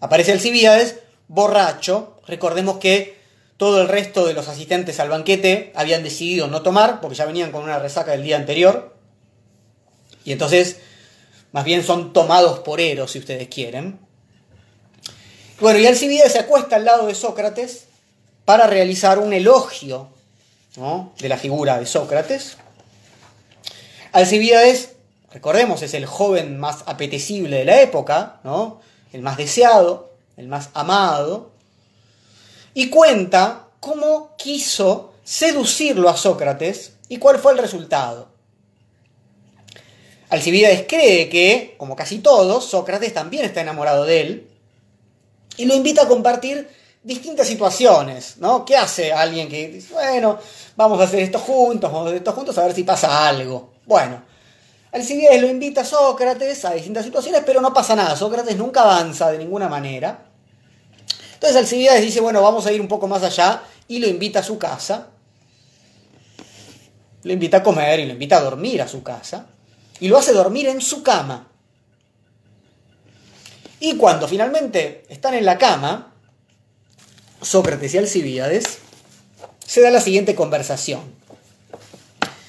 Aparece 0.00 0.32
Alcibíades, 0.32 0.98
borracho. 1.28 2.20
Recordemos 2.26 2.76
que 2.76 3.16
todo 3.56 3.80
el 3.80 3.88
resto 3.88 4.26
de 4.26 4.34
los 4.34 4.48
asistentes 4.48 5.00
al 5.00 5.08
banquete 5.08 5.72
habían 5.76 6.02
decidido 6.02 6.46
no 6.46 6.60
tomar, 6.60 7.00
porque 7.00 7.16
ya 7.16 7.24
venían 7.24 7.52
con 7.52 7.62
una 7.62 7.78
resaca 7.78 8.10
del 8.10 8.22
día 8.22 8.36
anterior. 8.36 8.94
Y 10.26 10.32
entonces, 10.32 10.76
más 11.52 11.64
bien 11.64 11.82
son 11.82 12.12
tomados 12.12 12.58
por 12.58 12.82
Eros, 12.82 13.12
si 13.12 13.18
ustedes 13.18 13.48
quieren. 13.48 13.98
Bueno, 15.58 15.78
y 15.78 15.86
Alcibíades 15.86 16.32
se 16.32 16.40
acuesta 16.40 16.76
al 16.76 16.84
lado 16.84 17.06
de 17.06 17.14
Sócrates 17.14 17.86
para 18.44 18.66
realizar 18.66 19.18
un 19.18 19.32
elogio 19.32 20.10
de 20.76 21.28
la 21.28 21.36
figura 21.36 21.78
de 21.78 21.86
Sócrates. 21.86 22.56
Alcibíades 24.12 24.90
recordemos, 25.32 25.82
es 25.82 25.94
el 25.94 26.06
joven 26.06 26.58
más 26.58 26.84
apetecible 26.86 27.58
de 27.58 27.64
la 27.64 27.80
época, 27.80 28.40
¿no? 28.44 28.80
el 29.12 29.22
más 29.22 29.36
deseado, 29.36 30.12
el 30.36 30.48
más 30.48 30.70
amado, 30.74 31.50
y 32.74 32.90
cuenta 32.90 33.66
cómo 33.80 34.34
quiso 34.36 35.14
seducirlo 35.24 36.08
a 36.08 36.16
Sócrates 36.16 36.92
y 37.08 37.18
cuál 37.18 37.38
fue 37.38 37.52
el 37.52 37.58
resultado. 37.58 38.28
Alcibiades 40.30 40.84
cree 40.86 41.28
que, 41.28 41.74
como 41.78 41.96
casi 41.96 42.18
todos, 42.18 42.64
Sócrates 42.66 43.14
también 43.14 43.44
está 43.44 43.62
enamorado 43.62 44.04
de 44.04 44.20
él 44.20 44.48
y 45.56 45.64
lo 45.64 45.74
invita 45.74 46.02
a 46.02 46.08
compartir 46.08 46.68
distintas 47.08 47.46
situaciones, 47.46 48.36
¿no? 48.36 48.66
¿Qué 48.66 48.76
hace 48.76 49.14
alguien 49.14 49.48
que 49.48 49.68
dice, 49.68 49.94
bueno, 49.94 50.38
vamos 50.76 51.00
a 51.00 51.04
hacer 51.04 51.20
esto 51.20 51.38
juntos, 51.38 51.90
vamos 51.90 52.04
a 52.04 52.08
hacer 52.10 52.18
esto 52.18 52.32
juntos 52.32 52.58
a 52.58 52.64
ver 52.64 52.74
si 52.74 52.84
pasa 52.84 53.26
algo? 53.26 53.72
Bueno, 53.86 54.22
Alcibiades 54.92 55.40
lo 55.40 55.48
invita 55.48 55.80
a 55.80 55.84
Sócrates 55.86 56.66
a 56.66 56.74
distintas 56.74 57.06
situaciones, 57.06 57.42
pero 57.46 57.62
no 57.62 57.72
pasa 57.72 57.96
nada. 57.96 58.14
Sócrates 58.14 58.58
nunca 58.58 58.82
avanza 58.82 59.30
de 59.30 59.38
ninguna 59.38 59.70
manera. 59.70 60.26
Entonces 61.32 61.56
Alcibiades 61.56 62.02
dice, 62.02 62.20
bueno, 62.20 62.42
vamos 62.42 62.66
a 62.66 62.72
ir 62.72 62.80
un 62.80 62.88
poco 62.88 63.08
más 63.08 63.22
allá 63.22 63.62
y 63.88 64.00
lo 64.00 64.06
invita 64.06 64.40
a 64.40 64.42
su 64.42 64.58
casa. 64.58 65.08
Lo 67.22 67.32
invita 67.32 67.56
a 67.56 67.62
comer 67.62 68.00
y 68.00 68.04
lo 68.06 68.12
invita 68.12 68.36
a 68.36 68.42
dormir 68.42 68.82
a 68.82 68.88
su 68.88 69.02
casa. 69.02 69.46
Y 69.98 70.08
lo 70.08 70.18
hace 70.18 70.34
dormir 70.34 70.68
en 70.68 70.82
su 70.82 71.02
cama. 71.02 71.48
Y 73.80 73.96
cuando 73.96 74.28
finalmente 74.28 75.04
están 75.08 75.32
en 75.32 75.46
la 75.46 75.56
cama, 75.56 76.17
Sócrates 77.42 77.94
y 77.94 77.98
Alcibiades, 77.98 78.78
se 79.66 79.80
da 79.80 79.90
la 79.90 80.00
siguiente 80.00 80.34
conversación. 80.34 81.00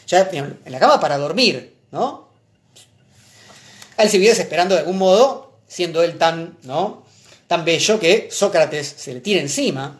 Ya 0.08 0.30
en 0.32 0.58
la 0.66 0.80
cama 0.80 1.00
para 1.00 1.18
dormir, 1.18 1.76
¿no? 1.92 2.30
Alcibiades 3.98 4.40
esperando 4.40 4.76
de 4.76 4.82
algún 4.82 4.98
modo, 4.98 5.60
siendo 5.68 6.02
él 6.02 6.18
tan, 6.18 6.58
¿no? 6.64 7.10
tan 7.50 7.66
bello 7.66 8.00
que 8.00 8.30
Sócrates 8.32 8.94
se 8.96 9.12
le 9.12 9.22
tira 9.22 9.42
encima. 9.42 10.00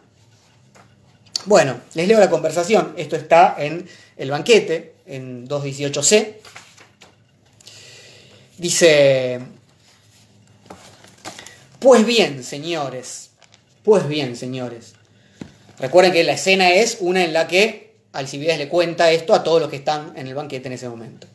Bueno, 1.46 1.82
les 1.96 2.08
leo 2.08 2.20
la 2.20 2.30
conversación. 2.30 2.94
Esto 2.96 3.16
está 3.16 3.56
en 3.58 3.90
el 4.18 4.30
banquete, 4.30 4.94
en 5.08 5.48
218c. 5.48 6.36
Dice, 8.60 9.40
pues 11.80 12.06
bien, 12.06 12.44
señores, 12.44 13.29
pues 13.90 14.08
bien, 14.08 14.36
señores. 14.36 14.94
Recuerden 15.80 16.14
que 16.14 16.24
la 16.24 16.34
escena 16.34 16.70
es 16.70 16.98
una 17.00 17.24
en 17.24 17.34
la 17.34 17.48
que 17.48 17.96
Alcibiades 18.14 18.60
le 18.60 18.70
cuenta 18.70 19.10
esto 19.10 19.34
a 19.34 19.44
todos 19.44 19.60
los 19.60 19.68
que 19.72 19.78
están 19.78 20.14
en 20.16 20.28
el 20.28 20.36
banquete 20.36 20.68
en 20.68 20.74
ese 20.74 20.88
momento. 20.88 21.26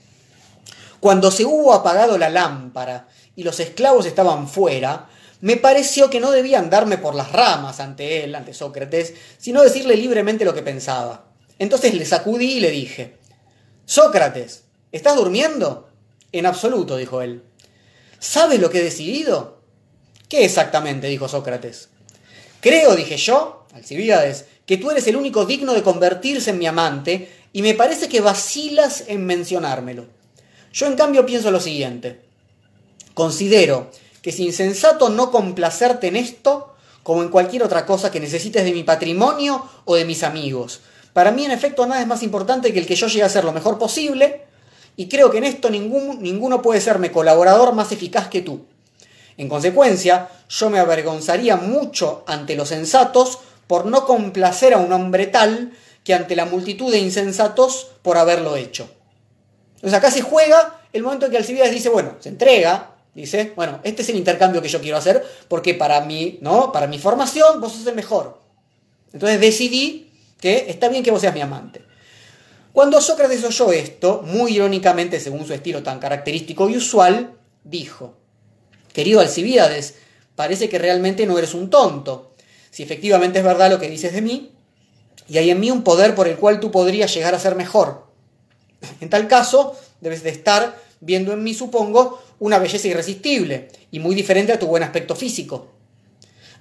Cuando 1.00 1.32
se 1.32 1.44
hubo 1.44 1.74
apagado 1.74 2.16
la 2.16 2.30
lámpara 2.30 3.09
y 3.34 3.42
los 3.42 3.59
esclavos 3.59 4.07
estaban 4.07 4.46
fuera, 4.46 5.09
me 5.40 5.57
pareció 5.57 6.09
que 6.11 6.20
no 6.20 6.30
debían 6.30 6.70
darme 6.70 6.96
por 6.96 7.16
las 7.16 7.32
ramas 7.32 7.80
ante 7.80 8.22
él, 8.22 8.36
ante 8.36 8.55
Sócrates, 8.55 9.14
sino 9.36 9.61
decirle 9.61 9.96
libremente 9.96 10.44
lo 10.44 10.55
que 10.55 10.62
pensaba. 10.62 11.24
Entonces 11.59 11.92
le 11.94 12.05
sacudí 12.05 12.59
y 12.59 12.61
le 12.61 12.70
dije, 12.70 13.16
Sócrates, 13.84 14.62
¿estás 14.92 15.16
durmiendo? 15.16 15.88
En 16.30 16.46
absoluto, 16.46 16.96
dijo 16.96 17.20
él. 17.20 17.42
¿Sabes 18.20 18.61
lo 18.61 18.70
que 18.70 18.78
he 18.78 18.84
decidido? 18.84 19.61
¿Qué 20.28 20.44
exactamente? 20.44 21.09
dijo 21.09 21.26
Sócrates. 21.26 21.88
Creo, 22.64 22.96
dije 22.96 23.18
yo, 23.18 23.66
Alcibiades, 23.74 24.46
que 24.64 24.78
tú 24.78 24.90
eres 24.90 25.06
el 25.06 25.16
único 25.16 25.44
digno 25.44 25.74
de 25.74 25.82
convertirse 25.82 26.48
en 26.48 26.58
mi 26.58 26.66
amante, 26.66 27.30
y 27.52 27.60
me 27.60 27.74
parece 27.74 28.08
que 28.08 28.22
vacilas 28.22 29.04
en 29.06 29.26
mencionármelo. 29.26 30.06
Yo 30.72 30.86
en 30.86 30.96
cambio 30.96 31.26
pienso 31.26 31.50
lo 31.50 31.60
siguiente. 31.60 32.22
Considero 33.12 33.90
que 34.22 34.30
es 34.30 34.40
insensato 34.40 35.10
no 35.10 35.30
complacerte 35.30 36.06
en 36.06 36.16
esto 36.16 36.74
como 37.02 37.22
en 37.22 37.28
cualquier 37.28 37.64
otra 37.64 37.84
cosa 37.84 38.10
que 38.10 38.18
necesites 38.18 38.64
de 38.64 38.72
mi 38.72 38.82
patrimonio 38.82 39.68
o 39.84 39.94
de 39.96 40.06
mis 40.06 40.22
amigos. 40.22 40.80
Para 41.12 41.32
mí, 41.32 41.44
en 41.44 41.50
efecto, 41.50 41.84
nada 41.84 42.00
es 42.00 42.06
más 42.06 42.22
importante 42.22 42.72
que 42.72 42.78
el 42.78 42.86
que 42.86 42.96
yo 42.96 43.08
llegue 43.08 43.24
a 43.24 43.28
ser 43.28 43.44
lo 43.44 43.52
mejor 43.52 43.78
posible, 43.78 44.46
y 44.96 45.10
creo 45.10 45.30
que 45.30 45.36
en 45.36 45.44
esto 45.44 45.68
ningún, 45.68 46.22
ninguno 46.22 46.62
puede 46.62 46.80
serme 46.80 47.12
colaborador 47.12 47.74
más 47.74 47.92
eficaz 47.92 48.28
que 48.28 48.40
tú. 48.40 48.64
En 49.37 49.49
consecuencia, 49.49 50.28
yo 50.49 50.70
me 50.70 50.78
avergonzaría 50.78 51.57
mucho 51.57 52.24
ante 52.26 52.57
los 52.57 52.68
sensatos 52.68 53.39
por 53.66 53.87
no 53.87 54.07
complacer 54.07 54.74
a 54.74 54.78
un 54.78 54.93
hombre 54.93 55.26
tal 55.26 55.72
que 56.05 56.14
ante 56.14 56.37
la 56.37 56.45
multitud 56.45 56.93
de 56.93 56.99
insensatos 56.99 57.89
por 58.03 58.18
haberlo 58.18 58.57
hecho. 58.57 58.89
Entonces 59.76 59.99
acá 59.99 60.11
se 60.11 60.22
juega 60.22 60.80
el 60.93 61.03
momento 61.03 61.26
en 61.26 61.32
que 61.32 61.39
Alcibiades 61.39 61.72
dice, 61.72 61.89
bueno, 61.89 62.16
se 62.20 62.28
entrega, 62.28 62.93
dice, 63.14 63.53
bueno, 63.57 63.80
este 63.82 64.03
es 64.03 64.09
el 64.11 64.16
intercambio 64.16 64.62
que 64.62 64.68
yo 64.68 64.80
quiero 64.80 64.97
hacer 64.97 65.24
porque 65.49 65.74
para 65.74 66.01
mí, 66.03 66.39
¿no? 66.41 66.72
Para 66.72 66.87
mi 66.87 66.99
formación 66.99 67.61
vos 67.61 67.72
sos 67.72 67.87
el 67.87 67.95
mejor. 67.95 68.39
Entonces 69.12 69.41
decidí 69.41 70.12
que 70.41 70.66
está 70.68 70.89
bien 70.89 71.03
que 71.03 71.11
vos 71.11 71.20
seas 71.20 71.35
mi 71.35 71.41
amante. 71.41 71.82
Cuando 72.72 73.01
Sócrates 73.01 73.45
oyó 73.45 73.72
esto, 73.72 74.22
muy 74.26 74.57
irónicamente, 74.57 75.20
según 75.20 75.47
su 75.47 75.55
estilo 75.55 75.82
tan 75.82 76.01
característico 76.01 76.68
y 76.68 76.76
usual, 76.76 77.35
dijo, 77.62 78.16
querido 78.95 79.20
Alcibiades, 79.20 79.97
parece 80.36 80.70
que 80.70 80.78
realmente 80.78 81.26
no 81.26 81.36
eres 81.36 81.53
un 81.53 81.68
tonto. 81.68 82.32
Si 82.70 82.82
efectivamente 82.82 83.40
es 83.40 83.45
verdad 83.45 83.70
lo 83.70 83.78
que 83.78 83.90
dices 83.90 84.14
de 84.14 84.22
mí, 84.22 84.53
y 85.28 85.38
hay 85.38 85.51
en 85.51 85.61
mí 85.61 85.70
un 85.70 85.84
poder 85.84 86.14
por 86.14 86.28
el 86.28 86.36
cual 86.36 86.61
tú 86.61 86.70
podrías 86.70 87.12
llegar 87.12 87.34
a 87.34 87.38
ser 87.38 87.57
mejor. 87.57 88.07
En 89.01 89.11
tal 89.11 89.28
caso, 89.28 89.76
debes 90.01 90.22
de 90.22 90.30
estar 90.30 90.78
viendo 91.01 91.32
en 91.32 91.42
mí, 91.42 91.55
supongo, 91.55 92.22
una 92.38 92.59
belleza 92.59 92.88
irresistible 92.88 93.68
y 93.90 93.99
muy 93.99 94.14
diferente 94.14 94.53
a 94.53 94.59
tu 94.59 94.66
buen 94.66 94.82
aspecto 94.82 95.16
físico. 95.16 95.68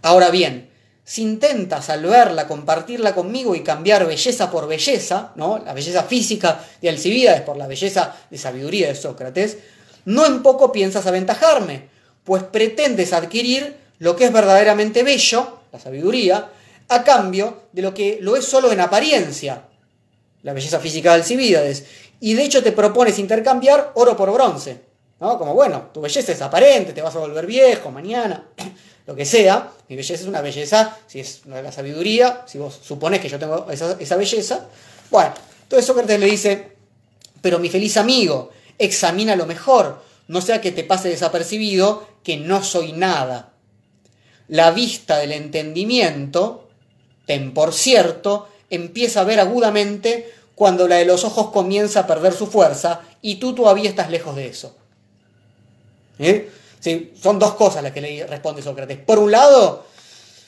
Ahora 0.01 0.29
bien, 0.29 0.69
si 1.03 1.21
intentas 1.21 1.89
al 1.89 2.03
verla 2.03 2.47
compartirla 2.47 3.13
conmigo 3.13 3.55
y 3.55 3.61
cambiar 3.61 4.07
belleza 4.07 4.49
por 4.49 4.67
belleza, 4.67 5.33
¿no? 5.35 5.59
la 5.59 5.73
belleza 5.73 6.03
física 6.03 6.65
de 6.81 6.89
Alcibiades 6.89 7.41
por 7.41 7.57
la 7.57 7.67
belleza 7.67 8.15
de 8.29 8.37
sabiduría 8.37 8.87
de 8.87 8.95
Sócrates, 8.95 9.57
no 10.05 10.25
en 10.25 10.41
poco 10.41 10.71
piensas 10.71 11.05
aventajarme, 11.05 11.92
pues 12.23 12.43
pretendes 12.43 13.13
adquirir 13.13 13.75
lo 13.99 14.15
que 14.15 14.25
es 14.25 14.33
verdaderamente 14.33 15.03
bello, 15.03 15.59
la 15.71 15.79
sabiduría, 15.79 16.49
a 16.89 17.03
cambio 17.03 17.63
de 17.71 17.81
lo 17.81 17.93
que 17.93 18.19
lo 18.21 18.35
es 18.35 18.45
solo 18.45 18.71
en 18.71 18.81
apariencia, 18.81 19.63
la 20.43 20.53
belleza 20.53 20.79
física 20.79 21.11
de 21.11 21.15
Alcibiades, 21.21 21.85
y 22.19 22.33
de 22.33 22.43
hecho 22.43 22.63
te 22.63 22.71
propones 22.71 23.19
intercambiar 23.19 23.91
oro 23.95 24.15
por 24.15 24.31
bronce, 24.31 24.81
¿no? 25.19 25.37
Como 25.37 25.53
bueno, 25.53 25.89
tu 25.93 26.01
belleza 26.01 26.31
es 26.31 26.41
aparente, 26.41 26.93
te 26.93 27.01
vas 27.01 27.15
a 27.15 27.19
volver 27.19 27.45
viejo 27.45 27.91
mañana, 27.91 28.47
lo 29.07 29.15
que 29.15 29.25
sea, 29.25 29.71
mi 29.87 29.95
belleza 29.95 30.21
es 30.21 30.27
una 30.27 30.41
belleza, 30.41 30.97
si 31.07 31.19
es 31.19 31.45
la 31.45 31.71
sabiduría, 31.71 32.43
si 32.45 32.57
vos 32.57 32.79
supones 32.83 33.19
que 33.19 33.29
yo 33.29 33.39
tengo 33.39 33.69
esa, 33.69 33.97
esa 33.99 34.15
belleza, 34.15 34.67
bueno, 35.09 35.33
entonces 35.63 35.85
Sócrates 35.85 36.19
le 36.19 36.25
dice, 36.25 36.73
pero 37.41 37.59
mi 37.59 37.69
feliz 37.69 37.97
amigo, 37.97 38.51
examina 38.77 39.35
lo 39.35 39.45
mejor, 39.45 40.01
no 40.27 40.41
sea 40.41 40.61
que 40.61 40.71
te 40.71 40.83
pase 40.83 41.09
desapercibido 41.09 42.07
que 42.23 42.37
no 42.37 42.63
soy 42.63 42.93
nada. 42.93 43.53
La 44.47 44.71
vista 44.71 45.17
del 45.17 45.31
entendimiento, 45.31 46.69
ten 47.25 47.53
por 47.53 47.73
cierto, 47.73 48.47
empieza 48.69 49.21
a 49.21 49.25
ver 49.25 49.39
agudamente 49.39 50.31
cuando 50.55 50.87
la 50.87 50.95
de 50.97 51.05
los 51.05 51.23
ojos 51.23 51.51
comienza 51.51 52.01
a 52.01 52.07
perder 52.07 52.33
su 52.33 52.47
fuerza 52.47 53.01
y 53.21 53.35
tú 53.35 53.53
todavía 53.53 53.89
estás 53.89 54.09
lejos 54.09 54.35
de 54.35 54.47
eso. 54.47 54.75
¿Eh? 56.19 56.49
son 57.21 57.39
dos 57.39 57.53
cosas 57.53 57.81
las 57.81 57.93
que 57.93 58.01
le 58.01 58.27
responde 58.27 58.61
Sócrates. 58.61 58.97
Por 58.97 59.17
un 59.17 59.31
lado, 59.31 59.85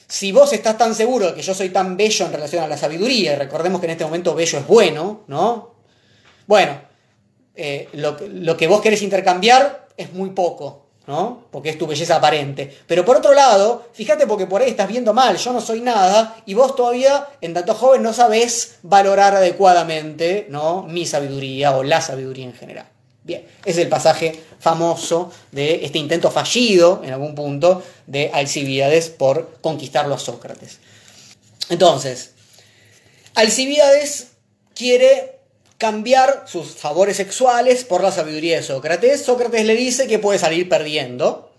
si 0.08 0.32
vos 0.32 0.52
estás 0.52 0.78
tan 0.78 0.94
seguro 0.94 1.28
de 1.28 1.34
que 1.34 1.42
yo 1.42 1.54
soy 1.54 1.70
tan 1.70 1.96
bello 1.96 2.26
en 2.26 2.34
relación 2.34 2.64
a 2.64 2.68
la 2.68 2.78
sabiduría, 2.78 3.34
y 3.34 3.36
recordemos 3.38 3.80
que 3.80 3.88
en 3.88 3.92
este 3.92 4.04
momento 4.04 4.36
bello 4.36 4.60
es 4.60 4.68
bueno, 4.68 5.24
¿no? 5.28 5.76
Bueno, 6.46 6.80
eh, 7.56 7.90
lo, 7.94 8.58
que 8.58 8.68
vos 8.68 8.82
querés 8.82 9.02
intercambiar 9.02 9.88
es 9.98 10.14
muy 10.14 10.32
poco. 10.32 10.82
¿no? 11.08 11.44
Porque 11.52 11.70
es 11.70 11.78
tu 11.78 11.86
belleza 11.86 12.16
aparente. 12.16 12.76
Pero 12.88 13.06
por 13.06 13.18
otro 13.18 13.32
lado, 13.32 13.90
fíjate 13.94 14.26
porque 14.26 14.48
por 14.48 14.64
ahí 14.64 14.72
estás 14.72 14.88
viendo 14.88 15.14
mal, 15.14 15.38
yo 15.38 15.54
no 15.54 15.62
soy 15.62 15.82
nada, 15.82 16.36
y 16.48 16.56
vos 16.56 16.76
todavía, 16.76 17.28
en 17.42 17.54
tanto 17.54 17.76
joven, 17.76 18.02
no 18.02 18.12
sabés 18.12 18.78
valorar 18.82 19.36
adecuadamente, 19.36 20.48
¿no? 20.50 20.82
Mi 20.82 21.06
sabiduría 21.06 21.78
o 21.78 21.84
la 21.84 22.02
sabiduría 22.02 22.46
en 22.46 22.54
general. 22.54 22.88
Bien, 23.26 23.44
es 23.66 23.78
el 23.78 23.88
pasaje 23.88 24.40
famoso 24.60 25.32
de 25.52 25.86
este 25.86 25.98
intento 25.98 26.30
fallido, 26.30 27.02
en 27.04 27.12
algún 27.12 27.36
punto, 27.36 27.84
de 28.06 28.30
Alcibiades 28.34 29.10
por 29.10 29.58
conquistarlo 29.62 30.14
a 30.16 30.20
Sócrates. 30.20 30.80
Entonces, 31.70 32.34
Alcibiades 33.34 34.34
quiere 34.76 35.35
cambiar 35.78 36.46
sus 36.48 36.76
favores 36.76 37.18
sexuales 37.18 37.84
por 37.84 38.02
la 38.02 38.12
sabiduría 38.12 38.58
de 38.58 38.64
Sócrates. 38.64 39.24
Sócrates 39.24 39.66
le 39.66 39.76
dice 39.76 40.08
que 40.08 40.20
puede 40.20 40.40
salir 40.40 40.70
perdiendo, 40.70 41.52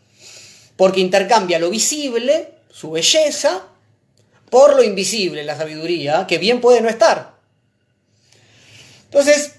porque 0.76 1.00
intercambia 1.00 1.58
lo 1.58 1.70
visible, 1.70 2.54
su 2.70 2.90
belleza, 2.90 3.64
por 4.50 4.74
lo 4.74 4.82
invisible, 4.82 5.44
la 5.44 5.56
sabiduría, 5.56 6.26
que 6.26 6.38
bien 6.38 6.60
puede 6.60 6.80
no 6.80 6.88
estar. 6.88 7.34
Entonces, 9.04 9.52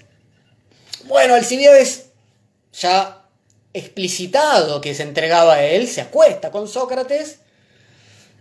bueno, 1.04 1.34
Alcibiades 1.34 2.06
ya 2.72 3.24
explicitado 3.72 4.80
que 4.80 4.94
se 4.94 5.02
entregaba 5.02 5.54
a 5.54 5.64
él, 5.64 5.88
se 5.88 6.00
acuesta 6.00 6.50
con 6.50 6.68
Sócrates, 6.68 7.40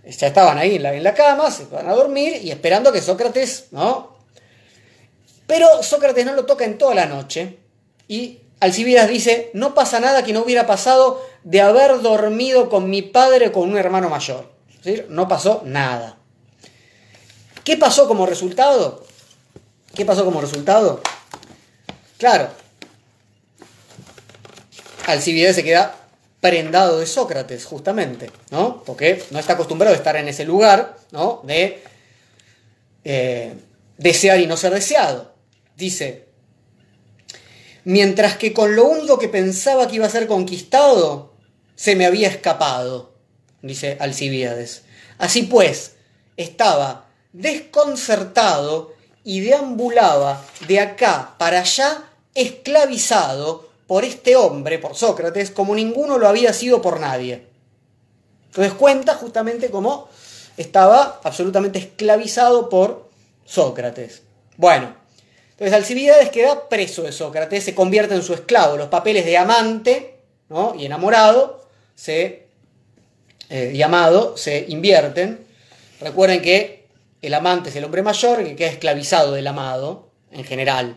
ya 0.04 0.28
estaban 0.28 0.58
ahí 0.58 0.76
en 0.76 0.84
la, 0.84 0.94
en 0.94 1.04
la 1.04 1.14
cama, 1.14 1.52
se 1.52 1.66
van 1.66 1.88
a 1.88 1.94
dormir 1.94 2.40
y 2.42 2.52
esperando 2.52 2.92
que 2.92 3.02
Sócrates, 3.02 3.68
¿no? 3.72 4.17
Pero 5.48 5.82
Sócrates 5.82 6.26
no 6.26 6.34
lo 6.34 6.46
toca 6.46 6.66
en 6.66 6.78
toda 6.78 6.94
la 6.94 7.06
noche 7.06 7.58
y 8.08 8.42
Alcibiades 8.60 9.10
dice, 9.10 9.52
no 9.54 9.74
pasa 9.74 10.00
nada 10.00 10.24
que 10.24 10.34
no 10.34 10.42
hubiera 10.42 10.66
pasado 10.66 11.24
de 11.44 11.62
haber 11.62 12.02
dormido 12.02 12.70
con 12.70 12.90
mi 12.90 13.02
padre 13.02 13.48
o 13.48 13.52
con 13.52 13.70
un 13.70 13.78
hermano 13.78 14.10
mayor. 14.10 14.52
Es 14.70 14.84
decir, 14.84 15.08
no 15.10 15.28
pasó 15.28 15.62
nada. 15.66 16.18
¿Qué 17.64 17.78
pasó 17.78 18.08
como 18.08 18.26
resultado? 18.26 19.04
¿Qué 19.96 20.06
pasó 20.06 20.26
como 20.26 20.42
resultado? 20.42 21.02
Claro, 22.18 22.50
Alcibiades 25.06 25.56
se 25.56 25.64
queda 25.64 25.96
prendado 26.42 27.00
de 27.00 27.06
Sócrates, 27.06 27.66
justamente, 27.66 28.32
¿no? 28.52 28.84
Porque 28.84 29.24
no 29.32 29.40
está 29.40 29.54
acostumbrado 29.54 29.94
a 29.94 29.98
estar 29.98 30.16
en 30.18 30.28
ese 30.28 30.46
lugar, 30.46 30.98
¿no? 31.12 31.42
De 31.44 31.84
eh, 33.04 33.54
desear 33.98 34.40
y 34.40 34.48
no 34.48 34.58
ser 34.58 34.74
deseado. 34.74 35.37
Dice, 35.78 36.26
mientras 37.84 38.36
que 38.38 38.52
con 38.52 38.76
lo 38.76 38.86
único 38.86 39.20
que 39.20 39.30
pensaba 39.30 39.88
que 39.88 39.98
iba 39.98 40.08
a 40.08 40.10
ser 40.10 40.26
conquistado, 40.26 41.34
se 41.76 41.96
me 41.96 42.08
había 42.08 42.28
escapado, 42.28 43.14
dice 43.62 43.96
Alcibiades. 44.00 44.82
Así 45.20 45.44
pues, 45.44 45.94
estaba 46.36 47.06
desconcertado 47.32 48.96
y 49.24 49.42
deambulaba 49.42 50.44
de 50.68 50.80
acá 50.80 51.36
para 51.38 51.60
allá 51.60 52.10
esclavizado 52.34 53.70
por 53.86 54.04
este 54.04 54.36
hombre, 54.36 54.80
por 54.80 54.96
Sócrates, 54.96 55.52
como 55.52 55.76
ninguno 55.76 56.18
lo 56.18 56.28
había 56.28 56.54
sido 56.54 56.82
por 56.82 57.00
nadie. 57.00 57.46
Entonces 58.48 58.74
cuenta 58.74 59.14
justamente 59.14 59.70
cómo 59.70 60.10
estaba 60.58 61.22
absolutamente 61.24 61.78
esclavizado 61.78 62.68
por 62.68 63.10
Sócrates. 63.46 64.24
Bueno, 64.58 65.07
entonces 65.58 65.74
Alcibiades 65.74 66.30
queda 66.30 66.70
preso 66.70 67.02
de 67.02 67.12
Sócrates, 67.12 67.64
se 67.64 67.74
convierte 67.74 68.14
en 68.14 68.22
su 68.22 68.36
esclavo. 68.36 68.78
Los 68.78 68.90
papeles 68.90 69.26
de 69.26 69.40
amante 69.40 70.20
y 70.78 70.86
enamorado 70.86 71.68
se, 71.96 72.48
eh, 73.50 73.72
y 73.74 73.82
amado 73.82 74.38
se 74.38 74.68
invierten. 74.70 75.44
Recuerden 76.00 76.44
que 76.44 76.86
el 77.24 77.34
amante 77.34 77.72
es 77.72 77.76
el 77.76 77.86
hombre 77.86 78.04
mayor 78.04 78.44
que 78.44 78.56
queda 78.56 78.70
esclavizado 78.70 79.32
del 79.32 79.48
amado 79.48 80.12
en 80.30 80.44
general. 80.44 80.96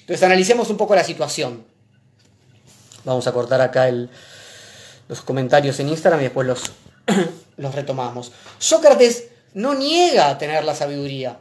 Entonces 0.00 0.24
analicemos 0.24 0.70
un 0.70 0.76
poco 0.76 0.96
la 0.96 1.04
situación. 1.04 1.64
Vamos 3.04 3.28
a 3.28 3.32
cortar 3.32 3.60
acá 3.60 3.88
los 5.06 5.20
comentarios 5.20 5.78
en 5.78 5.88
Instagram 5.88 6.18
y 6.18 6.24
después 6.24 6.48
los, 6.48 6.72
los 7.56 7.72
retomamos. 7.76 8.32
Sócrates 8.58 9.28
no 9.54 9.76
niega 9.76 10.36
tener 10.36 10.64
la 10.64 10.74
sabiduría. 10.74 11.38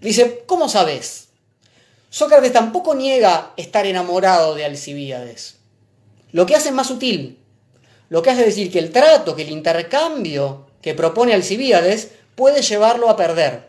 Dice, 0.00 0.44
¿cómo 0.46 0.68
sabes? 0.68 1.28
Sócrates 2.10 2.52
tampoco 2.52 2.94
niega 2.94 3.52
estar 3.56 3.84
enamorado 3.86 4.54
de 4.54 4.64
Alcibíades. 4.64 5.56
Lo 6.32 6.46
que 6.46 6.54
hace 6.54 6.68
es 6.68 6.74
más 6.74 6.86
sutil. 6.86 7.38
Lo 8.08 8.22
que 8.22 8.30
hace 8.30 8.44
decir 8.44 8.70
que 8.70 8.78
el 8.78 8.92
trato, 8.92 9.34
que 9.34 9.42
el 9.42 9.50
intercambio 9.50 10.66
que 10.80 10.94
propone 10.94 11.34
Alcibíades 11.34 12.12
puede 12.34 12.62
llevarlo 12.62 13.10
a 13.10 13.16
perder. 13.16 13.68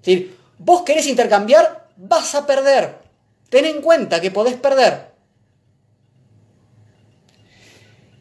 Es 0.00 0.06
decir, 0.06 0.36
vos 0.58 0.82
querés 0.82 1.06
intercambiar, 1.06 1.88
vas 1.96 2.34
a 2.34 2.46
perder. 2.46 2.98
Ten 3.48 3.64
en 3.64 3.80
cuenta 3.80 4.20
que 4.20 4.30
podés 4.30 4.56
perder. 4.56 5.12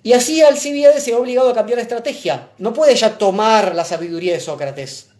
Y 0.04 0.14
así 0.14 0.42
Alcibíades 0.42 1.04
se 1.04 1.12
ve 1.12 1.18
obligado 1.18 1.50
a 1.50 1.56
cambiar 1.56 1.78
de 1.78 1.84
estrategia. 1.84 2.50
No 2.58 2.74
puede 2.74 2.96
ya 2.96 3.18
tomar 3.18 3.74
la 3.74 3.86
sabiduría 3.86 4.34
de 4.34 4.40
Sócrates 4.40 5.13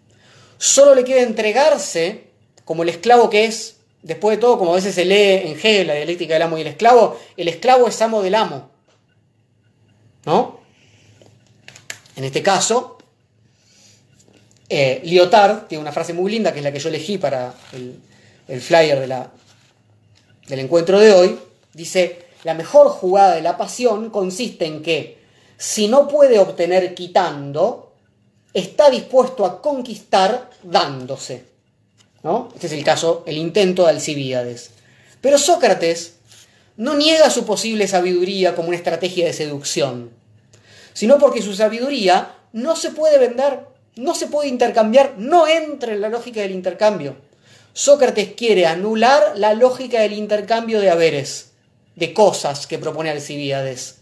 solo 0.64 0.96
le 0.96 1.04
queda 1.04 1.24
entregarse 1.24 2.24
como 2.64 2.84
el 2.84 2.90
esclavo 2.90 3.30
que 3.30 3.44
es. 3.44 3.76
Después 4.02 4.38
de 4.38 4.42
todo, 4.42 4.58
como 4.58 4.72
a 4.72 4.76
veces 4.76 4.96
se 4.96 5.04
lee 5.04 5.50
en 5.50 5.58
Hegel, 5.58 5.88
la 5.88 5.94
dialéctica 5.94 6.34
del 6.34 6.44
amo 6.44 6.58
y 6.58 6.62
el 6.62 6.68
esclavo, 6.68 7.20
el 7.36 7.50
esclavo 7.50 7.88
es 7.88 8.02
amo 8.02 8.22
del 8.22 8.36
amo. 8.36 8.70
¿No? 10.26 10.62
En 12.16 12.24
este 12.24 12.42
caso, 12.42 12.98
eh, 14.70 15.02
Lyotard 15.04 15.68
tiene 15.68 15.82
una 15.82 15.92
frase 15.92 16.14
muy 16.14 16.32
linda, 16.32 16.54
que 16.54 16.60
es 16.60 16.64
la 16.64 16.72
que 16.72 16.80
yo 16.80 16.90
elegí 16.90 17.18
para 17.18 17.54
el, 17.74 18.62
flyer 18.62 19.00
de 19.00 19.08
la, 19.08 19.32
del 20.48 20.60
encuentro 20.60 21.00
de 21.00 21.12
hoy. 21.12 21.40
Dice, 21.74 22.26
la 22.44 22.54
mejor 22.54 22.88
jugada 22.88 23.36
de 23.36 23.42
la 23.42 23.58
pasión 23.58 24.10
consiste 24.10 24.66
en 24.66 24.82
que, 24.82 25.18
si 25.58 25.88
no 25.90 26.08
puede 26.08 26.40
obtener 26.40 26.94
quitando, 26.94 27.93
está 28.54 28.90
dispuesto 28.90 29.46
a 29.46 29.62
conquistar 29.62 30.50
dándose. 30.64 31.46
¿no? 32.24 32.50
Este 32.54 32.68
es 32.68 32.74
el 32.74 32.84
caso, 32.84 33.24
el 33.26 33.38
intento 33.38 33.84
de 33.84 33.90
Alcibíades. 33.90 34.72
Pero 35.22 35.38
Sócrates 35.38 36.16
no 36.78 36.96
niega 36.96 37.30
su 37.30 37.46
posible 37.46 37.88
sabiduría 37.88 38.56
como 38.56 38.70
una 38.70 38.78
estrategia 38.78 39.26
de 39.26 39.34
seducción, 39.34 40.12
sino 40.94 41.18
porque 41.18 41.42
su 41.42 41.54
sabiduría 41.54 42.36
no 42.52 42.76
se 42.76 42.92
puede 42.92 43.18
vender, 43.18 43.60
no 43.96 44.16
se 44.16 44.28
puede 44.28 44.50
intercambiar, 44.50 45.16
no 45.18 45.48
entra 45.48 45.94
en 45.94 46.02
la 46.02 46.10
lógica 46.10 46.42
del 46.42 46.52
intercambio. 46.52 47.16
Sócrates 47.74 48.34
quiere 48.36 48.66
anular 48.66 49.34
la 49.36 49.54
lógica 49.54 50.02
del 50.02 50.14
intercambio 50.14 50.80
de 50.80 50.90
haberes, 50.90 51.52
de 51.96 52.14
cosas 52.14 52.68
que 52.68 52.78
propone 52.78 53.10
Alcibíades. 53.10 54.00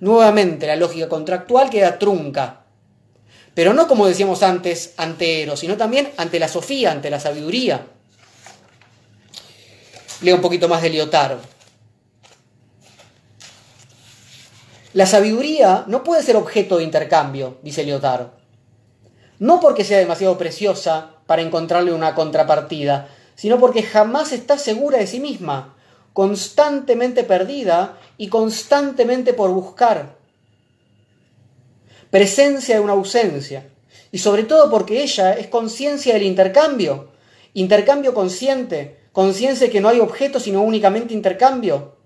Nuevamente 0.00 0.66
la 0.66 0.76
lógica 0.76 1.08
contractual 1.08 1.70
queda 1.70 1.98
trunca, 1.98 2.61
Pero 3.54 3.74
no 3.74 3.86
como 3.86 4.06
decíamos 4.06 4.42
antes, 4.42 4.94
ante 4.96 5.42
Eros, 5.42 5.60
sino 5.60 5.76
también 5.76 6.10
ante 6.16 6.38
la 6.38 6.48
Sofía, 6.48 6.90
ante 6.90 7.10
la 7.10 7.20
sabiduría. 7.20 7.86
Leo 10.22 10.36
un 10.36 10.42
poquito 10.42 10.68
más 10.68 10.82
de 10.82 10.90
Liotaro. 10.90 11.38
La 14.94 15.06
sabiduría 15.06 15.84
no 15.86 16.04
puede 16.04 16.22
ser 16.22 16.36
objeto 16.36 16.78
de 16.78 16.84
intercambio, 16.84 17.58
dice 17.62 17.82
Liotaro. 17.82 18.30
No 19.38 19.58
porque 19.58 19.84
sea 19.84 19.98
demasiado 19.98 20.38
preciosa 20.38 21.16
para 21.26 21.42
encontrarle 21.42 21.92
una 21.92 22.14
contrapartida, 22.14 23.08
sino 23.34 23.58
porque 23.58 23.82
jamás 23.82 24.32
está 24.32 24.58
segura 24.58 24.98
de 24.98 25.06
sí 25.06 25.18
misma, 25.18 25.74
constantemente 26.12 27.24
perdida 27.24 27.98
y 28.18 28.28
constantemente 28.28 29.32
por 29.32 29.50
buscar. 29.50 30.21
Presencia 32.12 32.74
de 32.74 32.82
una 32.82 32.92
ausencia. 32.92 33.70
Y 34.10 34.18
sobre 34.18 34.42
todo 34.42 34.68
porque 34.70 35.02
ella 35.02 35.32
es 35.32 35.46
conciencia 35.46 36.12
del 36.12 36.24
intercambio. 36.24 37.08
Intercambio 37.54 38.12
consciente. 38.12 38.98
Conciencia 39.12 39.68
de 39.68 39.72
que 39.72 39.80
no 39.80 39.88
hay 39.88 39.98
objeto 39.98 40.38
sino 40.38 40.60
únicamente 40.60 41.14
intercambio. 41.14 41.96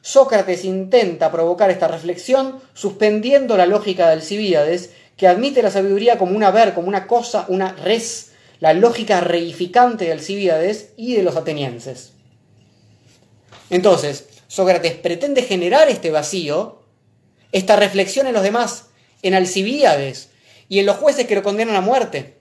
Sócrates 0.00 0.64
intenta 0.64 1.32
provocar 1.32 1.72
esta 1.72 1.88
reflexión 1.88 2.60
suspendiendo 2.72 3.56
la 3.56 3.66
lógica 3.66 4.06
de 4.06 4.12
Alcibíades, 4.12 4.92
que 5.16 5.26
admite 5.26 5.60
la 5.60 5.72
sabiduría 5.72 6.18
como 6.18 6.36
un 6.36 6.44
haber, 6.44 6.72
como 6.72 6.86
una 6.86 7.08
cosa, 7.08 7.44
una 7.48 7.72
res, 7.72 8.30
la 8.60 8.74
lógica 8.74 9.20
reificante 9.20 10.04
de 10.04 10.12
Alcibíades 10.12 10.90
y 10.96 11.16
de 11.16 11.24
los 11.24 11.34
atenienses. 11.34 12.12
Entonces, 13.70 14.28
Sócrates 14.46 14.94
pretende 14.94 15.42
generar 15.42 15.88
este 15.88 16.12
vacío, 16.12 16.78
esta 17.50 17.74
reflexión 17.74 18.28
en 18.28 18.34
los 18.34 18.44
demás, 18.44 18.87
en 19.22 19.34
Alcibíades 19.34 20.30
y 20.68 20.78
en 20.78 20.86
los 20.86 20.96
jueces 20.96 21.26
que 21.26 21.34
lo 21.34 21.42
condenan 21.42 21.76
a 21.76 21.80
muerte. 21.80 22.38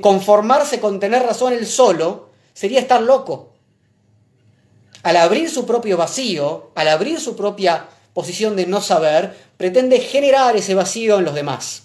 Conformarse 0.00 0.80
con 0.80 0.98
tener 0.98 1.22
razón 1.22 1.52
él 1.52 1.66
solo 1.66 2.30
sería 2.52 2.80
estar 2.80 3.00
loco. 3.00 3.54
Al 5.02 5.16
abrir 5.16 5.48
su 5.48 5.64
propio 5.64 5.96
vacío, 5.96 6.72
al 6.74 6.88
abrir 6.88 7.20
su 7.20 7.36
propia 7.36 7.86
posición 8.12 8.56
de 8.56 8.66
no 8.66 8.80
saber, 8.80 9.36
pretende 9.56 10.00
generar 10.00 10.56
ese 10.56 10.74
vacío 10.74 11.18
en 11.18 11.24
los 11.24 11.34
demás. 11.34 11.84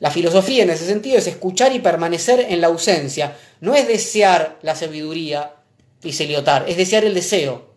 La 0.00 0.10
filosofía 0.10 0.64
en 0.64 0.70
ese 0.70 0.86
sentido 0.86 1.18
es 1.18 1.26
escuchar 1.26 1.72
y 1.74 1.78
permanecer 1.78 2.40
en 2.48 2.60
la 2.60 2.68
ausencia, 2.68 3.36
no 3.60 3.74
es 3.74 3.86
desear 3.86 4.58
la 4.62 4.74
sabiduría, 4.74 5.54
dice 6.00 6.26
Lyotard, 6.26 6.68
es 6.68 6.76
desear 6.76 7.04
el 7.04 7.14
deseo. 7.14 7.69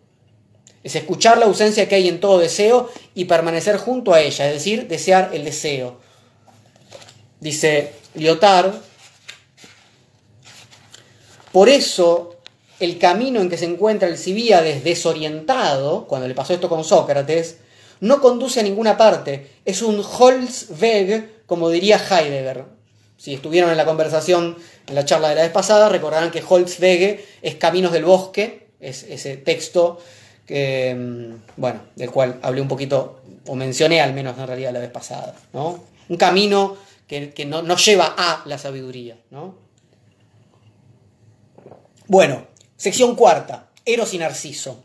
Es 0.84 0.94
escuchar 0.94 1.38
la 1.38 1.46
ausencia 1.46 1.88
que 1.88 1.96
hay 1.96 2.08
en 2.08 2.20
todo 2.20 2.38
deseo 2.38 2.90
y 3.14 3.24
permanecer 3.24 3.78
junto 3.78 4.12
a 4.12 4.20
ella, 4.20 4.46
es 4.46 4.54
decir, 4.54 4.86
desear 4.86 5.30
el 5.32 5.44
deseo. 5.44 5.98
Dice 7.40 7.94
Lyotard, 8.14 8.74
por 11.52 11.68
eso 11.68 12.36
el 12.80 12.98
camino 12.98 13.40
en 13.40 13.48
que 13.48 13.56
se 13.56 13.64
encuentra 13.64 14.08
el 14.08 14.18
Cibíades 14.18 14.84
desorientado, 14.84 16.06
cuando 16.06 16.28
le 16.28 16.34
pasó 16.34 16.52
esto 16.52 16.68
con 16.68 16.84
Sócrates, 16.84 17.58
no 18.00 18.20
conduce 18.20 18.60
a 18.60 18.62
ninguna 18.62 18.96
parte. 18.98 19.52
Es 19.64 19.80
un 19.80 20.04
Holzweg, 20.04 21.46
como 21.46 21.70
diría 21.70 21.96
Heidegger. 21.96 22.64
Si 23.16 23.32
estuvieron 23.32 23.70
en 23.70 23.78
la 23.78 23.86
conversación, 23.86 24.58
en 24.86 24.94
la 24.94 25.06
charla 25.06 25.30
de 25.30 25.36
la 25.36 25.42
vez 25.42 25.52
pasada, 25.52 25.88
recordarán 25.88 26.30
que 26.30 26.42
Holzwege 26.46 27.24
es 27.40 27.54
Caminos 27.54 27.92
del 27.92 28.04
Bosque, 28.04 28.68
es 28.80 29.04
ese 29.04 29.38
texto 29.38 30.00
que, 30.46 30.94
mm, 30.94 31.60
bueno, 31.60 31.80
del 31.96 32.10
cual 32.10 32.38
hablé 32.42 32.60
un 32.60 32.68
poquito, 32.68 33.20
o 33.46 33.54
mencioné 33.54 34.00
al 34.00 34.14
menos 34.14 34.38
en 34.38 34.46
realidad 34.46 34.72
la 34.72 34.80
vez 34.80 34.90
pasada, 34.90 35.34
¿no? 35.52 35.84
Un 36.08 36.16
camino 36.16 36.76
que, 37.06 37.44
no, 37.46 37.62
nos 37.62 37.84
lleva 37.84 38.14
a 38.16 38.42
la 38.46 38.58
sabiduría, 38.58 39.16
¿no? 39.30 39.54
Bueno, 42.06 42.46
sección 42.76 43.14
cuarta, 43.14 43.70
Eros 43.84 44.12
y 44.14 44.18
Narciso. 44.18 44.82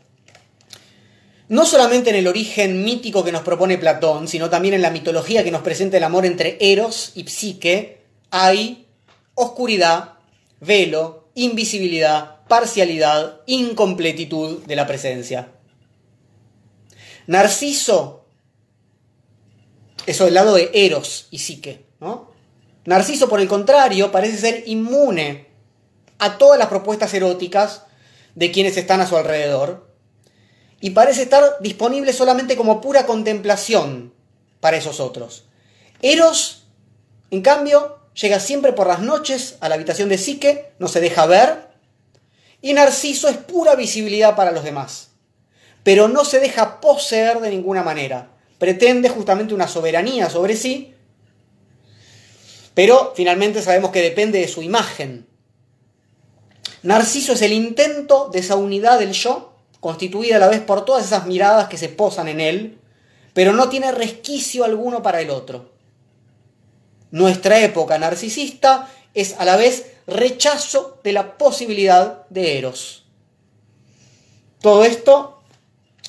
No 1.48 1.66
solamente 1.66 2.10
en 2.10 2.16
el 2.16 2.28
origen 2.28 2.84
mítico 2.84 3.24
que 3.24 3.32
nos 3.32 3.42
propone 3.42 3.76
Platón, 3.76 4.28
sino 4.28 4.48
también 4.48 4.74
en 4.74 4.82
la 4.82 4.90
mitología 4.90 5.42
que 5.42 5.50
nos 5.50 5.62
presenta 5.62 5.96
el 5.96 6.04
amor 6.04 6.24
entre 6.24 6.56
Eros 6.60 7.12
y 7.16 7.26
Psique, 7.26 8.02
hay 8.30 8.86
oscuridad, 9.34 10.14
velo, 10.60 11.28
invisibilidad, 11.34 12.36
parcialidad, 12.50 13.42
incompletitud 13.46 14.64
de 14.64 14.74
la 14.74 14.88
presencia. 14.88 15.52
Narciso, 17.28 18.26
eso 20.04 20.24
del 20.24 20.34
lado 20.34 20.54
de 20.54 20.68
Eros 20.74 21.28
y 21.30 21.38
Psique, 21.38 21.86
¿no? 22.00 22.32
Narciso, 22.86 23.28
por 23.28 23.40
el 23.40 23.46
contrario, 23.46 24.10
parece 24.10 24.36
ser 24.36 24.64
inmune 24.66 25.46
a 26.18 26.38
todas 26.38 26.58
las 26.58 26.66
propuestas 26.66 27.14
eróticas 27.14 27.84
de 28.34 28.50
quienes 28.50 28.76
están 28.76 29.00
a 29.00 29.06
su 29.06 29.16
alrededor 29.16 29.88
y 30.80 30.90
parece 30.90 31.22
estar 31.22 31.58
disponible 31.60 32.12
solamente 32.12 32.56
como 32.56 32.80
pura 32.80 33.06
contemplación 33.06 34.12
para 34.58 34.76
esos 34.76 34.98
otros. 34.98 35.44
Eros, 36.02 36.64
en 37.30 37.42
cambio, 37.42 38.00
llega 38.14 38.40
siempre 38.40 38.72
por 38.72 38.88
las 38.88 38.98
noches 38.98 39.56
a 39.60 39.68
la 39.68 39.76
habitación 39.76 40.08
de 40.08 40.18
Psique, 40.18 40.72
no 40.80 40.88
se 40.88 41.00
deja 41.00 41.26
ver 41.26 41.69
y 42.62 42.72
Narciso 42.72 43.28
es 43.28 43.36
pura 43.36 43.74
visibilidad 43.74 44.36
para 44.36 44.52
los 44.52 44.64
demás. 44.64 45.08
Pero 45.82 46.08
no 46.08 46.24
se 46.24 46.40
deja 46.40 46.80
poseer 46.80 47.40
de 47.40 47.50
ninguna 47.50 47.82
manera. 47.82 48.30
Pretende 48.58 49.08
justamente 49.08 49.54
una 49.54 49.68
soberanía 49.68 50.28
sobre 50.28 50.56
sí, 50.56 50.94
pero 52.74 53.12
finalmente 53.16 53.62
sabemos 53.62 53.90
que 53.90 54.02
depende 54.02 54.40
de 54.40 54.48
su 54.48 54.62
imagen. 54.62 55.26
Narciso 56.82 57.32
es 57.32 57.42
el 57.42 57.52
intento 57.52 58.28
de 58.32 58.38
esa 58.38 58.56
unidad 58.56 58.98
del 58.98 59.12
yo, 59.12 59.54
constituida 59.80 60.36
a 60.36 60.38
la 60.38 60.48
vez 60.48 60.60
por 60.60 60.84
todas 60.84 61.04
esas 61.04 61.26
miradas 61.26 61.68
que 61.68 61.78
se 61.78 61.88
posan 61.88 62.28
en 62.28 62.40
él, 62.40 62.78
pero 63.32 63.52
no 63.52 63.68
tiene 63.68 63.92
resquicio 63.92 64.64
alguno 64.64 65.02
para 65.02 65.20
el 65.20 65.30
otro. 65.30 65.72
Nuestra 67.10 67.58
época 67.60 67.98
narcisista 67.98 68.88
es 69.14 69.34
a 69.38 69.44
la 69.44 69.56
vez 69.56 69.92
rechazo 70.06 71.00
de 71.02 71.12
la 71.12 71.38
posibilidad 71.38 72.26
de 72.28 72.58
Eros. 72.58 73.06
Todo 74.60 74.84
esto 74.84 75.42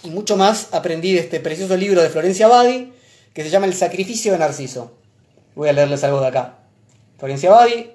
y 0.03 0.09
mucho 0.09 0.37
más 0.37 0.73
aprendí 0.73 1.13
de 1.13 1.19
este 1.19 1.39
precioso 1.39 1.77
libro 1.77 2.01
de 2.01 2.09
Florencia 2.09 2.47
Badi 2.47 2.93
que 3.33 3.43
se 3.43 3.49
llama 3.49 3.65
El 3.65 3.73
sacrificio 3.73 4.31
de 4.31 4.39
Narciso. 4.39 4.97
Voy 5.55 5.69
a 5.69 5.73
leerles 5.73 6.03
algo 6.03 6.19
de 6.21 6.27
acá. 6.27 6.59
Florencia 7.17 7.51
Badi, 7.51 7.91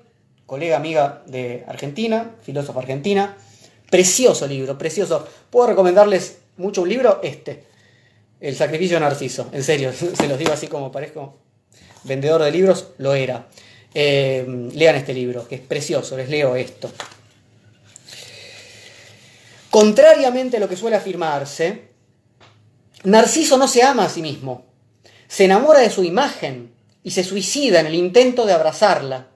colega 0.47 0.77
amiga 0.77 1.23
de 1.27 1.65
Argentina, 1.67 2.37
filósofa 2.43 2.81
argentina. 2.81 3.37
Precioso 3.91 4.47
libro, 4.47 4.79
precioso. 4.79 5.27
Puedo 5.51 5.69
recomendarles 5.69 6.39
mucho 6.57 6.83
un 6.83 6.89
libro, 6.89 7.21
este, 7.23 7.65
El 8.41 8.57
sacrificio 8.57 8.97
de 8.97 9.01
Narciso. 9.01 9.49
En 9.53 9.63
serio, 9.63 9.93
se 9.93 10.29
los 10.29 10.39
digo 10.39 10.53
así 10.53 10.69
como 10.69 10.91
parezco 10.91 11.39
vendedor 12.05 12.43
de 12.43 12.51
libros, 12.51 12.89
lo 12.99 13.15
era. 13.15 13.49
Eh, 13.99 14.45
lean 14.75 14.97
este 14.97 15.15
libro, 15.15 15.49
que 15.49 15.55
es 15.55 15.61
precioso, 15.63 16.19
les 16.19 16.29
leo 16.29 16.55
esto. 16.55 16.91
Contrariamente 19.71 20.59
a 20.59 20.61
lo 20.61 20.69
que 20.69 20.77
suele 20.77 20.97
afirmarse, 20.97 21.89
Narciso 23.05 23.57
no 23.57 23.67
se 23.67 23.83
ama 23.83 24.05
a 24.05 24.11
sí 24.11 24.21
mismo, 24.21 24.67
se 25.29 25.47
enamora 25.47 25.81
de 25.81 25.89
su 25.89 26.05
imagen 26.05 26.75
y 27.03 27.13
se 27.13 27.25
suicida 27.25 27.81
en 27.81 27.87
el 27.87 27.95
intento 27.95 28.45
de 28.45 28.53
abrazarla. 28.53 29.29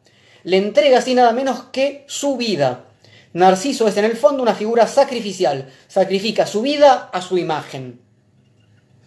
Le 0.44 0.58
entrega 0.58 0.98
así 0.98 1.14
nada 1.14 1.32
menos 1.32 1.62
que 1.72 2.04
su 2.06 2.36
vida. 2.36 2.84
Narciso 3.32 3.88
es 3.88 3.96
en 3.96 4.04
el 4.04 4.16
fondo 4.18 4.42
una 4.42 4.54
figura 4.54 4.86
sacrificial, 4.86 5.72
sacrifica 5.88 6.46
su 6.46 6.60
vida 6.60 7.08
a 7.14 7.22
su 7.22 7.38
imagen. 7.38 7.98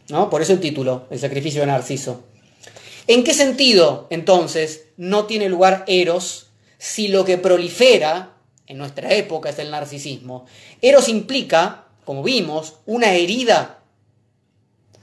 ¿No? 0.09 0.31
Por 0.31 0.41
eso 0.41 0.53
el 0.53 0.59
título, 0.59 1.05
el 1.11 1.19
sacrificio 1.19 1.61
de 1.61 1.67
Narciso. 1.67 2.23
¿En 3.05 3.23
qué 3.23 3.35
sentido, 3.35 4.07
entonces, 4.09 4.82
no 4.97 5.25
tiene 5.25 5.49
lugar 5.49 5.83
Eros 5.87 6.47
si 6.77 7.07
lo 7.07 7.25
que 7.25 7.37
prolifera 7.37 8.33
en 8.67 8.77
nuestra 8.77 9.13
época 9.13 9.49
es 9.49 9.59
el 9.59 9.71
narcisismo? 9.71 10.45
Eros 10.81 11.09
implica, 11.09 11.85
como 12.05 12.23
vimos, 12.23 12.75
una 12.85 13.13
herida, 13.13 13.79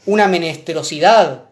una 0.06 0.28
menesterosidad, 0.28 1.44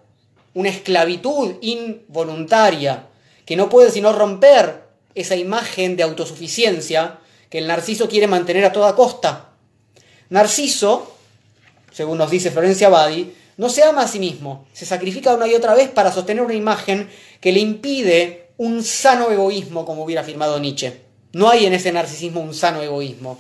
una 0.55 0.68
esclavitud 0.68 1.57
involuntaria, 1.61 3.07
que 3.45 3.57
no 3.57 3.68
puede 3.68 3.91
sino 3.91 4.12
romper 4.12 4.82
esa 5.14 5.36
imagen 5.36 5.97
de 5.97 6.03
autosuficiencia 6.03 7.18
que 7.51 7.59
el 7.59 7.66
narciso 7.66 8.09
quiere 8.09 8.26
mantener 8.26 8.64
a 8.64 8.72
toda 8.72 8.95
costa. 8.95 9.51
Narciso, 10.30 11.16
según 11.93 12.18
nos 12.18 12.30
dice 12.30 12.51
Florencia 12.51 12.89
Badi, 12.89 13.34
no 13.59 13.68
se 13.68 13.82
ama 13.82 14.02
a 14.02 14.09
sí 14.09 14.20
mismo, 14.20 14.66
se 14.72 14.86
sacrifica 14.86 15.34
una 15.34 15.48
y 15.48 15.54
otra 15.54 15.74
vez 15.74 15.90
para 15.90 16.12
sostener 16.12 16.44
una 16.44 16.54
imagen 16.54 17.11
que 17.40 17.52
le 17.52 17.59
impide 17.59 18.50
un 18.56 18.84
sano 18.84 19.30
egoísmo, 19.32 19.84
como 19.84 20.04
hubiera 20.04 20.22
afirmado 20.22 20.61
Nietzsche. 20.61 21.00
No 21.32 21.50
hay 21.50 21.66
en 21.66 21.72
ese 21.72 21.92
narcisismo 21.92 22.40
un 22.40 22.54
sano 22.54 22.80
egoísmo. 22.82 23.36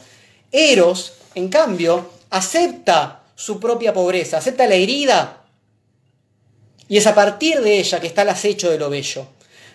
Eros, 0.50 1.14
en 1.36 1.48
cambio, 1.48 2.10
acepta 2.30 3.22
su 3.36 3.60
propia 3.60 3.92
pobreza, 3.94 4.38
acepta 4.38 4.66
la 4.66 4.74
herida 4.74 5.44
Y 6.88 6.96
es 6.96 7.06
a 7.06 7.14
partir 7.14 7.60
de 7.60 7.78
ella 7.78 8.00
que 8.00 8.08
está 8.08 8.22
el 8.22 8.30
acecho 8.30 8.70
de 8.70 8.78
lo 8.78 8.90
bello. 8.90 9.24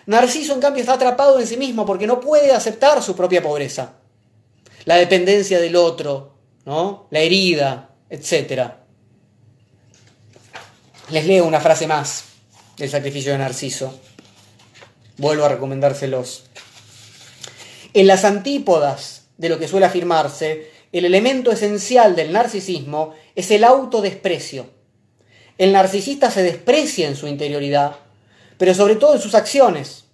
Narciso, 0.04 0.52
en 0.52 0.60
cambio, 0.60 0.82
está 0.82 0.94
atrapado 0.94 1.40
en 1.40 1.46
sí 1.46 1.56
mismo 1.56 1.86
porque 1.86 2.06
no 2.06 2.20
puede 2.20 2.52
aceptar 2.52 3.02
su 3.02 3.16
propia 3.16 3.42
pobreza. 3.42 3.94
La 4.84 4.96
dependencia 4.96 5.58
del 5.58 5.76
otro, 5.76 6.34
¿no? 6.66 7.06
La 7.10 7.20
herida, 7.20 7.94
etc. 8.10 8.83
Les 11.14 11.26
leo 11.26 11.46
una 11.46 11.60
frase 11.60 11.86
más 11.86 12.24
del 12.76 12.90
sacrificio 12.90 13.30
de 13.30 13.38
Narciso. 13.38 14.00
Vuelvo 15.16 15.44
a 15.44 15.48
recomendárselos. 15.48 16.46
En 17.92 18.08
las 18.08 18.24
antípodas 18.24 19.26
de 19.38 19.48
lo 19.48 19.60
que 19.60 19.68
suele 19.68 19.86
afirmarse, 19.86 20.72
el 20.90 21.04
elemento 21.04 21.52
esencial 21.52 22.16
del 22.16 22.32
narcisismo 22.32 23.14
es 23.36 23.52
el 23.52 23.62
autodesprecio. 23.62 24.66
El 25.56 25.70
narcisista 25.70 26.32
se 26.32 26.42
desprecia 26.42 27.06
en 27.06 27.14
su 27.14 27.28
interioridad, 27.28 27.94
pero 28.58 28.74
sobre 28.74 28.96
todo 28.96 29.14
en 29.14 29.20
sus 29.20 29.36
acciones. 29.36 30.06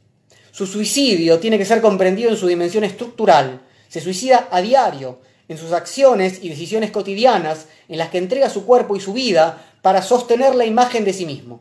Su 0.51 0.67
suicidio 0.67 1.39
tiene 1.39 1.57
que 1.57 1.65
ser 1.65 1.81
comprendido 1.81 2.29
en 2.29 2.37
su 2.37 2.47
dimensión 2.47 2.85
estructural. 2.85 3.63
Se 3.89 4.03
suicida 4.03 4.49
a 4.51 4.61
diario, 4.61 5.21
en 5.49 5.57
sus 5.57 5.73
acciones 5.73 6.41
y 6.43 6.51
decisiones 6.51 6.91
cotidianas, 6.91 7.69
en 7.89 7.97
las 7.97 8.11
que 8.11 8.19
entrega 8.19 8.51
su 8.51 8.67
cuerpo 8.67 8.97
y 8.97 9.01
su 9.01 9.15
vida 9.15 9.70
para 9.83 10.03
sostener 10.03 10.55
la 10.55 10.67
imagen 10.67 11.05
de 11.05 11.13
sí 11.13 11.27
mismo. 11.27 11.61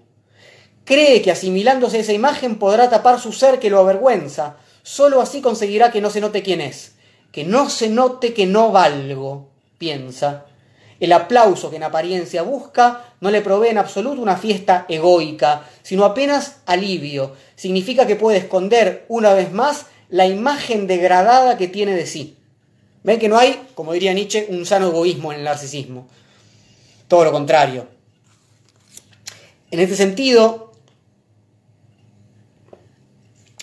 Cree 0.86 1.22
que 1.22 1.32
asimilándose 1.32 1.98
a 1.98 2.00
esa 2.00 2.14
imagen 2.14 2.58
podrá 2.58 2.90
tapar 2.90 3.20
su 3.20 3.32
ser 3.32 3.60
que 3.60 3.70
lo 3.70 3.80
avergüenza. 3.80 4.58
Solo 4.82 5.22
así 5.22 5.42
conseguirá 5.42 5.92
que 5.92 6.02
no 6.02 6.10
se 6.10 6.22
note 6.22 6.42
quién 6.42 6.62
es. 6.62 6.94
Que 7.32 7.44
no 7.44 7.70
se 7.70 7.90
note 7.90 8.34
que 8.34 8.48
no 8.48 8.72
valgo, 8.72 9.50
piensa. 9.78 10.46
El 11.00 11.14
aplauso 11.14 11.70
que 11.70 11.76
en 11.76 11.84
apariencia 11.84 12.42
busca 12.42 13.14
no 13.22 13.30
le 13.30 13.42
provee 13.42 13.70
en 13.70 13.78
absoluto 13.78 14.22
una 14.22 14.36
fiesta 14.36 14.86
egoica, 14.90 15.64
sino 15.84 16.06
apenas 16.06 16.58
alivio. 16.66 17.36
Significa 17.56 18.08
que 18.08 18.16
puede 18.16 18.40
esconder 18.40 19.06
una 19.08 19.34
vez 19.34 19.54
más 19.54 19.86
la 20.10 20.26
imagen 20.26 20.88
degradada 20.88 21.58
que 21.58 21.68
tiene 21.68 21.96
de 21.96 22.08
sí. 22.08 22.38
Ven 23.04 23.20
que 23.20 23.30
no 23.30 23.38
hay, 23.38 23.68
como 23.76 23.94
diría 23.94 24.14
Nietzsche, 24.14 24.48
un 24.50 24.66
sano 24.66 24.88
egoísmo 24.88 25.32
en 25.32 25.40
el 25.40 25.46
narcisismo. 25.46 26.08
Todo 27.08 27.26
lo 27.26 27.32
contrario. 27.32 27.99
En 29.72 29.80
este 29.80 29.96
sentido, 29.96 30.72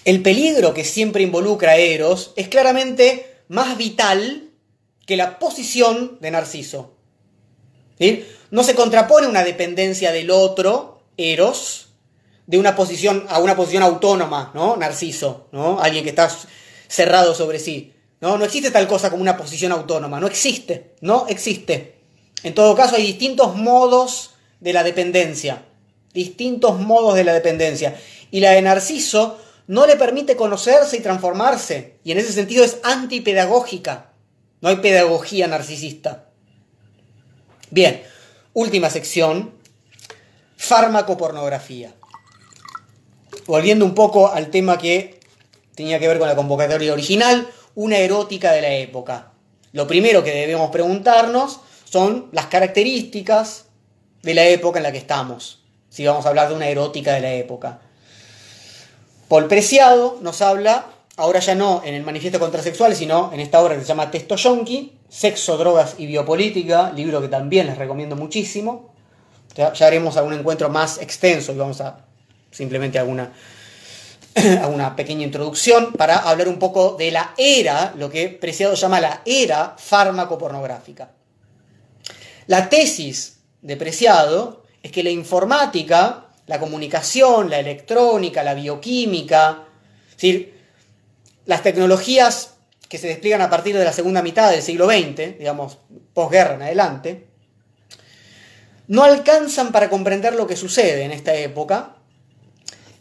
el 0.05 0.23
peligro 0.23 0.73
que 0.73 0.85
siempre 0.85 1.23
involucra 1.23 1.73
a 1.73 1.77
Eros 1.77 2.33
es 2.37 2.49
claramente 2.49 3.43
más 3.49 3.77
vital 3.77 4.51
que 5.07 5.17
la 5.17 5.39
posición 5.39 6.19
de 6.21 6.31
Narciso. 6.31 6.95
No 8.51 8.63
se 8.63 8.75
contrapone 8.75 9.27
una 9.27 9.45
dependencia 9.45 10.13
del 10.13 10.31
otro, 10.31 11.03
Eros, 11.17 11.89
de 12.47 12.59
una 12.59 12.77
posición 12.77 13.27
a 13.29 13.39
una 13.41 13.57
posición 13.57 13.83
autónoma, 13.83 14.53
¿no? 14.55 14.77
Narciso, 14.77 15.49
¿no? 15.51 15.81
Alguien 15.81 16.05
que 16.05 16.11
está 16.11 16.31
cerrado 16.89 17.35
sobre 17.35 17.59
sí. 17.59 17.93
¿no? 18.21 18.39
no 18.39 18.45
existe 18.45 18.71
tal 18.71 18.87
cosa 18.87 19.11
como 19.11 19.23
una 19.23 19.37
posición 19.37 19.73
autónoma, 19.73 20.21
no 20.21 20.27
existe, 20.27 20.95
no 21.01 21.27
existe. 21.29 21.97
En 22.43 22.55
todo 22.55 22.75
caso, 22.75 22.97
hay 22.97 23.07
distintos 23.07 23.57
modos 23.57 24.31
de 24.61 24.73
la 24.73 24.83
dependencia, 24.83 25.65
distintos 26.17 26.81
modos 26.81 27.15
de 27.15 27.25
la 27.25 27.35
dependencia. 27.35 27.95
Y 28.31 28.41
la 28.41 28.53
de 28.53 28.63
Narciso 28.63 29.39
no 29.69 29.87
le 29.87 29.97
permite 29.97 30.35
conocerse 30.35 30.97
y 30.97 31.01
transformarse, 31.01 31.99
y 32.03 32.13
en 32.13 32.19
ese 32.19 32.33
sentido 32.33 32.65
es 32.65 32.79
antipedagógica. 32.83 34.13
No 34.61 34.71
hay 34.71 34.77
pedagogía 34.77 35.47
narcisista. 35.47 36.31
Bien, 37.71 38.03
última 38.55 38.89
sección, 38.91 39.53
fármacopornografía. 40.57 41.95
Volviendo 43.47 43.85
un 43.85 43.95
poco 43.95 44.33
al 44.33 44.51
tema 44.51 44.79
que 44.79 45.21
tenía 45.75 45.99
que 45.99 46.09
ver 46.09 46.19
con 46.19 46.29
la 46.29 46.37
convocatoria 46.37 46.93
original, 46.93 47.47
una 47.75 47.99
erótica 47.99 48.53
de 48.53 48.63
la 48.63 48.73
época. 48.73 49.33
Lo 49.73 49.87
primero 49.87 50.25
que 50.25 50.33
debemos 50.33 50.71
preguntarnos 50.71 51.61
son 51.85 52.29
las 52.33 52.47
características 52.47 53.67
de 54.23 54.35
la 54.35 54.47
época 54.47 54.79
en 54.79 54.85
la 54.85 54.93
que 54.93 54.99
estamos, 54.99 55.66
si 55.97 56.05
vamos 56.05 56.27
a 56.27 56.29
hablar 56.29 56.51
de 56.51 56.55
una 56.55 56.69
erótica 56.69 57.15
de 57.15 57.23
la 57.23 57.33
época. 57.33 57.79
Paul 59.29 59.47
Preciado 59.47 60.19
nos 60.21 60.43
habla, 60.43 60.89
ahora 61.17 61.41
ya 61.41 61.55
no 61.55 61.81
en 61.87 61.95
el 61.95 62.03
Manifiesto 62.03 62.39
Contrasexual, 62.39 62.95
sino 62.95 63.33
en 63.33 63.41
esta 63.41 63.63
obra 63.63 63.77
que 63.77 63.81
se 63.81 63.87
llama 63.87 64.11
Testo 64.11 64.37
Yonki, 64.37 64.99
Sexo, 65.09 65.57
Drogas 65.57 65.95
y 65.97 66.05
Biopolítica, 66.05 66.93
libro 66.93 67.23
que 67.23 67.29
también 67.29 67.67
les 67.67 67.79
recomiendo 67.79 68.15
muchísimo. 68.15 68.93
Ya, 69.55 69.73
haremos 69.87 70.19
algún 70.19 70.35
encuentro 70.35 70.69
más 70.69 70.99
extenso 71.01 71.53
y 71.53 71.57
vamos 71.57 71.81
a 71.81 72.05
simplemente 72.51 72.99
alguna, 72.99 73.33
alguna 74.61 74.95
pequeña 74.97 75.25
introducción 75.25 75.95
para 75.95 76.19
hablar 76.19 76.49
un 76.49 76.59
poco 76.59 76.97
de 76.99 77.11
la 77.11 77.33
era, 77.39 77.95
lo 77.97 78.11
que 78.11 78.29
Preciado 78.29 78.75
llama 78.75 79.01
la 79.01 79.23
era 79.25 79.77
fármaco-pornográfica. 79.79 81.13
La 82.49 82.69
tesis 82.69 83.39
de 83.63 83.79
Preciado 83.79 84.66
es 84.87 84.93
que 84.93 85.03
la 85.03 85.11
informática 85.11 86.27
la 86.47 86.61
comunicación, 86.61 87.51
la 87.51 87.59
electrónica, 87.59 88.43
la 88.43 88.55
bioquímica, 88.55 89.65
las 91.45 91.63
tecnologías 91.63 92.55
que 92.89 92.99
se 92.99 93.09
despliegan 93.09 93.43
a 93.43 93.51
partir 93.51 93.77
de 93.77 93.85
la 93.85 93.93
segunda 93.93 94.23
mitad 94.23 94.51
del 94.51 94.63
siglo 94.63 94.87
XX, 94.87 95.39
digamos, 95.39 95.79
posguerra 96.15 96.55
en 96.55 96.63
adelante, 96.63 97.27
no 98.89 99.03
alcanzan 99.03 99.73
para 99.73 99.91
comprender 99.91 100.35
lo 100.35 100.47
que 100.47 100.57
sucede 100.57 101.03
en 101.03 101.11
esta 101.11 101.35
época, 101.35 101.97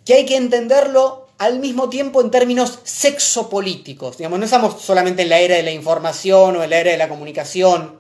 que 0.04 0.16
hay 0.16 0.26
que 0.26 0.38
entenderlo 0.38 1.28
al 1.38 1.60
mismo 1.60 1.90
tiempo 1.90 2.22
en 2.22 2.32
términos 2.32 2.80
sexopolíticos. 2.84 4.18
Digamos, 4.18 4.40
no 4.40 4.46
estamos 4.46 4.82
solamente 4.82 5.22
en 5.22 5.30
la 5.30 5.40
era 5.40 5.56
de 5.56 5.64
la 5.64 5.72
información 5.72 6.56
o 6.56 6.64
en 6.64 6.70
la 6.70 6.80
era 6.80 6.92
de 6.92 6.98
la 6.98 7.10
comunicación. 7.10 8.00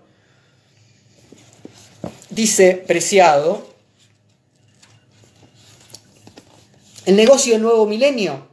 Dice 2.32 2.84
Preciado, 2.88 3.75
El 7.06 7.16
negocio 7.16 7.54
del 7.54 7.62
nuevo 7.62 7.86
milenio, 7.86 8.48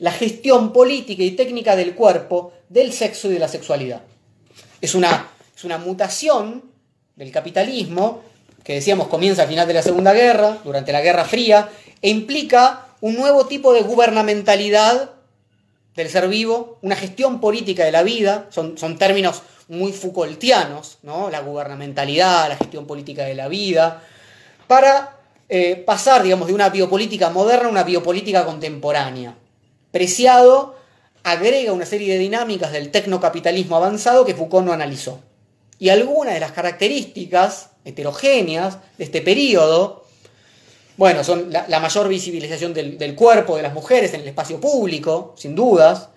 la 0.00 0.10
gestión 0.10 0.72
política 0.72 1.22
y 1.22 1.30
técnica 1.32 1.76
del 1.76 1.94
cuerpo, 1.94 2.52
del 2.68 2.92
sexo 2.92 3.28
y 3.28 3.34
de 3.34 3.38
la 3.38 3.48
sexualidad. 3.48 4.02
Es 4.80 4.94
una, 4.94 5.30
es 5.56 5.64
una 5.64 5.78
mutación 5.78 6.64
del 7.14 7.30
capitalismo 7.30 8.22
que 8.64 8.74
decíamos 8.74 9.06
comienza 9.06 9.42
al 9.42 9.48
final 9.48 9.68
de 9.68 9.74
la 9.74 9.82
Segunda 9.82 10.12
Guerra, 10.12 10.58
durante 10.64 10.90
la 10.90 11.00
Guerra 11.00 11.24
Fría, 11.24 11.70
e 12.02 12.10
implica 12.10 12.88
un 13.00 13.14
nuevo 13.14 13.46
tipo 13.46 13.72
de 13.72 13.82
gubernamentalidad 13.82 15.12
del 15.94 16.10
ser 16.10 16.26
vivo, 16.28 16.78
una 16.82 16.96
gestión 16.96 17.40
política 17.40 17.84
de 17.84 17.92
la 17.92 18.02
vida, 18.02 18.48
son, 18.50 18.76
son 18.76 18.98
términos 18.98 19.42
muy 19.68 19.92
Foucaultianos, 19.92 20.98
¿no? 21.04 21.30
la 21.30 21.40
gubernamentalidad, 21.40 22.48
la 22.48 22.56
gestión 22.56 22.86
política 22.86 23.24
de 23.24 23.36
la 23.36 23.46
vida, 23.46 24.02
para 24.66 25.15
eh, 25.48 25.76
pasar, 25.76 26.22
digamos, 26.22 26.48
de 26.48 26.54
una 26.54 26.70
biopolítica 26.70 27.30
moderna 27.30 27.68
a 27.68 27.70
una 27.70 27.84
biopolítica 27.84 28.44
contemporánea. 28.44 29.36
Preciado 29.92 30.76
agrega 31.22 31.72
una 31.72 31.86
serie 31.86 32.12
de 32.12 32.18
dinámicas 32.18 32.72
del 32.72 32.90
tecnocapitalismo 32.90 33.76
avanzado 33.76 34.24
que 34.24 34.34
Foucault 34.34 34.66
no 34.66 34.72
analizó. 34.72 35.20
Y 35.78 35.88
algunas 35.88 36.34
de 36.34 36.40
las 36.40 36.52
características 36.52 37.70
heterogéneas 37.84 38.78
de 38.98 39.04
este 39.04 39.22
periodo, 39.22 40.04
bueno, 40.96 41.22
son 41.22 41.52
la, 41.52 41.80
mayor 41.80 42.08
visibilización 42.08 42.72
del, 42.72 43.14
cuerpo 43.14 43.56
de 43.56 43.62
las 43.62 43.74
mujeres 43.74 44.14
en 44.14 44.22
el 44.22 44.28
espacio 44.28 44.60
público, 44.60 45.34
sin 45.36 45.54
dudas, 45.54 46.08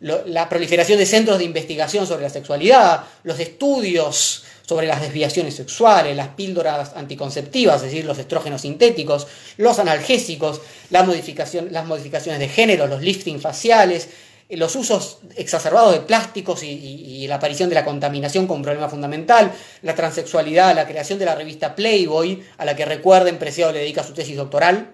la 0.00 0.48
proliferación 0.48 0.98
de 0.98 1.06
centros 1.06 1.38
de 1.38 1.44
investigación 1.44 2.06
sobre 2.06 2.22
la 2.22 2.30
sexualidad, 2.30 3.04
los 3.24 3.40
estudios 3.40 4.44
sobre 4.66 4.86
las 4.86 5.02
desviaciones 5.02 5.54
sexuales, 5.54 6.16
las 6.16 6.28
píldoras 6.28 6.92
anticonceptivas, 6.96 7.76
es 7.76 7.82
decir, 7.82 8.04
los 8.04 8.18
estrógenos 8.18 8.62
sintéticos, 8.62 9.26
los 9.58 9.78
analgésicos, 9.78 10.60
las 10.90 11.06
modificaciones 11.06 12.38
de 12.38 12.48
género, 12.48 12.86
los 12.86 13.02
lifting 13.02 13.40
faciales, 13.40 14.08
eh, 14.48 14.56
los 14.56 14.74
usos 14.76 15.18
exacerbados 15.36 15.92
de 15.92 16.00
plásticos 16.00 16.62
y, 16.62 17.26
la 17.28 17.36
aparición 17.36 17.70
de 17.70 17.74
la 17.74 17.84
contaminación 17.84 18.46
como 18.46 18.58
un 18.58 18.62
problema 18.62 18.88
fundamental, 18.88 19.52
la 19.82 19.94
transexualidad, 19.94 20.74
la 20.74 20.86
creación 20.86 21.18
de 21.18 21.24
la 21.24 21.34
revista 21.34 21.74
Playboy, 21.74 22.42
a 22.58 22.64
la 22.64 22.76
que 22.76 22.84
recuerden 22.84 23.38
Preciado 23.38 23.72
le 23.72 23.78
dedica 23.80 24.02
su 24.02 24.12
tesis 24.12 24.36
doctoral, 24.36 24.92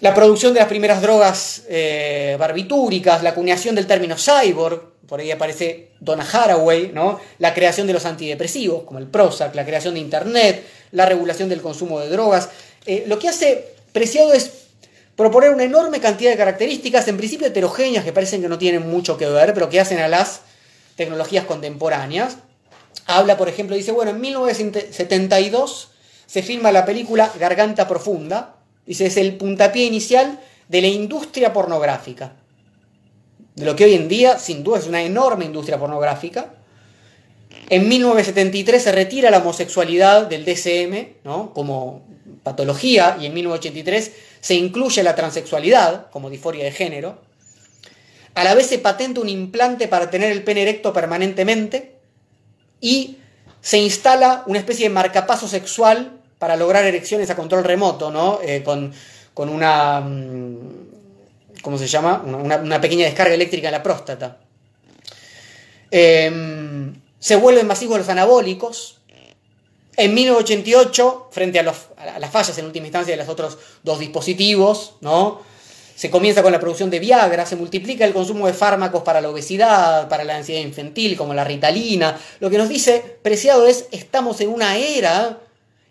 la 0.00 0.14
producción 0.14 0.54
de 0.54 0.60
las 0.60 0.68
primeras 0.68 1.02
drogas 1.02 1.64
eh, 1.68 2.36
barbitúricas, 2.38 3.22
la 3.22 3.30
acuñación 3.30 3.74
del 3.74 3.86
término 3.86 4.16
cyborg, 4.16 4.97
por 5.08 5.20
ahí 5.20 5.30
aparece 5.30 5.88
Donna 6.00 6.26
Haraway, 6.30 6.92
¿no? 6.92 7.18
la 7.38 7.54
creación 7.54 7.86
de 7.86 7.94
los 7.94 8.04
antidepresivos, 8.04 8.84
como 8.84 8.98
el 8.98 9.06
Prozac, 9.06 9.54
la 9.54 9.64
creación 9.64 9.94
de 9.94 10.00
Internet, 10.00 10.64
la 10.92 11.06
regulación 11.06 11.48
del 11.48 11.62
consumo 11.62 11.98
de 11.98 12.10
drogas. 12.10 12.50
Eh, 12.86 13.04
lo 13.06 13.18
que 13.18 13.28
hace 13.28 13.74
Preciado 13.92 14.34
es 14.34 14.50
proponer 15.16 15.50
una 15.50 15.64
enorme 15.64 15.98
cantidad 15.98 16.30
de 16.30 16.36
características, 16.36 17.08
en 17.08 17.16
principio 17.16 17.46
heterogéneas, 17.46 18.04
que 18.04 18.12
parecen 18.12 18.42
que 18.42 18.48
no 18.48 18.58
tienen 18.58 18.88
mucho 18.88 19.16
que 19.16 19.26
ver, 19.26 19.54
pero 19.54 19.68
que 19.70 19.80
hacen 19.80 19.98
a 19.98 20.08
las 20.08 20.42
tecnologías 20.94 21.46
contemporáneas. 21.46 22.36
Habla, 23.06 23.38
por 23.38 23.48
ejemplo, 23.48 23.74
dice, 23.74 23.92
bueno, 23.92 24.10
en 24.10 24.20
1972 24.20 25.88
se 26.26 26.42
filma 26.42 26.70
la 26.70 26.84
película 26.84 27.32
Garganta 27.40 27.88
Profunda. 27.88 28.56
Dice, 28.84 29.06
es 29.06 29.16
el 29.16 29.36
puntapié 29.36 29.86
inicial 29.86 30.38
de 30.68 30.82
la 30.82 30.88
industria 30.88 31.52
pornográfica. 31.52 32.34
De 33.58 33.64
lo 33.64 33.74
que 33.74 33.84
hoy 33.84 33.94
en 33.94 34.08
día, 34.08 34.38
sin 34.38 34.62
duda, 34.62 34.78
es 34.78 34.86
una 34.86 35.02
enorme 35.02 35.44
industria 35.44 35.78
pornográfica. 35.78 36.54
En 37.68 37.88
1973 37.88 38.80
se 38.80 38.92
retira 38.92 39.30
la 39.32 39.38
homosexualidad 39.38 40.28
del 40.28 40.44
DCM 40.44 41.24
¿no? 41.24 41.52
como 41.52 42.02
patología 42.44 43.18
y 43.20 43.26
en 43.26 43.34
1983 43.34 44.12
se 44.40 44.54
incluye 44.54 45.02
la 45.02 45.16
transexualidad 45.16 46.08
como 46.10 46.30
disforia 46.30 46.64
de 46.64 46.70
género. 46.70 47.20
A 48.34 48.44
la 48.44 48.54
vez 48.54 48.66
se 48.66 48.78
patenta 48.78 49.20
un 49.20 49.28
implante 49.28 49.88
para 49.88 50.08
tener 50.08 50.30
el 50.30 50.44
pene 50.44 50.62
erecto 50.62 50.92
permanentemente 50.92 51.96
y 52.80 53.16
se 53.60 53.78
instala 53.78 54.44
una 54.46 54.60
especie 54.60 54.88
de 54.88 54.94
marcapaso 54.94 55.48
sexual 55.48 56.20
para 56.38 56.54
lograr 56.54 56.84
erecciones 56.84 57.28
a 57.30 57.34
control 57.34 57.64
remoto, 57.64 58.12
¿no? 58.12 58.38
Eh, 58.40 58.62
con, 58.62 58.92
una, 59.48 60.00
mm, 60.00 60.87
¿cómo 61.62 61.78
se 61.78 61.86
llama? 61.86 62.22
Una, 62.24 62.80
pequeña 62.80 63.04
descarga 63.06 63.34
eléctrica 63.34 63.68
en 63.68 63.72
la 63.72 63.82
próstata. 63.82 64.38
Em, 65.90 66.94
se 67.18 67.36
vuelven 67.36 67.66
masivos 67.66 67.98
los 67.98 68.08
anabólicos. 68.08 68.98
En 69.96 70.14
1988, 70.14 71.28
frente 71.32 71.58
a, 71.58 71.74
a, 71.96 72.18
las 72.18 72.30
fallas 72.30 72.56
en 72.58 72.66
última 72.66 72.86
instancia 72.86 73.14
de 73.14 73.22
los 73.22 73.28
otros 73.28 73.58
dos 73.82 73.98
dispositivos, 73.98 74.94
¿no? 75.00 75.40
se 75.98 76.10
comienza 76.10 76.44
con 76.44 76.52
la 76.52 76.60
producción 76.60 76.90
de 76.90 77.00
Viagra, 77.00 77.44
se 77.44 77.56
multiplica 77.56 78.04
el 78.04 78.12
consumo 78.12 78.46
de 78.46 78.52
fármacos 78.52 79.02
para 79.02 79.20
la 79.20 79.30
obesidad, 79.30 80.08
para 80.08 80.22
la 80.22 80.36
ansiedad 80.36 80.60
infantil, 80.60 81.16
como 81.16 81.34
la 81.34 81.42
ritalina. 81.42 82.16
Lo 82.38 82.50
que 82.50 82.56
nos 82.56 82.68
dice 82.68 83.18
Preciado 83.20 83.66
es, 83.66 83.86
estamos 83.90 84.40
en 84.40 84.50
una 84.50 84.76
era 84.76 85.40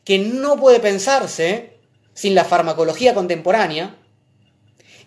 que 0.06 0.18
no 0.18 0.56
puede 0.56 0.80
pensarse 0.80 1.74
sin 2.14 2.36
la 2.36 2.46
farmacología 2.46 3.14
contemporánea 3.14 3.98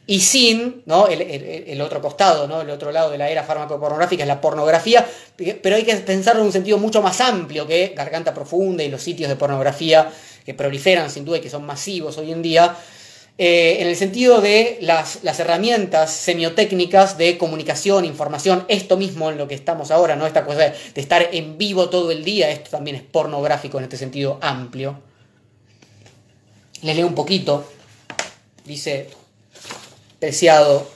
y 0.07 0.21
sin 0.21 0.83
el, 0.87 1.81
otro 1.81 2.01
costado, 2.01 2.49
¿no? 2.49 2.63
el 2.63 2.71
otro 2.71 2.91
lado 2.91 3.11
de 3.11 3.19
la 3.19 3.31
era 3.31 3.45
farmacopornográfica 3.45 4.25
es 4.25 4.29
la 4.29 4.41
pornografía, 4.41 5.07
pero 5.63 5.77
hay 5.77 5.85
que 5.85 5.95
pensarlo 5.97 6.41
en 6.41 6.47
un 6.49 6.53
sentido 6.53 6.79
mucho 6.79 7.01
más 7.01 7.21
amplio 7.21 7.67
que 7.67 7.93
Garganta 7.97 8.35
Profunda 8.35 8.83
y 8.83 8.89
los 8.89 9.03
sitios 9.03 9.29
de 9.29 9.37
pornografía 9.37 10.11
que 10.45 10.55
proliferan 10.55 11.11
sin 11.11 11.25
duda 11.25 11.39
y 11.39 11.41
que 11.41 11.51
son 11.51 11.65
masivos 11.65 12.19
hoy 12.19 12.33
en 12.33 12.43
día, 12.43 12.77
eh, 13.43 13.79
en 13.81 13.87
el 13.87 13.97
sentido 13.97 14.41
de 14.41 14.79
las, 14.83 15.21
herramientas 15.25 16.11
semiotécnicas 16.11 17.17
de 17.17 17.39
comunicación, 17.39 18.05
información, 18.05 18.65
esto 18.69 18.97
mismo 18.97 19.31
en 19.31 19.39
lo 19.39 19.49
que 19.49 19.55
estamos 19.55 19.91
ahora, 19.91 20.17
¿no? 20.17 20.27
Esta 20.27 20.45
cosa 20.45 20.59
de, 20.59 20.75
estar 20.95 21.29
en 21.33 21.57
vivo 21.57 21.89
todo 21.89 22.11
el 22.11 22.25
día, 22.25 22.51
esto 22.51 22.71
también 22.71 22.97
es 22.97 23.03
pornográfico 23.03 23.79
en 23.79 23.85
este 23.85 23.97
sentido 23.97 24.39
amplio. 24.43 25.01
Les 26.83 26.97
leo 26.97 27.07
un 27.07 27.15
poquito. 27.15 27.65
Dice, 28.67 29.09
preciado, 30.21 30.87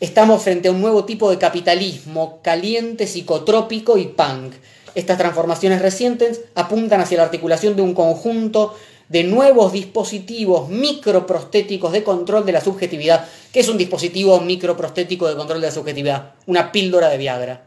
estamos 0.00 0.42
frente 0.42 0.68
a 0.68 0.70
un 0.70 0.80
nuevo 0.80 1.04
tipo 1.04 1.30
de 1.30 1.38
capitalismo 1.38 2.40
caliente, 2.42 3.06
psicotrópico 3.06 3.96
y 3.96 4.06
punk. 4.06 4.54
Estas 4.94 5.18
transformaciones 5.18 5.80
recientes 5.82 6.42
apuntan 6.54 7.00
hacia 7.00 7.16
la 7.16 7.24
articulación 7.24 7.74
de 7.74 7.82
un 7.82 7.94
conjunto 7.94 8.76
de 9.08 9.24
nuevos 9.24 9.72
dispositivos 9.72 10.68
microprostéticos 10.68 11.92
de 11.92 12.04
control 12.04 12.44
de 12.44 12.52
la 12.52 12.60
subjetividad. 12.60 13.26
¿Qué 13.50 13.60
es 13.60 13.68
un 13.68 13.78
dispositivo 13.78 14.38
microprostético 14.40 15.26
de 15.26 15.34
control 15.34 15.62
de 15.62 15.68
la 15.68 15.72
subjetividad? 15.72 16.34
Una 16.46 16.70
píldora 16.70 17.08
de 17.08 17.16
Viagra, 17.16 17.66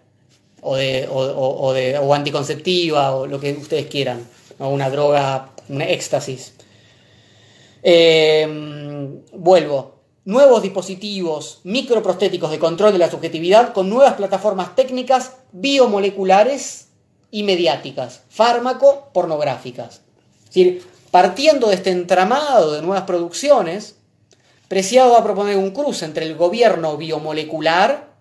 o, 0.62 0.76
de, 0.76 1.08
o, 1.10 1.74
de, 1.74 1.98
o 1.98 2.14
anticonceptiva, 2.14 3.16
o 3.16 3.26
lo 3.26 3.40
que 3.40 3.54
ustedes 3.54 3.88
quieran, 3.88 4.28
o 4.60 4.70
una 4.70 4.92
droga, 4.92 5.50
un 5.70 5.82
éxtasis. 5.82 6.54
Em, 7.82 9.22
vuelvo. 9.34 10.01
Nuevos 10.24 10.62
dispositivos 10.62 11.62
microprostéticos 11.64 12.52
de 12.52 12.60
control 12.60 12.94
de 12.94 13.00
la 13.00 13.10
subjetividad 13.10 13.74
con 13.74 13.90
nuevas 13.90 14.14
plataformas 14.14 14.76
técnicas 14.76 15.38
biomoleculares 15.52 16.90
y 17.32 17.44
mediáticas, 17.44 18.22
fármaco 18.30 19.10
pornográficas. 19.14 20.02
Es 20.44 20.46
decir, 20.46 20.84
Partiendo 21.12 21.68
de 21.68 21.76
este 21.76 21.92
entramado 21.92 22.72
de 22.72 22.82
nuevas 22.82 23.04
producciones, 23.04 23.98
Preciado 24.70 25.12
va 25.12 25.20
a 25.20 25.24
proponer 25.24 25.58
un 25.58 25.72
cruce 25.72 26.06
entre 26.06 26.26
el 26.26 26.38
gobierno 26.38 26.96
biomolecular, 26.96 28.14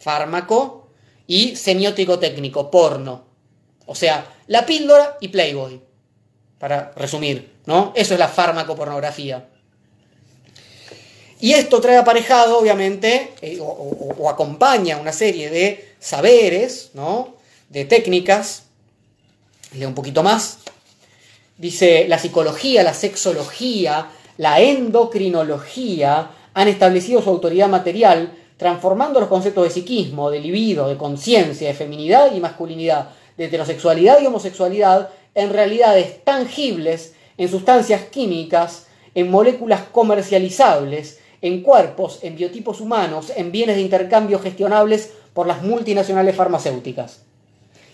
fármaco, 0.00 0.88
y 1.28 1.54
semiótico 1.54 2.18
técnico, 2.18 2.72
porno. 2.72 3.24
O 3.86 3.94
sea, 3.94 4.26
la 4.48 4.66
píldora 4.66 5.16
y 5.20 5.28
Playboy. 5.28 5.80
Para 6.58 6.90
resumir, 6.96 7.54
¿no? 7.66 7.92
Eso 7.94 8.14
es 8.14 8.18
la 8.18 8.26
fármaco-pornografía. 8.26 9.48
Y 11.42 11.54
esto 11.54 11.80
trae 11.80 11.96
aparejado, 11.96 12.56
obviamente, 12.56 13.32
eh, 13.42 13.58
o, 13.60 14.30
acompaña 14.30 14.98
una 14.98 15.12
serie 15.12 15.50
de 15.50 15.94
saberes, 15.98 16.92
¿no? 16.94 17.34
De 17.68 17.84
técnicas. 17.84 18.66
Leo 19.76 19.88
un 19.88 19.94
poquito 19.96 20.22
más. 20.22 20.58
Dice, 21.58 22.06
la 22.06 22.20
psicología, 22.20 22.84
la 22.84 22.94
sexología, 22.94 24.06
la 24.36 24.60
endocrinología 24.60 26.30
han 26.54 26.68
establecido 26.68 27.20
su 27.20 27.30
autoridad 27.30 27.68
material, 27.68 28.32
transformando 28.56 29.18
los 29.18 29.28
conceptos 29.28 29.64
de 29.64 29.70
psiquismo, 29.70 30.30
de 30.30 30.38
libido, 30.38 30.86
de 30.86 30.96
conciencia, 30.96 31.66
de 31.66 31.74
feminidad 31.74 32.32
y 32.32 32.38
masculinidad, 32.38 33.10
de 33.36 33.46
heterosexualidad 33.46 34.20
y 34.22 34.26
homosexualidad 34.26 35.08
en 35.34 35.52
realidades 35.52 36.22
tangibles, 36.22 37.14
en 37.36 37.48
sustancias 37.48 38.02
químicas, 38.02 38.86
en 39.16 39.28
moléculas 39.28 39.82
comercializables, 39.90 41.18
en 41.42 41.62
cuerpos, 41.62 42.20
en 42.22 42.36
biotipos 42.36 42.80
humanos, 42.80 43.32
en 43.36 43.52
bienes 43.52 43.76
de 43.76 43.82
intercambio 43.82 44.38
gestionables 44.38 45.10
por 45.34 45.46
las 45.46 45.62
multinacionales 45.62 46.36
farmacéuticas. 46.36 47.20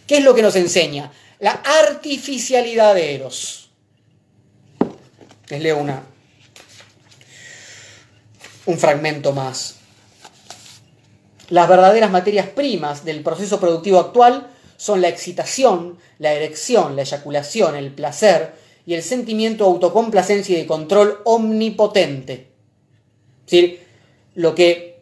¿Qué 0.06 0.18
es 0.18 0.24
lo 0.24 0.34
que 0.34 0.42
nos 0.42 0.54
enseña? 0.56 1.10
La 1.40 1.52
artificialidad 1.52 2.94
de 2.94 3.14
Eros. 3.14 3.70
Les 5.48 5.62
leo 5.62 5.78
una, 5.78 6.02
un 8.66 8.78
fragmento 8.78 9.32
más. 9.32 9.76
Las 11.48 11.68
verdaderas 11.68 12.10
materias 12.10 12.48
primas 12.48 13.04
del 13.04 13.22
proceso 13.22 13.58
productivo 13.58 13.98
actual 13.98 14.48
son 14.76 15.00
la 15.00 15.08
excitación, 15.08 15.98
la 16.18 16.34
erección, 16.34 16.94
la 16.94 17.02
eyaculación, 17.02 17.76
el 17.76 17.92
placer 17.92 18.54
y 18.84 18.94
el 18.94 19.02
sentimiento 19.02 19.64
de 19.64 19.70
autocomplacencia 19.70 20.56
y 20.56 20.60
de 20.60 20.66
control 20.66 21.20
omnipotente. 21.24 22.47
Es 23.48 23.52
decir, 23.52 23.86
lo 24.34 24.54
que 24.54 25.00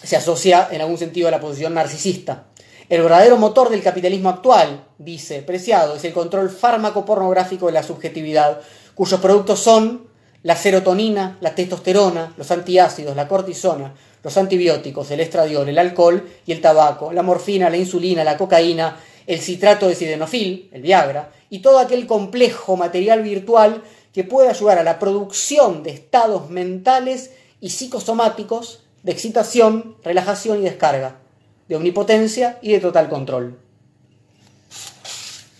se 0.00 0.14
asocia 0.14 0.68
en 0.70 0.80
algún 0.80 0.96
sentido 0.96 1.26
a 1.26 1.32
la 1.32 1.40
posición 1.40 1.74
narcisista. 1.74 2.46
El 2.88 3.02
verdadero 3.02 3.36
motor 3.36 3.68
del 3.68 3.82
capitalismo 3.82 4.28
actual, 4.28 4.84
dice 4.96 5.42
Preciado, 5.42 5.96
es 5.96 6.04
el 6.04 6.12
control 6.12 6.50
fármaco 6.50 7.04
pornográfico 7.04 7.66
de 7.66 7.72
la 7.72 7.82
subjetividad, 7.82 8.60
cuyos 8.94 9.18
productos 9.18 9.58
son 9.58 10.06
la 10.44 10.54
serotonina, 10.54 11.36
la 11.40 11.56
testosterona, 11.56 12.32
los 12.36 12.52
antiácidos, 12.52 13.16
la 13.16 13.26
cortisona, 13.26 13.92
los 14.22 14.36
antibióticos, 14.36 15.10
el 15.10 15.18
estradiol, 15.18 15.68
el 15.68 15.78
alcohol 15.78 16.30
y 16.46 16.52
el 16.52 16.60
tabaco, 16.60 17.12
la 17.12 17.24
morfina, 17.24 17.70
la 17.70 17.76
insulina, 17.76 18.22
la 18.22 18.36
cocaína, 18.36 19.00
el 19.26 19.40
citrato 19.40 19.88
de 19.88 19.96
sildenafil, 19.96 20.70
el 20.72 20.82
Viagra, 20.82 21.32
y 21.50 21.58
todo 21.58 21.80
aquel 21.80 22.06
complejo 22.06 22.76
material 22.76 23.22
virtual 23.22 23.82
que 24.12 24.22
puede 24.22 24.48
ayudar 24.48 24.78
a 24.78 24.84
la 24.84 25.00
producción 25.00 25.82
de 25.82 25.90
estados 25.90 26.50
mentales 26.50 27.32
y 27.60 27.70
psicosomáticos 27.70 28.82
de 29.02 29.12
excitación, 29.12 29.96
relajación 30.02 30.60
y 30.60 30.64
descarga 30.64 31.20
de 31.68 31.76
omnipotencia 31.76 32.58
y 32.62 32.72
de 32.72 32.80
total 32.80 33.08
control. 33.08 33.58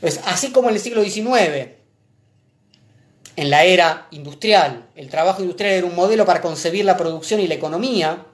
Pues 0.01 0.20
así 0.26 0.51
como 0.51 0.68
en 0.68 0.74
el 0.74 0.80
siglo 0.80 1.05
XIX, 1.05 1.68
en 3.36 3.51
la 3.51 3.64
era 3.64 4.09
industrial, 4.11 4.88
el 4.96 5.09
trabajo 5.09 5.42
industrial 5.42 5.72
era 5.72 5.86
un 5.86 5.94
modelo 5.94 6.26
para 6.26 6.40
concebir 6.40 6.84
la 6.84 6.96
producción 6.96 7.40
y 7.40 7.46
la 7.46 7.55
economía, 7.55 8.26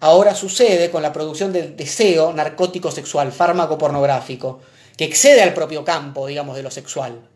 ahora 0.00 0.34
sucede 0.34 0.90
con 0.90 1.02
la 1.02 1.12
producción 1.12 1.52
del 1.52 1.76
deseo 1.76 2.32
narcótico 2.32 2.90
sexual, 2.90 3.30
fármaco 3.30 3.76
pornográfico, 3.76 4.60
que 4.96 5.04
excede 5.04 5.42
al 5.42 5.52
propio 5.52 5.84
campo, 5.84 6.26
digamos, 6.26 6.56
de 6.56 6.62
lo 6.62 6.70
sexual. 6.70 7.28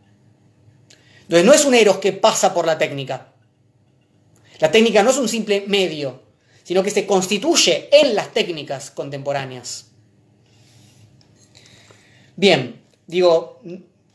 Entonces 1.22 1.44
no 1.44 1.52
es 1.52 1.64
un 1.64 1.74
eros 1.74 1.98
que 1.98 2.12
pasa 2.12 2.54
por 2.54 2.66
la 2.66 2.78
técnica. 2.78 3.29
La 4.60 4.70
técnica 4.70 5.02
no 5.02 5.10
es 5.10 5.16
un 5.16 5.28
simple 5.28 5.64
medio, 5.66 6.20
sino 6.62 6.82
que 6.82 6.90
se 6.90 7.06
constituye 7.06 7.88
en 7.90 8.14
las 8.14 8.32
técnicas 8.32 8.90
contemporáneas. 8.90 9.86
Bien, 12.36 12.80
digo, 13.06 13.60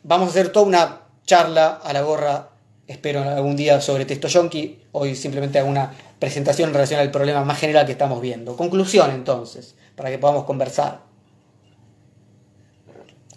vamos 0.04 0.28
a 0.28 0.32
hacer 0.32 0.50
toda 0.50 0.66
una 0.66 1.02
charla 1.26 1.82
a 1.84 1.92
la 1.94 2.02
gorra, 2.02 2.50
espero 2.88 3.22
algún 3.24 3.56
día 3.56 3.82
sobre 3.82 4.06
texto 4.06 4.28
yonki, 4.28 4.80
hoy 4.92 5.16
simplemente 5.16 5.60
hago 5.60 5.70
una 5.70 5.94
presentación 6.20 6.70
en 6.70 6.76
relación 6.76 7.00
al 7.00 7.12
problema 7.12 7.44
más 7.44 7.60
general 7.60 7.86
que 7.86 7.92
estamos 7.92 8.22
viendo. 8.22 8.56
Conclusión 8.56 9.12
entonces, 9.12 9.76
para 9.96 10.10
que 10.10 10.20
podamos 10.20 10.46
conversar. 10.46 11.02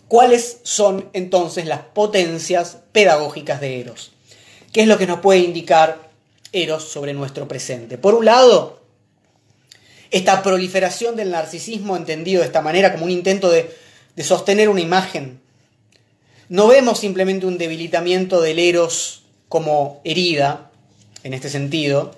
¿Cuáles 0.07 0.61
son 0.63 1.11
entonces 1.13 1.67
las 1.67 1.81
potencias 1.81 2.79
pedagógicas 2.93 3.61
de 3.61 3.81
Eros? 3.81 4.13
¿Qué 4.73 4.83
es 4.83 4.89
lo 4.89 4.97
que 4.97 5.07
nos 5.07 5.21
puede 5.21 5.41
indicar 5.41 6.08
Eros 6.53 6.85
sobre 6.85 7.13
nuestro 7.13 7.47
presente? 7.49 7.99
Por 7.99 8.15
un 8.15 8.25
lado, 8.25 8.79
esta 10.11 10.43
proliferación 10.43 11.17
del 11.17 11.31
narcisismo 11.31 11.97
entendido 11.97 12.41
de 12.41 12.47
esta 12.47 12.63
manera 12.63 12.93
como 12.93 13.05
un 13.05 13.11
intento 13.11 13.51
de, 13.51 13.71
sostener 14.23 14.69
una 14.69 14.81
imagen. 14.81 15.41
No 16.49 16.67
vemos 16.67 16.99
simplemente 16.99 17.47
un 17.47 17.59
debilitamiento 17.59 18.41
del 18.41 18.59
Eros 18.59 19.23
como 19.49 20.01
herida, 20.05 20.71
en 21.23 21.35
este 21.35 21.51
sentido, 21.51 22.15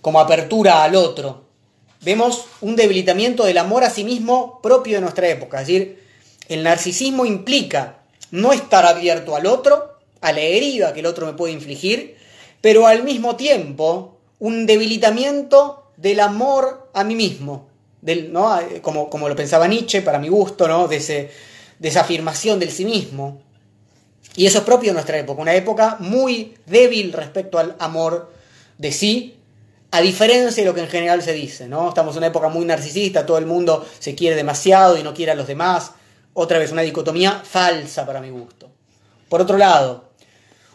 como 0.00 0.20
apertura 0.20 0.84
al 0.84 0.94
otro. 0.94 1.44
Vemos 2.02 2.44
un 2.60 2.76
debilitamiento 2.76 3.44
del 3.44 3.58
amor 3.58 3.84
a 3.84 3.90
sí 3.90 4.04
mismo 4.04 4.60
propio 4.62 4.96
de 4.96 5.00
nuestra 5.00 5.28
época. 5.28 5.62
Es 5.62 5.66
decir, 5.66 6.04
el 6.48 6.62
narcisismo 6.62 7.24
implica 7.24 7.98
no 8.30 8.52
estar 8.52 8.84
abierto 8.84 9.34
al 9.34 9.46
otro, 9.46 9.98
a 10.20 10.32
la 10.32 10.40
herida 10.40 10.92
que 10.92 11.00
el 11.00 11.06
otro 11.06 11.26
me 11.26 11.32
puede 11.32 11.54
infligir, 11.54 12.17
pero 12.60 12.86
al 12.86 13.02
mismo 13.04 13.36
tiempo 13.36 14.18
un 14.38 14.66
debilitamiento 14.66 15.90
del 15.96 16.20
amor 16.20 16.90
a 16.94 17.04
mí 17.04 17.14
mismo, 17.14 17.68
del, 18.00 18.32
¿no? 18.32 18.58
como, 18.82 19.10
como 19.10 19.28
lo 19.28 19.36
pensaba 19.36 19.66
Nietzsche, 19.66 20.02
para 20.02 20.18
mi 20.18 20.28
gusto, 20.28 20.68
¿no? 20.68 20.88
de, 20.88 20.96
ese, 20.96 21.30
de 21.78 21.88
esa 21.88 22.02
afirmación 22.02 22.58
del 22.58 22.70
sí 22.70 22.84
mismo. 22.84 23.40
Y 24.36 24.46
eso 24.46 24.58
es 24.58 24.64
propio 24.64 24.90
de 24.90 24.94
nuestra 24.94 25.18
época, 25.18 25.42
una 25.42 25.54
época 25.54 25.96
muy 25.98 26.54
débil 26.66 27.12
respecto 27.12 27.58
al 27.58 27.74
amor 27.80 28.30
de 28.78 28.92
sí, 28.92 29.34
a 29.90 30.00
diferencia 30.00 30.62
de 30.62 30.68
lo 30.68 30.74
que 30.74 30.82
en 30.82 30.88
general 30.88 31.22
se 31.22 31.32
dice, 31.32 31.66
¿no? 31.66 31.88
Estamos 31.88 32.14
en 32.14 32.18
una 32.18 32.26
época 32.26 32.48
muy 32.48 32.64
narcisista, 32.64 33.24
todo 33.24 33.38
el 33.38 33.46
mundo 33.46 33.86
se 33.98 34.14
quiere 34.14 34.36
demasiado 34.36 34.98
y 34.98 35.02
no 35.02 35.14
quiere 35.14 35.32
a 35.32 35.34
los 35.34 35.46
demás. 35.46 35.92
Otra 36.34 36.58
vez 36.58 36.70
una 36.70 36.82
dicotomía 36.82 37.42
falsa 37.42 38.04
para 38.04 38.20
mi 38.20 38.30
gusto. 38.30 38.70
Por 39.28 39.40
otro 39.40 39.56
lado, 39.56 40.07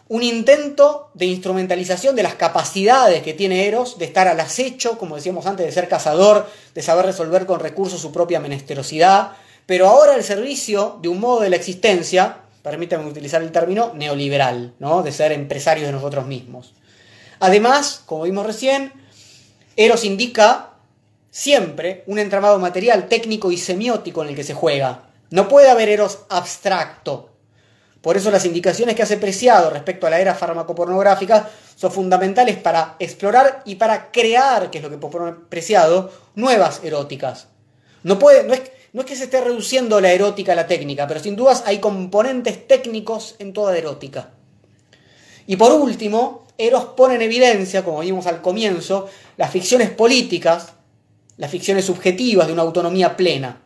un 0.08 0.22
intento 0.22 1.10
de 1.14 1.26
instrumentalización 1.26 2.14
de 2.14 2.22
las 2.22 2.34
capacidades 2.34 3.22
que 3.22 3.32
tiene 3.32 3.66
Eros 3.66 3.98
de 3.98 4.04
estar 4.04 4.28
al 4.28 4.38
acecho, 4.38 4.98
como 4.98 5.16
decíamos 5.16 5.46
antes, 5.46 5.64
de 5.64 5.72
ser 5.72 5.88
cazador, 5.88 6.48
de 6.74 6.82
saber 6.82 7.06
resolver 7.06 7.46
con 7.46 7.60
recursos 7.60 8.00
su 8.00 8.12
propia 8.12 8.40
menesterosidad, 8.40 9.32
pero 9.66 9.88
ahora 9.88 10.14
al 10.14 10.22
servicio 10.22 10.98
de 11.00 11.08
un 11.08 11.20
modo 11.20 11.40
de 11.40 11.48
la 11.48 11.56
existencia, 11.56 12.38
permítanme 12.62 13.06
utilizar 13.06 13.42
el 13.42 13.50
término, 13.50 13.92
neoliberal, 13.94 14.74
¿no? 14.78 15.02
de 15.02 15.12
ser 15.12 15.32
empresarios 15.32 15.86
de 15.86 15.92
nosotros 15.92 16.26
mismos. 16.26 16.74
Además, 17.40 18.02
como 18.04 18.24
vimos 18.24 18.44
recién, 18.46 18.92
Eros 19.76 20.04
indica 20.04 20.70
siempre 21.30 22.04
un 22.06 22.18
entramado 22.18 22.58
material, 22.58 23.08
técnico 23.08 23.50
y 23.50 23.56
semiótico 23.56 24.22
en 24.22 24.28
el 24.28 24.36
que 24.36 24.44
se 24.44 24.54
juega. 24.54 25.08
No 25.30 25.48
puede 25.48 25.70
haber 25.70 25.88
Eros 25.88 26.20
abstracto. 26.28 27.30
Por 28.04 28.18
eso 28.18 28.30
las 28.30 28.44
indicaciones 28.44 28.94
que 28.94 29.02
hace 29.02 29.16
Preciado 29.16 29.70
respecto 29.70 30.06
a 30.06 30.10
la 30.10 30.20
era 30.20 30.34
farmacopornográfica 30.34 31.48
son 31.74 31.90
fundamentales 31.90 32.58
para 32.58 32.96
explorar 32.98 33.62
y 33.64 33.76
para 33.76 34.12
crear, 34.12 34.70
que 34.70 34.76
es 34.76 34.84
lo 34.84 34.90
que 34.90 34.98
propone 34.98 35.32
Preciado, 35.48 36.12
nuevas 36.34 36.82
eróticas. 36.84 37.46
No, 38.02 38.18
puede, 38.18 38.44
no, 38.44 38.52
es, 38.52 38.60
que 39.06 39.16
se 39.16 39.24
esté 39.24 39.40
reduciendo 39.40 40.02
la 40.02 40.12
erótica 40.12 40.52
a 40.52 40.54
la 40.54 40.66
técnica, 40.66 41.06
pero 41.08 41.18
sin 41.18 41.34
dudas 41.34 41.62
hay 41.64 41.78
componentes 41.78 42.68
técnicos 42.68 43.36
en 43.38 43.54
toda 43.54 43.74
erótica. 43.74 44.32
Y 45.46 45.56
por 45.56 45.72
último, 45.72 46.46
Eros 46.58 46.84
pone 46.96 47.14
en 47.14 47.22
evidencia, 47.22 47.86
como 47.86 48.00
vimos 48.00 48.26
al 48.26 48.42
comienzo, 48.42 49.08
las 49.38 49.50
ficciones 49.50 49.88
políticas, 49.88 50.74
las 51.38 51.50
ficciones 51.50 51.86
subjetivas 51.86 52.48
de 52.48 52.52
una 52.52 52.62
autonomía 52.62 53.16
plena. 53.16 53.62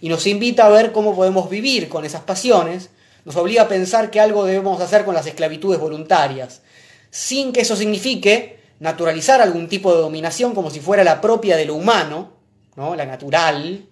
Y 0.00 0.08
nos 0.08 0.28
invita 0.28 0.64
a 0.64 0.68
ver 0.68 0.92
cómo 0.92 1.16
podemos 1.16 1.50
vivir 1.50 1.88
con 1.88 2.04
esas 2.04 2.22
pasiones, 2.22 2.90
nos 3.24 3.36
obliga 3.36 3.62
a 3.62 3.68
pensar 3.68 4.10
que 4.10 4.20
algo 4.20 4.44
debemos 4.44 4.80
hacer 4.80 5.04
con 5.04 5.14
las 5.14 5.26
esclavitudes 5.26 5.80
voluntarias, 5.80 6.62
sin 7.10 7.52
que 7.52 7.60
eso 7.60 7.76
signifique 7.76 8.58
naturalizar 8.80 9.40
algún 9.40 9.68
tipo 9.68 9.94
de 9.94 10.00
dominación 10.00 10.54
como 10.54 10.70
si 10.70 10.80
fuera 10.80 11.04
la 11.04 11.20
propia 11.20 11.56
de 11.56 11.64
lo 11.64 11.74
humano, 11.74 12.32
¿no? 12.76 12.94
la 12.94 13.06
natural, 13.06 13.86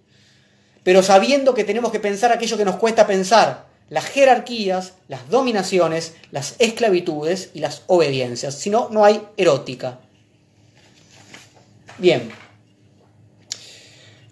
pero 0.82 1.02
sabiendo 1.02 1.54
que 1.54 1.64
tenemos 1.64 1.92
que 1.92 2.00
pensar 2.00 2.32
aquello 2.32 2.56
que 2.56 2.64
nos 2.64 2.76
cuesta 2.76 3.06
pensar, 3.06 3.66
las 3.88 4.06
jerarquías, 4.06 4.94
las 5.08 5.28
dominaciones, 5.28 6.14
las 6.30 6.56
esclavitudes 6.58 7.50
y 7.54 7.60
las 7.60 7.82
obediencias. 7.86 8.54
Si 8.54 8.70
no, 8.70 8.88
no 8.90 9.04
hay 9.04 9.22
erótica. 9.36 10.00
Bien. 11.98 12.30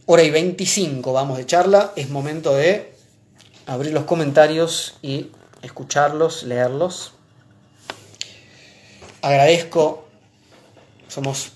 Hora 0.07 0.23
y 0.23 0.31
25 0.31 1.13
vamos 1.13 1.39
de 1.39 1.47
charla. 1.47 1.93
Es 1.95 2.09
momento 2.09 2.55
de 2.55 2.90
abrir 3.73 3.93
los 3.93 4.05
comentarios 4.05 4.99
y 5.03 5.31
escucharlos, 5.63 6.43
leerlos. 6.43 7.15
Agradezco, 9.23 10.09
somos 11.09 11.53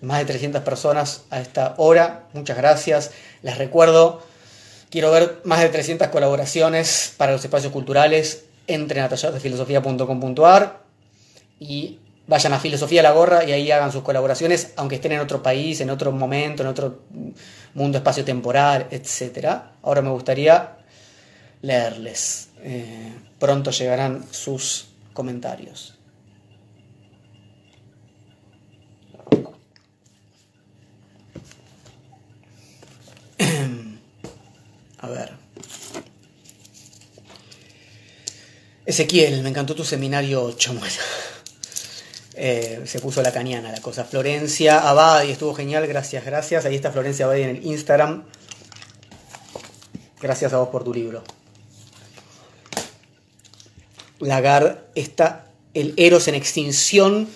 más 0.00 0.20
de 0.20 0.26
300 0.26 0.62
personas 0.62 1.24
a 1.30 1.40
esta 1.40 1.74
hora. 1.78 2.26
Muchas 2.32 2.56
gracias. 2.56 3.10
Les 3.42 3.58
recuerdo 3.58 4.22
Quiero 4.90 5.10
ver 5.10 5.42
más 5.44 5.60
de 5.60 5.68
300 5.68 6.08
colaboraciones 6.08 7.12
para 7.18 7.32
los 7.32 7.44
espacios 7.44 7.72
culturales. 7.72 8.46
Entren 8.66 9.04
a 9.04 9.08
talleresdefilosofía.com.ar 9.10 10.80
y 11.60 11.98
vayan 12.26 12.54
a 12.54 12.58
Filosofía 12.58 13.02
la 13.02 13.12
Gorra 13.12 13.44
y 13.44 13.52
ahí 13.52 13.70
hagan 13.70 13.92
sus 13.92 14.02
colaboraciones, 14.02 14.72
aunque 14.76 14.94
estén 14.94 15.12
en 15.12 15.20
otro 15.20 15.42
país, 15.42 15.82
en 15.82 15.90
otro 15.90 16.10
momento, 16.10 16.62
en 16.62 16.68
otro 16.70 17.00
mundo 17.74 17.98
espacio 17.98 18.24
temporal, 18.24 18.86
etc. 18.90 19.58
Ahora 19.82 20.00
me 20.00 20.08
gustaría 20.08 20.77
leerles. 21.62 22.48
Eh, 22.62 23.12
pronto 23.38 23.70
llegarán 23.70 24.24
sus 24.30 24.88
comentarios. 25.12 25.94
A 34.98 35.08
ver. 35.08 35.32
Ezequiel, 38.86 39.42
me 39.42 39.50
encantó 39.50 39.74
tu 39.74 39.84
seminario 39.84 40.42
8. 40.42 40.74
Eh, 42.40 42.82
se 42.86 43.00
puso 43.00 43.20
la 43.20 43.32
cañana 43.32 43.72
la 43.72 43.80
cosa. 43.80 44.04
Florencia 44.04 44.88
Abadi, 44.88 45.32
estuvo 45.32 45.52
genial, 45.54 45.88
gracias, 45.88 46.24
gracias. 46.24 46.64
Ahí 46.66 46.76
está 46.76 46.92
Florencia 46.92 47.24
Abadi 47.24 47.42
en 47.42 47.48
el 47.48 47.66
Instagram. 47.66 48.22
Gracias 50.20 50.52
a 50.52 50.58
vos 50.58 50.68
por 50.68 50.84
tu 50.84 50.94
libro. 50.94 51.24
Lagarde 54.20 54.78
está 54.94 55.46
el 55.74 55.94
Eros 55.96 56.28
en 56.28 56.34
extinción. 56.34 57.28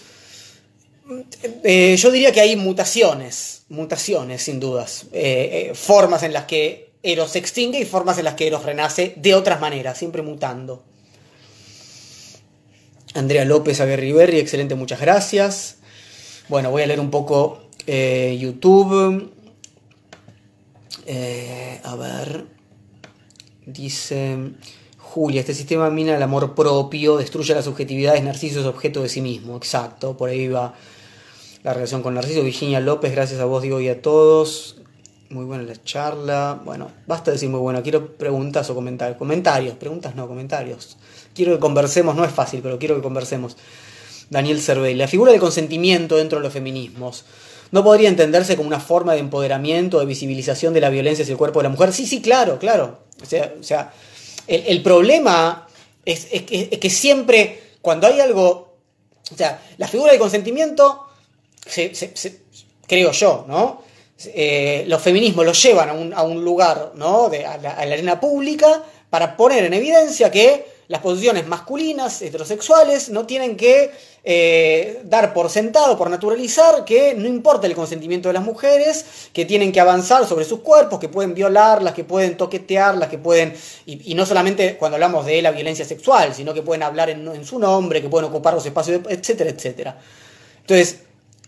Eh, 1.64 1.96
yo 1.98 2.10
diría 2.10 2.32
que 2.32 2.40
hay 2.40 2.56
mutaciones, 2.56 3.64
mutaciones 3.68 4.42
sin 4.42 4.60
dudas, 4.60 5.06
eh, 5.12 5.72
formas 5.74 6.22
en 6.22 6.32
las 6.32 6.44
que 6.44 6.92
Eros 7.02 7.32
se 7.32 7.38
extingue 7.38 7.80
y 7.80 7.84
formas 7.84 8.18
en 8.18 8.24
las 8.24 8.34
que 8.34 8.46
Eros 8.46 8.64
renace 8.64 9.14
de 9.16 9.34
otras 9.34 9.60
maneras, 9.60 9.98
siempre 9.98 10.22
mutando. 10.22 10.84
Andrea 13.14 13.44
López 13.44 13.80
Aguerriberri, 13.80 14.38
excelente, 14.38 14.74
muchas 14.74 15.00
gracias. 15.00 15.76
Bueno, 16.48 16.70
voy 16.70 16.82
a 16.82 16.86
leer 16.86 17.00
un 17.00 17.10
poco 17.10 17.68
eh, 17.86 18.38
YouTube. 18.40 19.32
Eh, 21.06 21.80
a 21.82 21.96
ver. 21.96 22.46
Dice 23.66 24.36
Julia, 25.12 25.40
este 25.40 25.52
sistema 25.52 25.90
mina 25.90 26.16
el 26.16 26.22
amor 26.22 26.54
propio, 26.54 27.18
destruye 27.18 27.54
la 27.54 27.60
subjetividad, 27.60 28.16
es 28.16 28.24
Narciso 28.24 28.60
es 28.60 28.66
objeto 28.66 29.02
de 29.02 29.10
sí 29.10 29.20
mismo. 29.20 29.58
Exacto, 29.58 30.16
por 30.16 30.30
ahí 30.30 30.48
va 30.48 30.72
la 31.62 31.74
relación 31.74 32.02
con 32.02 32.14
Narciso. 32.14 32.42
Virginia 32.42 32.80
López, 32.80 33.12
gracias 33.12 33.38
a 33.38 33.44
vos, 33.44 33.62
digo, 33.62 33.78
y 33.78 33.90
a 33.90 34.00
todos. 34.00 34.76
Muy 35.28 35.44
buena 35.44 35.64
la 35.64 35.74
charla. 35.84 36.62
Bueno, 36.64 36.90
basta 37.06 37.30
decir 37.30 37.50
muy 37.50 37.60
bueno. 37.60 37.82
Quiero 37.82 38.16
preguntas 38.16 38.70
o 38.70 38.74
comentarios. 38.74 39.18
Comentarios, 39.18 39.74
preguntas 39.74 40.14
no, 40.14 40.26
comentarios. 40.26 40.96
Quiero 41.34 41.52
que 41.52 41.60
conversemos, 41.60 42.16
no 42.16 42.24
es 42.24 42.32
fácil, 42.32 42.60
pero 42.62 42.78
quiero 42.78 42.96
que 42.96 43.02
conversemos. 43.02 43.58
Daniel 44.30 44.62
Cervey, 44.62 44.94
la 44.94 45.08
figura 45.08 45.32
del 45.32 45.42
consentimiento 45.42 46.16
dentro 46.16 46.38
de 46.38 46.44
los 46.44 46.54
feminismos. 46.54 47.26
¿No 47.70 47.84
podría 47.84 48.08
entenderse 48.08 48.56
como 48.56 48.66
una 48.66 48.80
forma 48.80 49.12
de 49.12 49.18
empoderamiento, 49.18 50.00
de 50.00 50.06
visibilización 50.06 50.72
de 50.72 50.80
la 50.80 50.88
violencia 50.88 51.22
hacia 51.22 51.32
el 51.32 51.38
cuerpo 51.38 51.58
de 51.58 51.64
la 51.64 51.68
mujer? 51.68 51.92
Sí, 51.92 52.06
sí, 52.06 52.22
claro, 52.22 52.58
claro. 52.58 53.00
O 53.22 53.26
sea, 53.26 53.52
o 53.60 53.62
sea 53.62 53.92
el, 54.46 54.82
problema 54.82 55.68
es, 56.04 56.26
que, 56.26 56.90
siempre, 56.90 57.76
cuando 57.80 58.06
hay 58.06 58.20
algo. 58.20 58.72
O 59.30 59.36
sea, 59.36 59.62
la 59.78 59.88
figura 59.88 60.10
del 60.10 60.20
consentimiento, 60.20 61.06
creo 62.86 63.12
yo, 63.12 63.44
¿no? 63.48 63.82
Eh, 64.26 64.84
los 64.86 65.02
feminismos 65.02 65.44
los 65.44 65.60
llevan 65.62 66.12
a 66.12 66.22
un, 66.22 66.44
lugar, 66.44 66.92
¿no? 66.94 67.28
De, 67.28 67.44
a, 67.46 67.56
la, 67.58 67.70
arena 67.72 68.20
pública 68.20 68.82
para 69.10 69.36
poner 69.36 69.64
en 69.64 69.74
evidencia 69.74 70.30
que 70.30 70.66
las 70.88 71.00
posiciones 71.00 71.46
masculinas, 71.46 72.20
heterosexuales, 72.22 73.08
no 73.08 73.26
tienen 73.26 73.56
que 73.56 73.90
eh, 74.24 75.02
dar 75.04 75.34
por 75.34 75.50
sentado, 75.50 75.98
por 75.98 76.08
naturalizar, 76.08 76.84
que 76.84 77.14
no 77.14 77.26
importa 77.26 77.66
el 77.66 77.74
consentimiento 77.74 78.28
de 78.28 78.34
las 78.34 78.44
mujeres, 78.44 79.04
que 79.32 79.44
tienen 79.44 79.72
que 79.72 79.80
avanzar 79.80 80.26
sobre 80.26 80.44
sus 80.44 80.60
cuerpos, 80.60 81.00
que 81.00 81.08
pueden 81.08 81.34
violarlas, 81.34 81.92
que 81.92 82.04
pueden 82.04 82.36
toquetearlas, 82.36 83.08
que 83.08 83.18
pueden, 83.18 83.54
y, 83.84 84.14
no 84.14 84.24
solamente 84.24 84.76
cuando 84.76 84.94
hablamos 84.94 85.26
de 85.26 85.42
la 85.42 85.50
violencia 85.50 85.84
sexual, 85.84 86.34
sino 86.34 86.54
que 86.54 86.62
pueden 86.62 86.84
hablar 86.84 87.10
en, 87.10 87.44
su 87.44 87.58
nombre, 87.58 88.00
que 88.00 88.08
pueden 88.08 88.30
ocupar 88.30 88.54
los 88.54 88.64
espacios, 88.64 89.00
etcétera, 89.08 89.50
etcétera. 89.50 89.98
Entonces, 90.60 91.00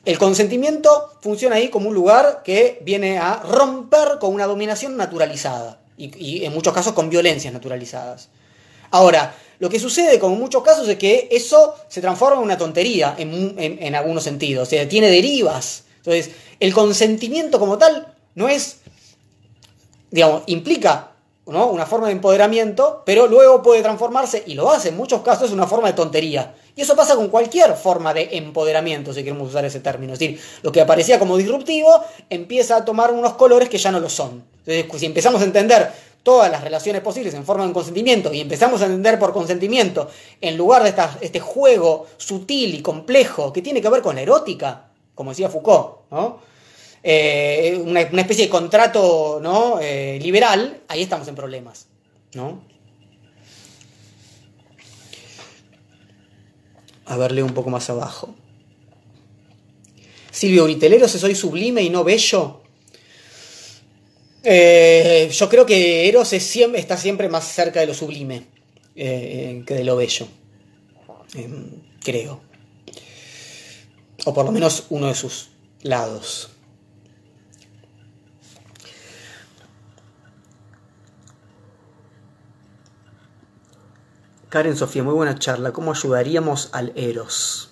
el 0.04 0.18
consentimiento 0.18 1.12
funciona 1.20 1.56
ahí 1.56 1.68
como 1.68 1.88
un 1.88 1.94
lugar 1.94 2.42
que 2.44 2.80
viene 2.82 3.18
a 3.18 3.36
romper 3.36 4.18
con 4.20 4.34
una 4.34 4.46
dominación 4.46 4.96
naturalizada 4.96 5.80
y, 5.96 6.44
en 6.44 6.52
muchos 6.52 6.74
casos 6.74 6.92
con 6.92 7.08
violencias 7.08 7.54
naturalizadas. 7.54 8.28
Ahora, 8.90 9.34
lo 9.58 9.70
que 9.70 9.78
sucede 9.78 10.18
con 10.18 10.38
muchos 10.38 10.62
casos 10.62 10.88
es 10.88 10.96
que 10.96 11.28
eso 11.30 11.74
se 11.88 12.00
transforma 12.00 12.38
en 12.38 12.44
una 12.44 12.58
tontería 12.58 13.14
en, 13.18 13.94
algunos 13.94 14.24
sentidos, 14.24 14.68
o 14.68 14.70
sea, 14.70 14.88
tiene 14.88 15.10
derivas. 15.10 15.84
Entonces, 15.98 16.30
el 16.60 16.72
consentimiento 16.72 17.58
como 17.58 17.78
tal 17.78 18.14
no 18.34 18.48
es, 18.48 18.78
digamos, 20.10 20.42
implica 20.46 21.12
¿no? 21.46 21.66
una 21.66 21.86
forma 21.86 22.06
de 22.06 22.12
empoderamiento, 22.12 23.02
pero 23.04 23.26
luego 23.26 23.62
puede 23.62 23.82
transformarse, 23.82 24.42
y 24.46 24.54
lo 24.54 24.70
hace 24.70 24.88
en 24.88 24.96
muchos 24.96 25.22
casos, 25.22 25.50
en 25.50 25.54
una 25.54 25.66
forma 25.66 25.88
de 25.88 25.94
tontería. 25.94 26.54
Y 26.76 26.82
eso 26.82 26.96
pasa 26.96 27.14
con 27.14 27.28
cualquier 27.28 27.74
forma 27.74 28.12
de 28.12 28.30
empoderamiento, 28.32 29.12
si 29.12 29.22
queremos 29.22 29.48
usar 29.50 29.64
ese 29.64 29.80
término. 29.80 30.14
Es 30.14 30.18
decir, 30.18 30.40
lo 30.62 30.72
que 30.72 30.80
aparecía 30.80 31.18
como 31.18 31.36
disruptivo 31.36 32.02
empieza 32.28 32.76
a 32.76 32.84
tomar 32.84 33.12
unos 33.12 33.34
colores 33.34 33.68
que 33.68 33.78
ya 33.78 33.92
no 33.92 34.00
lo 34.00 34.10
son. 34.10 34.44
Entonces, 34.66 35.00
si 35.00 35.06
empezamos 35.06 35.40
a 35.40 35.44
entender 35.44 35.92
todas 36.24 36.50
las 36.50 36.64
relaciones 36.64 37.02
posibles 37.02 37.34
en 37.34 37.44
forma 37.44 37.66
de 37.66 37.72
consentimiento 37.72 38.32
y 38.32 38.40
empezamos 38.40 38.82
a 38.82 38.86
entender 38.86 39.18
por 39.18 39.32
consentimiento 39.32 40.10
en 40.40 40.56
lugar 40.56 40.82
de 40.82 40.94
este 41.20 41.38
juego 41.38 42.06
sutil 42.16 42.74
y 42.74 42.82
complejo 42.82 43.52
que 43.52 43.62
tiene 43.62 43.80
que 43.80 43.90
ver 43.90 44.02
con 44.02 44.16
la 44.16 44.22
erótica, 44.22 44.88
como 45.14 45.30
decía 45.30 45.50
Foucault, 45.50 45.98
eh, 47.02 47.78
una, 47.84 48.00
especie 48.00 48.46
de 48.46 48.50
contrato 48.50 49.38
¿no? 49.40 49.78
Eh, 49.80 50.18
liberal, 50.22 50.80
ahí 50.88 51.02
estamos 51.02 51.28
en 51.28 51.34
problemas. 51.34 51.86
¿no? 52.32 52.62
A 57.04 57.16
verle 57.18 57.42
un 57.42 57.52
poco 57.52 57.68
más 57.68 57.90
abajo. 57.90 58.34
Silvio 60.30 60.64
Britelero, 60.64 61.06
¿se 61.06 61.18
soy 61.18 61.34
sublime 61.34 61.82
y 61.82 61.90
no 61.90 62.02
bello? 62.02 62.63
Eh, 64.44 65.30
yo 65.32 65.48
creo 65.48 65.64
que 65.64 66.08
Eros 66.08 66.32
está 66.34 66.96
siempre 66.96 67.28
más 67.28 67.48
cerca 67.48 67.80
de 67.80 67.86
lo 67.86 67.94
sublime 67.94 68.46
eh, 68.94 69.62
que 69.66 69.74
de 69.74 69.84
lo 69.84 69.96
bello. 69.96 70.28
Em, 71.34 71.82
creo. 72.02 72.42
O 74.26 74.34
por 74.34 74.44
lo 74.44 74.52
menos 74.52 74.84
uno 74.90 75.08
de 75.08 75.14
sus 75.14 75.50
lados. 75.82 76.50
Karen 84.54 84.76
Sofía, 84.76 85.02
muy 85.02 85.14
buena 85.14 85.36
charla. 85.36 85.72
¿Cómo 85.72 85.90
ayudaríamos 85.90 86.68
al 86.72 86.92
Eros? 86.94 87.70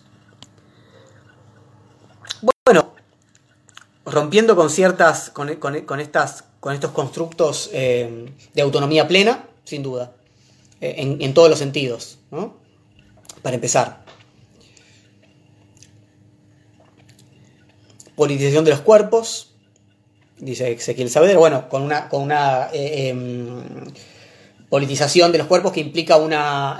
Bueno, 2.64 2.92
rompiendo 4.04 4.56
con 4.56 4.68
ciertas, 4.68 5.30
con, 5.30 5.48
estas, 6.00 6.44
con 6.62 6.72
estos 6.72 6.92
constructos 6.92 7.70
eh, 7.72 8.30
de 8.54 8.62
autonomía 8.62 9.08
plena, 9.08 9.48
sin 9.64 9.82
duda, 9.82 10.12
eh, 10.80 10.94
en, 11.18 11.34
todos 11.34 11.50
los 11.50 11.58
sentidos. 11.58 12.20
Para 13.42 13.56
empezar. 13.56 14.04
Politización 18.14 18.64
de 18.64 18.70
los 18.70 18.78
cuerpos, 18.78 19.56
dice 20.38 20.70
Ezequiel 20.70 21.10
Saavedra, 21.10 21.36
bueno, 21.36 21.68
con 21.68 21.82
una, 21.82 22.08
con 22.08 22.22
una 22.22 22.68
eh, 22.72 23.08
em, 23.08 23.64
politización 24.68 25.32
de 25.32 25.38
los 25.38 25.48
cuerpos 25.48 25.72
que 25.72 25.80
implica 25.80 26.16
una 26.16 26.78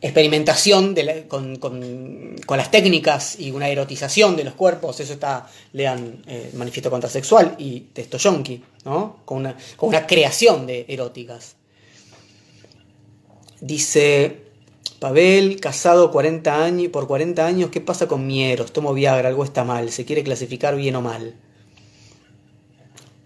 experimentación 0.00 0.94
con, 1.28 2.36
las 2.48 2.70
técnicas 2.70 3.38
y 3.38 3.50
una 3.50 3.68
erotización 3.68 4.36
de 4.36 4.44
los 4.44 4.54
cuerpos. 4.54 5.00
Eso 5.00 5.12
está, 5.12 5.48
lean 5.72 6.22
eh, 6.26 6.50
Manifiesto 6.54 6.90
Contrasexual 6.90 7.56
y 7.58 7.80
Testo 7.80 8.18
Yonki, 8.18 8.62
¿no? 8.84 9.20
con, 9.24 9.38
una, 9.38 9.56
con 9.76 9.88
una 9.90 10.06
creación 10.06 10.66
de 10.66 10.86
eróticas. 10.88 11.56
Dice 13.60 14.44
Pavel, 15.00 15.60
casado 15.60 16.12
40 16.12 16.64
años, 16.64 16.88
por 16.92 17.08
40 17.08 17.44
años, 17.44 17.70
¿qué 17.70 17.80
pasa 17.80 18.06
con 18.06 18.26
mieros? 18.26 18.72
Tomo 18.72 18.94
Viagra, 18.94 19.28
algo 19.28 19.44
está 19.44 19.64
mal, 19.64 19.90
se 19.90 20.04
quiere 20.04 20.22
clasificar 20.22 20.76
bien 20.76 20.94
o 20.96 21.02
mal. 21.02 21.34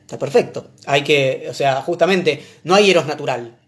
Está 0.01 0.19
perfecto. 0.19 0.71
Hay 0.87 1.05
que, 1.05 1.47
o 1.51 1.55
sea, 1.55 1.83
justamente, 1.83 2.43
no 2.65 2.75
hay 2.75 2.91
eros 2.91 3.07
natural 3.07 3.62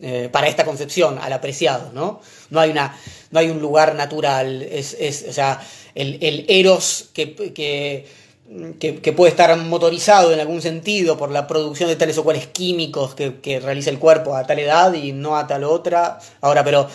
eh, 0.00 0.28
para 0.30 0.48
esta 0.48 0.64
concepción, 0.64 1.18
al 1.18 1.32
apreciado, 1.32 1.90
¿no? 1.92 2.20
No 2.50 2.60
hay, 2.60 2.70
una, 2.70 2.96
no 3.30 3.40
hay 3.40 3.50
un 3.50 3.60
lugar 3.60 3.94
natural. 3.94 4.62
Es, 4.62 4.96
o 5.28 5.32
sea, 5.32 5.60
el, 5.94 6.44
eros 6.48 7.10
que, 7.12 7.34
que, 7.34 9.12
puede 9.12 9.30
estar 9.30 9.56
motorizado 9.56 10.32
en 10.32 10.40
algún 10.40 10.62
sentido 10.62 11.16
por 11.18 11.30
la 11.30 11.46
producción 11.46 11.88
de 11.88 11.96
tales 11.96 12.16
o 12.18 12.24
cuales 12.24 12.46
químicos 12.46 13.14
que, 13.14 13.60
realiza 13.60 13.90
el 13.90 13.98
cuerpo 13.98 14.34
a 14.34 14.46
tal 14.46 14.58
edad 14.58 14.94
y 14.94 15.12
no 15.12 15.36
a 15.36 15.46
tal 15.46 15.64
otra. 15.64 16.18
Ahora, 16.40 16.62
pero 16.62 16.88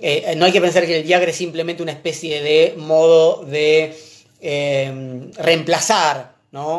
eh, 0.00 0.34
no 0.36 0.44
hay 0.44 0.52
que 0.52 0.60
pensar 0.60 0.86
que 0.86 0.98
el 0.98 1.04
Viagra 1.04 1.30
es 1.30 1.36
simplemente 1.36 1.82
una 1.82 1.92
especie 1.92 2.42
de 2.42 2.74
modo 2.78 3.44
de 3.44 3.98
eh, 4.40 5.30
reemplazar 5.36 6.36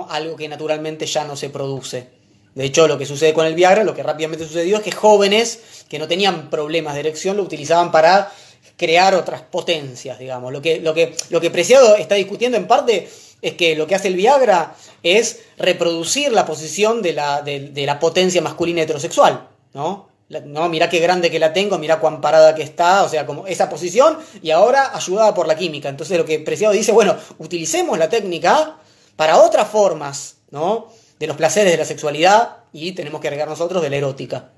algo 0.10 0.36
que 0.36 0.48
naturalmente 0.48 1.06
ya 1.06 1.26
no 1.26 1.36
se 1.36 1.50
produce. 1.50 2.17
De 2.58 2.66
hecho, 2.66 2.88
lo 2.88 2.98
que 2.98 3.06
sucede 3.06 3.36
con 3.36 3.46
el 3.46 3.54
Viagra, 3.54 3.84
lo 3.84 3.94
que 3.94 4.02
rápidamente 4.02 4.44
sucedió 4.44 4.78
es 4.78 4.84
que 4.84 4.92
jóvenes 4.92 5.60
que 5.88 6.00
no 6.00 6.08
tenían 6.08 6.50
problemas 6.50 6.96
de 6.96 7.02
erección 7.02 7.38
lo 7.38 7.44
utilizaban 7.44 7.92
para 7.92 8.32
crear 8.76 9.14
otras 9.14 9.44
potencias, 9.44 10.18
digamos. 10.18 10.52
Lo 10.52 10.60
que, 10.60 10.80
lo 10.80 10.96
que, 10.96 11.16
lo 11.30 11.40
que 11.40 11.52
Preciado 11.52 11.96
está 11.98 12.16
discutiendo 12.16 12.58
en 12.58 12.66
parte 12.66 13.08
es 13.44 13.54
que 13.54 13.76
lo 13.76 13.86
que 13.86 13.94
hace 13.94 14.08
el 14.08 14.16
Viagra 14.16 14.76
es 15.04 15.42
reproducir 15.60 16.32
la 16.32 16.48
posición 16.48 17.04
de 17.04 17.14
la, 17.14 17.44
de, 17.44 17.84
la 17.86 18.00
potencia 18.00 18.42
masculina 18.42 18.82
heterosexual, 18.82 19.50
¿no? 19.76 20.10
no, 20.44 20.68
mira 20.68 20.90
qué 20.90 20.98
grande 20.98 21.30
que 21.30 21.38
la 21.38 21.54
tengo, 21.54 21.78
mira 21.78 22.00
cuán 22.00 22.22
parada 22.22 22.56
que 22.56 22.64
está, 22.64 23.04
o 23.04 23.10
sea, 23.10 23.28
como 23.28 23.46
esa 23.46 23.70
posición, 23.70 24.18
y 24.42 24.50
ahora 24.50 24.96
ayudada 24.98 25.36
por 25.36 25.48
la 25.48 25.56
química. 25.56 25.90
Entonces 25.90 26.18
lo 26.18 26.26
que 26.26 26.40
Preciado 26.40 26.74
dice, 26.74 26.92
bueno, 26.92 27.18
utilicemos 27.38 28.00
la 28.00 28.10
técnica 28.10 28.78
para 29.16 29.38
otras 29.38 29.68
formas, 29.68 30.38
¿no? 30.50 30.97
De 31.20 31.28
los 31.28 31.38
placeres 31.38 31.72
de 31.72 31.78
la 31.78 31.86
sexualidad 31.86 32.58
y 32.74 32.92
tenemos 32.92 33.22
que 33.22 33.28
agregar 33.28 33.48
nosotros 33.48 33.82
de 33.82 33.90
la 33.90 33.96
erótica. 33.96 34.52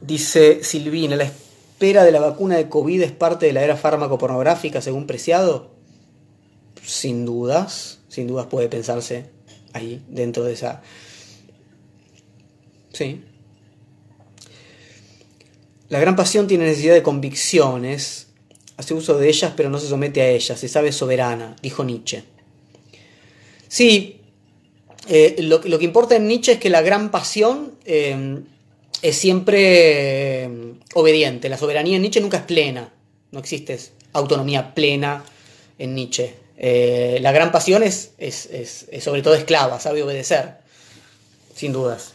Dice 0.00 0.62
Silvina, 0.62 1.16
la 1.16 1.24
espera 1.24 2.04
de 2.04 2.12
la 2.12 2.20
vacuna 2.20 2.56
de 2.56 2.68
COVID 2.68 3.02
es 3.02 3.12
parte 3.12 3.46
de 3.46 3.52
la 3.52 3.62
era 3.62 3.76
fármaco 3.76 4.18
pornográfica 4.18 4.80
según 4.82 5.06
Preciado. 5.06 5.70
Sin 6.84 7.24
dudas, 7.24 8.00
sin 8.08 8.26
dudas 8.26 8.46
puede 8.46 8.68
pensarse 8.68 9.30
ahí, 9.72 10.04
dentro 10.08 10.44
de 10.44 10.52
esa... 10.52 10.82
Sí. 12.92 13.24
La 15.88 16.00
gran 16.00 16.16
pasión 16.16 16.46
tiene 16.46 16.64
necesidad 16.64 16.94
de 16.94 17.02
convicciones 17.02 18.23
hace 18.76 18.94
uso 18.94 19.18
de 19.18 19.28
ellas 19.28 19.52
pero 19.56 19.70
no 19.70 19.78
se 19.78 19.88
somete 19.88 20.22
a 20.22 20.28
ellas, 20.28 20.58
se 20.58 20.68
sabe 20.68 20.92
soberana, 20.92 21.56
dijo 21.62 21.84
Nietzsche. 21.84 22.24
Sí, 23.68 24.20
eh, 25.08 25.36
lo, 25.40 25.60
que 25.60 25.84
importa 25.84 26.16
en 26.16 26.28
Nietzsche 26.28 26.52
es 26.52 26.58
que 26.58 26.70
la 26.70 26.82
gran 26.82 27.10
pasión 27.10 27.72
eh, 27.84 28.40
es 29.02 29.16
siempre 29.16 30.44
eh, 30.44 30.74
obediente, 30.94 31.48
la 31.48 31.58
soberanía 31.58 31.96
en 31.96 32.02
Nietzsche 32.02 32.20
nunca 32.20 32.38
es 32.38 32.44
plena, 32.44 32.92
no 33.32 33.38
existe 33.38 33.78
autonomía 34.12 34.74
plena 34.74 35.24
en 35.78 35.94
Nietzsche. 35.94 36.34
la 36.56 37.32
gran 37.32 37.50
pasión 37.50 37.82
es, 37.82 38.12
es, 38.18 38.46
es 38.50 38.86
sobre 39.02 39.22
todo 39.22 39.34
esclava, 39.34 39.80
sabe 39.80 40.02
obedecer, 40.02 40.58
sin 41.54 41.72
dudas. 41.72 42.12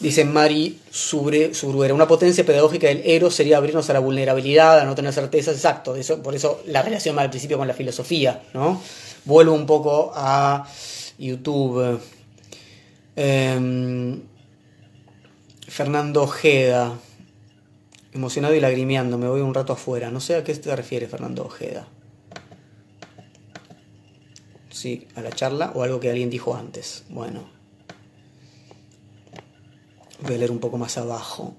Dice 0.00 0.24
Mari 0.24 0.80
Subruera, 0.90 1.92
una 1.92 2.08
potencia 2.08 2.44
pedagógica 2.44 2.86
del 2.86 3.02
héroe 3.04 3.30
sería 3.30 3.58
abrirnos 3.58 3.90
a 3.90 3.92
la 3.92 3.98
vulnerabilidad, 3.98 4.80
a 4.80 4.84
no 4.84 4.94
tener 4.94 5.12
certezas, 5.12 5.54
exacto, 5.54 5.94
eso, 5.94 6.22
por 6.22 6.34
eso 6.34 6.62
la 6.66 6.80
relación 6.80 7.18
al 7.18 7.28
principio 7.28 7.58
con 7.58 7.68
la 7.68 7.74
filosofía, 7.74 8.42
¿no? 8.54 8.80
Vuelvo 9.26 9.52
un 9.52 9.66
poco 9.66 10.10
a 10.14 10.66
YouTube. 11.18 12.00
Em, 13.14 14.22
Fernando 15.68 16.22
Ojeda, 16.22 16.98
emocionado 18.14 18.54
y 18.54 18.60
lagrimeando, 18.60 19.18
me 19.18 19.28
voy 19.28 19.42
un 19.42 19.52
rato 19.52 19.74
afuera, 19.74 20.10
no 20.10 20.20
sé 20.20 20.34
a 20.34 20.42
qué 20.42 20.54
te 20.54 20.74
refiere 20.74 21.08
Fernando 21.08 21.44
Ojeda. 21.44 21.86
sí, 24.70 25.06
a 25.14 25.20
la 25.20 25.30
charla 25.30 25.72
o 25.74 25.82
algo 25.82 26.00
que 26.00 26.08
alguien 26.08 26.30
dijo 26.30 26.56
antes. 26.56 27.04
Bueno, 27.10 27.59
voy 30.22 30.34
a 30.34 30.38
leer 30.38 30.50
un 30.50 30.58
poco 30.58 30.78
más 30.78 30.98
abajo. 30.98 31.54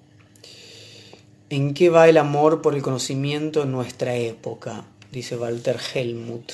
¿En 1.50 1.74
qué 1.74 1.90
va 1.90 2.08
el 2.08 2.18
amor 2.18 2.62
por 2.62 2.76
el 2.76 2.82
conocimiento 2.82 3.64
en 3.64 3.72
nuestra 3.72 4.16
época? 4.16 4.86
Dice 5.12 5.36
Walter 5.36 5.78
Helmut. 5.94 6.54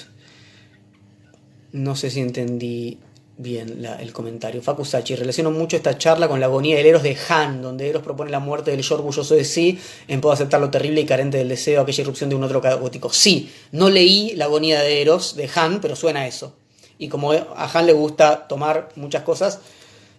No 1.71 1.95
sé 1.95 2.09
si 2.09 2.19
entendí 2.21 2.97
bien 3.38 3.85
el 3.99 4.11
comentario. 4.13 4.61
Facu 4.61 4.84
Sachi, 4.84 5.15
relaciono 5.15 5.51
mucho 5.51 5.77
esta 5.77 5.97
charla 5.97 6.27
con 6.27 6.39
la 6.39 6.47
agonía 6.47 6.77
del 6.77 6.88
Eros 6.88 7.03
de 7.03 7.15
Han, 7.29 7.61
donde 7.61 7.88
Eros 7.88 8.01
propone 8.01 8.31
la 8.31 8.39
muerte 8.39 8.71
del 8.71 8.81
yo 8.81 8.95
orgulloso 8.95 9.35
de 9.35 9.45
sí, 9.45 9.79
en 10.07 10.21
puedo 10.21 10.34
aceptar 10.34 10.59
lo 10.59 10.71
terrible 10.71 11.01
y 11.01 11.05
carente 11.05 11.38
del 11.38 11.49
deseo, 11.49 11.81
aquella 11.81 12.01
irrupción 12.01 12.29
de 12.29 12.35
un 12.35 12.43
otro 12.43 12.61
caótico. 12.61 13.13
Sí, 13.13 13.51
no 13.71 13.89
leí 13.89 14.34
la 14.35 14.45
agonía 14.45 14.81
de 14.81 15.01
Eros 15.01 15.35
de 15.35 15.49
Han, 15.53 15.79
pero 15.79 15.95
suena 15.95 16.25
eso. 16.27 16.55
Y 16.97 17.09
como 17.09 17.31
a 17.31 17.69
Han 17.71 17.85
le 17.85 17.93
gusta 17.93 18.47
tomar 18.47 18.89
muchas 18.95 19.21
cosas, 19.21 19.59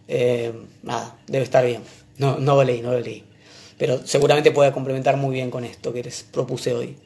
eh, 0.08 0.52
nada, 0.82 1.16
debe 1.26 1.44
estar 1.44 1.64
bien. 1.64 1.82
No, 2.16 2.38
no 2.38 2.56
lo 2.56 2.64
leí, 2.64 2.82
no 2.82 2.92
lo 2.92 3.00
leí. 3.00 3.22
Pero 3.76 4.04
seguramente 4.04 4.50
puede 4.50 4.72
complementar 4.72 5.16
muy 5.16 5.34
bien 5.34 5.50
con 5.50 5.64
esto 5.64 5.92
que 5.92 6.02
les 6.02 6.24
propuse 6.24 6.74
hoy. 6.74 6.96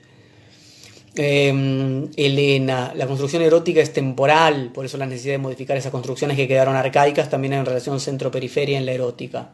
Em, 1.15 2.09
Elena, 2.17 2.95
la 2.97 3.07
construcción 3.07 3.43
erótica 3.43 3.83
es 3.83 3.93
temporal, 3.93 4.71
por 4.73 4.87
eso 4.87 4.97
la 4.97 5.05
necesidad 5.05 5.35
de 5.35 5.39
modificar 5.39 5.77
esas 5.77 5.93
construcciones 5.93 6.39
que 6.39 6.49
quedaron 6.49 6.75
arcaicas 6.75 7.29
también 7.29 7.53
en 7.53 7.67
relación 7.67 8.01
centro-periferia 8.01 8.79
en 8.79 8.87
la 8.87 8.93
erótica. 8.93 9.51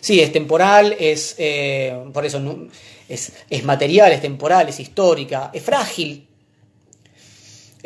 Sí, 0.00 0.20
es 0.20 0.30
temporal, 0.32 0.94
es 0.98 1.34
eh, 1.38 1.96
por 2.12 2.26
eso 2.26 2.40
es, 3.08 3.64
material, 3.64 4.12
es 4.12 4.20
temporal, 4.20 4.68
es 4.68 4.80
histórica, 4.80 5.50
es 5.52 5.62
frágil. 5.62 6.27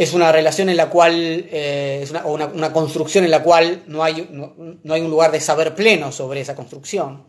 Es 0.03 0.15
una 0.15 0.33
relación 0.33 0.69
en 0.69 0.77
la 0.77 0.91
cual, 0.91 1.15
eh, 1.15 2.01
es 2.03 2.11
una, 2.11 2.27
una, 2.27 2.73
construcción 2.73 3.25
en 3.25 3.31
la 3.31 3.41
cual 3.45 3.85
no 3.87 4.03
hay, 4.03 4.29
no, 4.33 4.93
hay 4.93 5.01
un 5.01 5.11
lugar 5.11 5.31
de 5.31 5.39
saber 5.39 5.77
pleno 5.77 6.11
sobre 6.11 6.41
esa 6.41 6.57
construcción. 6.57 7.23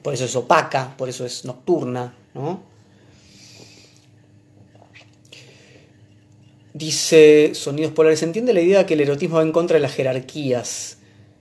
Por 0.00 0.14
eso 0.14 0.24
es 0.24 0.36
opaca, 0.36 0.94
por 0.96 1.08
eso 1.08 1.26
es 1.26 1.44
nocturna. 1.44 2.14
¿no? 2.34 2.62
Dice 6.72 7.50
Sonidos 7.56 7.90
Polares, 7.90 8.20
¿se 8.20 8.26
entiende 8.26 8.52
la 8.52 8.60
idea 8.60 8.78
de 8.78 8.86
que 8.86 8.94
el 8.94 9.00
erotismo 9.00 9.38
va 9.38 9.42
en 9.42 9.50
contra 9.50 9.74
de 9.74 9.80
las 9.80 9.92
jerarquías? 9.92 10.98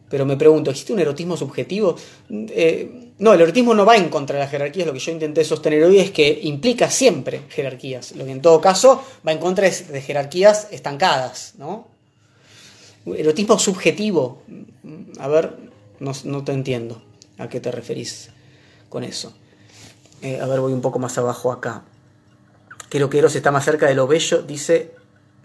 Pero 0.10 0.26
me 0.26 0.38
pregunto, 0.38 0.72
¿existe 0.72 0.92
un 0.92 1.02
erotismo 1.02 1.38
subjetivo? 1.38 1.96
Eh, 2.32 3.11
no, 3.22 3.34
el 3.34 3.42
erotismo 3.42 3.76
no 3.76 3.86
va 3.86 3.98
en 3.98 4.10
contra 4.10 4.36
de 4.36 4.42
las 4.42 4.50
jerarquías, 4.50 4.88
lo 4.88 4.94
que 4.94 5.00
yo 5.00 5.12
intenté 5.12 5.44
sostener 5.44 5.84
hoy 5.84 6.00
es 6.00 6.10
que 6.10 6.40
implica 6.42 6.90
siempre 6.90 7.44
jerarquías, 7.50 8.16
lo 8.16 8.26
que 8.26 8.32
en 8.32 8.42
todo 8.42 8.60
caso 8.60 9.04
va 9.26 9.32
en 9.32 9.38
contra 9.38 9.70
de, 9.70 10.02
jerarquías 10.02 10.70
estancadas, 10.72 11.54
¿no? 11.60 11.88
Erotismo 13.06 13.60
subjetivo, 13.60 14.42
a 15.20 15.28
ver, 15.28 15.56
no, 16.00 16.44
te 16.44 16.52
entiendo 16.52 17.04
a 17.38 17.48
qué 17.48 17.60
te 17.60 17.70
referís 17.72 18.32
con 18.90 19.04
eso. 19.04 19.34
Eh, 20.24 20.40
a 20.42 20.48
ver, 20.48 20.60
voy 20.60 20.74
un 20.74 20.82
poco 20.82 20.98
más 20.98 21.16
abajo 21.20 21.52
acá. 21.52 21.84
Creo 22.90 23.12
que 23.12 23.20
Eros 23.20 23.36
está 23.36 23.52
más 23.52 23.66
cerca 23.66 23.86
de 23.86 23.94
lo 23.94 24.08
bello, 24.08 24.42
dice 24.42 24.96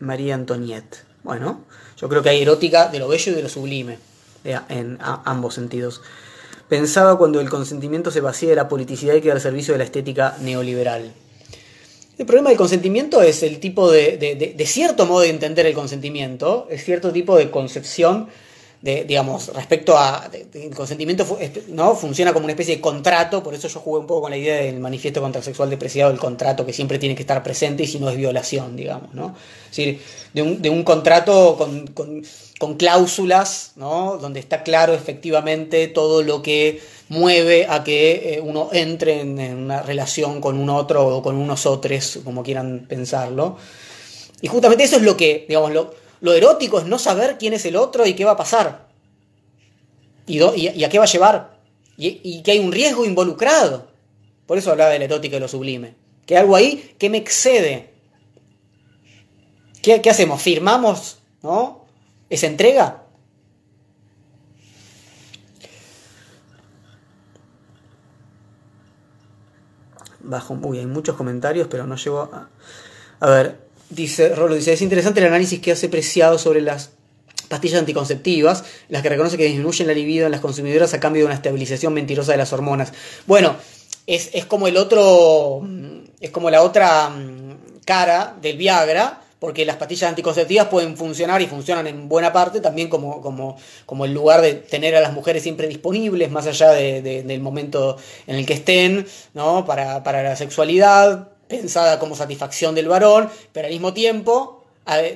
María 0.00 0.34
Antoniette. 0.34 1.04
Bueno, 1.24 1.66
yo 1.98 2.08
creo 2.08 2.22
que 2.22 2.30
hay 2.30 2.40
erótica 2.40 2.88
de 2.88 3.00
lo 3.00 3.08
bello 3.08 3.32
y 3.32 3.34
de 3.34 3.42
lo 3.42 3.50
sublime, 3.50 3.98
en 4.44 4.96
ambos 5.00 5.54
sentidos. 5.54 6.00
Pensaba 6.68 7.16
cuando 7.16 7.40
el 7.40 7.48
consentimiento 7.48 8.10
se 8.10 8.20
vacía 8.20 8.50
de 8.50 8.56
la 8.56 8.68
politicidad 8.68 9.14
y 9.14 9.20
queda 9.20 9.34
al 9.34 9.40
servicio 9.40 9.74
de 9.74 9.78
la 9.78 9.84
estética 9.84 10.36
neoliberal. 10.40 11.12
El 12.18 12.26
problema 12.26 12.48
del 12.48 12.58
consentimiento 12.58 13.22
es 13.22 13.42
el 13.42 13.60
tipo 13.60 13.90
de, 13.90 14.16
de 14.56 14.66
cierto 14.66 15.06
modo 15.06 15.20
de 15.20 15.28
entender 15.28 15.66
el 15.66 15.74
consentimiento, 15.74 16.66
es 16.70 16.82
cierto 16.82 17.12
tipo 17.12 17.36
de 17.36 17.50
concepción 17.50 18.28
digamos, 18.86 19.48
respecto 19.52 19.98
a 19.98 20.30
el 20.54 20.72
consentimiento, 20.72 21.26
¿no? 21.70 21.96
Funciona 21.96 22.32
como 22.32 22.44
una 22.44 22.52
especie 22.52 22.76
de 22.76 22.80
contrato, 22.80 23.42
por 23.42 23.52
eso 23.52 23.66
yo 23.66 23.80
jugué 23.80 23.98
un 23.98 24.06
poco 24.06 24.22
con 24.22 24.30
la 24.30 24.36
idea 24.36 24.56
del 24.56 24.78
manifiesto 24.78 25.20
contrasexual 25.20 25.68
depreciado, 25.68 26.12
el 26.12 26.18
contrato 26.18 26.64
que 26.64 26.72
siempre 26.72 27.00
tiene 27.00 27.16
que 27.16 27.22
estar 27.22 27.42
presente 27.42 27.82
y 27.82 27.88
si 27.88 27.98
no 27.98 28.08
es 28.08 28.16
violación, 28.16 28.76
digamos, 28.76 29.12
¿no? 29.12 29.34
Es 29.70 29.76
decir, 29.76 30.00
de 30.32 30.42
un, 30.42 30.62
de 30.62 30.70
un 30.70 30.84
contrato 30.84 31.56
con, 31.58 32.22
con, 32.58 32.76
cláusulas, 32.76 33.72
¿no? 33.74 34.18
Donde 34.18 34.38
está 34.38 34.62
claro 34.62 34.94
efectivamente 34.94 35.88
todo 35.88 36.22
lo 36.22 36.40
que 36.42 36.80
mueve 37.08 37.66
a 37.68 37.82
que 37.82 38.34
eh, 38.34 38.40
uno 38.40 38.68
entre 38.72 39.20
en, 39.20 39.38
una 39.56 39.82
relación 39.82 40.40
con 40.40 40.58
un 40.58 40.70
otro 40.70 41.08
o 41.08 41.22
con 41.22 41.34
unos 41.34 41.66
otros, 41.66 42.20
como 42.22 42.44
quieran 42.44 42.86
pensarlo. 42.88 43.56
Y 44.40 44.46
justamente 44.46 44.84
eso 44.84 44.96
es 44.96 45.02
lo 45.02 45.16
que, 45.16 45.44
digamos, 45.48 45.72
lo, 45.72 46.05
lo 46.26 46.34
erótico 46.34 46.80
es 46.80 46.86
no 46.86 46.98
saber 46.98 47.38
quién 47.38 47.52
es 47.52 47.64
el 47.66 47.76
otro 47.76 48.04
y 48.04 48.14
qué 48.14 48.24
va 48.24 48.32
a 48.32 48.36
pasar. 48.36 48.88
Y, 50.26 50.42
a 50.42 50.88
qué 50.88 50.98
va 50.98 51.04
a 51.04 51.06
llevar. 51.06 51.60
Y, 51.96 52.42
que 52.42 52.50
hay 52.50 52.58
un 52.58 52.72
riesgo 52.72 53.04
involucrado. 53.04 53.86
Por 54.44 54.58
eso 54.58 54.72
hablaba 54.72 54.90
de 54.90 54.98
la 54.98 55.04
erótica 55.04 55.36
y 55.36 55.40
lo 55.40 55.46
sublime. 55.46 55.94
Que 56.26 56.36
algo 56.36 56.56
ahí 56.56 56.96
que 56.98 57.08
me 57.10 57.18
excede. 57.18 57.94
¿Qué, 59.80 60.02
hacemos? 60.10 60.42
¿Firmamos? 60.42 61.18
¿No? 61.44 61.86
¿Esa 62.28 62.48
entrega? 62.48 63.04
Bajo, 70.18 70.54
uy, 70.54 70.80
hay 70.80 70.86
muchos 70.86 71.14
comentarios, 71.14 71.68
pero 71.70 71.86
no 71.86 71.94
llego 71.94 72.22
a... 72.22 72.50
A 73.20 73.30
ver, 73.30 73.65
Dice 73.90 74.34
Rolo, 74.34 74.54
dice, 74.54 74.72
es 74.72 74.82
interesante 74.82 75.20
el 75.20 75.26
análisis 75.26 75.60
que 75.60 75.72
hace 75.72 75.88
Preciado 75.88 76.38
sobre 76.38 76.60
las 76.60 76.90
pastillas 77.48 77.78
anticonceptivas, 77.78 78.64
las 78.88 79.02
que 79.02 79.08
reconoce 79.08 79.36
que 79.36 79.44
disminuyen 79.44 79.86
la 79.86 79.94
libido 79.94 80.26
en 80.26 80.32
las 80.32 80.40
consumidoras 80.40 80.92
a 80.94 81.00
cambio 81.00 81.22
de 81.22 81.26
una 81.26 81.34
estabilización 81.34 81.94
mentirosa 81.94 82.32
de 82.32 82.38
las 82.38 82.52
hormonas. 82.52 82.92
Bueno, 83.26 83.56
es, 84.06 84.44
como 84.46 84.68
el 84.68 84.76
otro, 84.76 85.62
es 86.20 86.30
como 86.30 86.50
la 86.50 86.62
otra 86.62 87.08
mm, 87.10 87.80
cara 87.84 88.36
del 88.40 88.56
Viagra, 88.56 89.22
porque 89.38 89.64
las 89.64 89.76
pastillas 89.76 90.08
anticonceptivas 90.08 90.66
pueden 90.68 90.96
funcionar 90.96 91.42
y 91.42 91.46
funcionan 91.46 91.86
en 91.86 92.08
buena 92.08 92.32
parte 92.32 92.60
también 92.60 92.88
como, 92.88 93.20
como, 93.20 93.56
como 93.84 94.04
el 94.04 94.14
lugar 94.14 94.40
de 94.40 94.54
tener 94.54 94.96
a 94.96 95.00
las 95.00 95.12
mujeres 95.12 95.42
siempre 95.42 95.68
disponibles, 95.68 96.30
más 96.30 96.46
allá 96.46 96.70
del 96.70 97.40
momento 97.40 97.96
en 98.26 98.36
el 98.36 98.46
que 98.46 98.54
estén, 98.54 99.06
¿no? 99.34 99.66
Para, 99.66 100.02
para 100.02 100.22
la 100.22 100.36
sexualidad, 100.36 101.28
pensada 101.48 101.98
como 101.98 102.16
satisfacción 102.16 102.74
del 102.74 102.88
varón, 102.88 103.30
pero 103.52 103.66
al 103.66 103.72
mismo 103.72 103.92
tiempo 103.92 104.64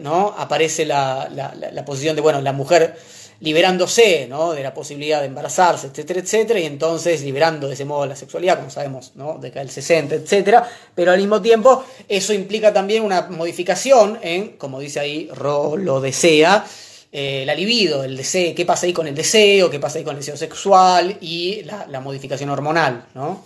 ¿no? 0.01 0.35
aparece 0.36 0.85
la, 0.85 1.28
la, 1.31 1.85
posición 1.85 2.16
de, 2.16 2.23
bueno, 2.23 2.40
la 2.40 2.52
mujer 2.52 2.97
liberándose 3.40 4.27
¿no? 4.28 4.52
de 4.52 4.62
la 4.62 4.74
posibilidad 4.74 5.20
de 5.20 5.27
embarazarse, 5.27 5.86
etcétera, 5.86 6.20
etcétera, 6.20 6.61
y 6.61 6.66
entonces 6.66 7.23
liberando 7.23 7.69
de 7.69 7.74
ese 7.74 7.85
modo 7.85 8.05
la 8.07 8.16
sexualidad, 8.16 8.57
como 8.59 8.70
sabemos, 8.70 9.12
¿no? 9.15 9.39
de 9.39 9.48
el 9.48 9.70
60, 9.70 10.15
etcétera, 10.15 10.69
pero 10.94 11.12
al 11.12 11.19
mismo 11.19 11.40
tiempo 11.40 11.85
eso 12.09 12.35
implica 12.35 12.73
también 12.73 13.02
una 13.02 13.23
modificación 13.23 14.19
en, 14.23 14.57
como 14.59 14.81
dice 14.81 15.01
ahí, 15.01 15.31
Ro 15.32 15.77
lo 15.77 16.01
desea, 16.01 16.65
eh, 17.12 17.44
la 17.47 17.55
libido, 17.55 18.05
el 18.05 18.16
deseo, 18.16 18.55
qué 18.55 18.65
pasa 18.65 18.86
ahí 18.86 18.93
con 18.93 19.07
el 19.07 19.15
deseo, 19.15 19.70
qué 19.70 19.81
pasa 19.81 19.98
ahí 19.98 20.05
con 20.05 20.15
el 20.15 20.20
deseo 20.20 20.36
sexual 20.36 21.16
y 21.20 21.62
la, 21.62 21.86
la 21.89 22.01
modificación 22.01 22.51
hormonal, 22.51 23.07
¿no? 23.15 23.43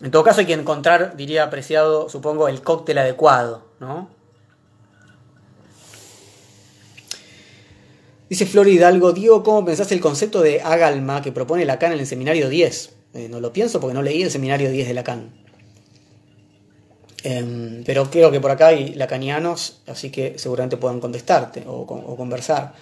En 0.00 0.10
todo 0.10 0.22
caso 0.22 0.40
hay 0.40 0.46
que 0.46 0.52
encontrar, 0.52 1.16
diría 1.16 1.44
apreciado, 1.44 2.08
supongo, 2.08 2.48
el 2.48 2.62
cóctel 2.62 2.98
adecuado, 2.98 3.64
¿no? 3.80 4.08
Dice 8.28 8.46
Flor 8.46 8.68
Hidalgo, 8.68 9.12
Diego, 9.12 9.42
¿cómo 9.42 9.64
pensaste 9.64 9.94
el 9.94 10.00
concepto 10.00 10.42
de 10.42 10.60
agalma 10.60 11.22
que 11.22 11.32
propone 11.32 11.64
Lacan 11.64 11.92
en 11.92 12.00
el 12.00 12.06
seminario 12.06 12.48
10? 12.48 12.94
Eh, 13.14 13.28
no 13.28 13.40
lo 13.40 13.52
pienso 13.52 13.80
porque 13.80 13.94
no 13.94 14.02
leí 14.02 14.22
el 14.22 14.30
seminario 14.30 14.70
10 14.70 14.86
de 14.86 14.94
Lacan. 14.94 15.32
Em, 17.24 17.82
pero 17.84 18.08
creo 18.10 18.30
que 18.30 18.38
por 18.38 18.50
acá 18.50 18.68
hay 18.68 18.94
lacanianos, 18.94 19.80
así 19.86 20.10
que 20.10 20.38
seguramente 20.38 20.76
puedan 20.76 21.00
contestarte 21.00 21.64
o 21.66 21.86
conversar. 22.16 22.74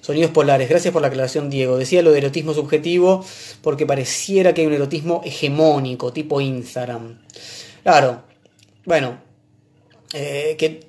Sonidos 0.00 0.30
polares. 0.30 0.68
Gracias 0.68 0.92
por 0.92 1.02
la 1.02 1.08
aclaración, 1.08 1.50
Diego. 1.50 1.76
Decía 1.76 2.02
lo 2.02 2.12
de 2.12 2.18
erotismo 2.18 2.54
subjetivo 2.54 3.24
porque 3.62 3.86
pareciera 3.86 4.54
que 4.54 4.62
hay 4.62 4.66
un 4.66 4.72
erotismo 4.72 5.20
hegemónico, 5.24 6.12
tipo 6.12 6.40
Instagram. 6.40 7.18
Claro, 7.82 8.22
bueno, 8.84 9.18
eh, 10.12 10.56
que, 10.58 10.80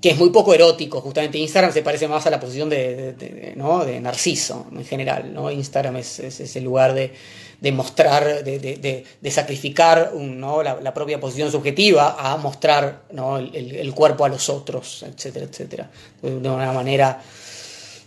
que, 0.00 0.10
es 0.10 0.16
muy 0.16 0.30
poco 0.30 0.54
erótico. 0.54 1.00
Justamente 1.00 1.38
Instagram 1.38 1.72
se 1.72 1.82
parece 1.82 2.06
más 2.06 2.26
a 2.26 2.30
la 2.30 2.38
posición 2.38 2.68
de, 2.68 3.54
¿no? 3.56 3.84
de 3.84 4.00
Narciso 4.00 4.66
en 4.72 4.84
general. 4.84 5.34
¿no? 5.34 5.50
Instagram 5.50 5.96
es, 5.96 6.20
es, 6.20 6.56
el 6.56 6.64
lugar 6.64 6.94
de, 6.94 7.12
de 7.60 7.72
mostrar, 7.72 8.44
de, 8.44 9.04
sacrificar 9.30 10.12
¿no? 10.14 10.62
la, 10.62 10.94
propia 10.94 11.18
posición 11.18 11.50
subjetiva 11.50 12.16
a 12.18 12.36
mostrar 12.36 13.02
¿no? 13.10 13.38
el, 13.38 13.92
cuerpo 13.92 14.24
a 14.24 14.28
los 14.28 14.48
otros, 14.48 15.02
etcétera, 15.02 15.46
etcétera. 15.46 15.90
De 16.22 16.48
una 16.48 16.72
manera 16.72 17.20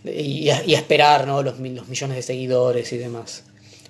y, 0.03 0.49
esperar 0.49 1.27
¿no? 1.27 1.43
los, 1.43 1.59
los 1.59 1.87
millones 1.87 2.15
de 2.15 2.21
seguidores 2.21 2.91
y 2.93 2.97
demás. 2.97 3.43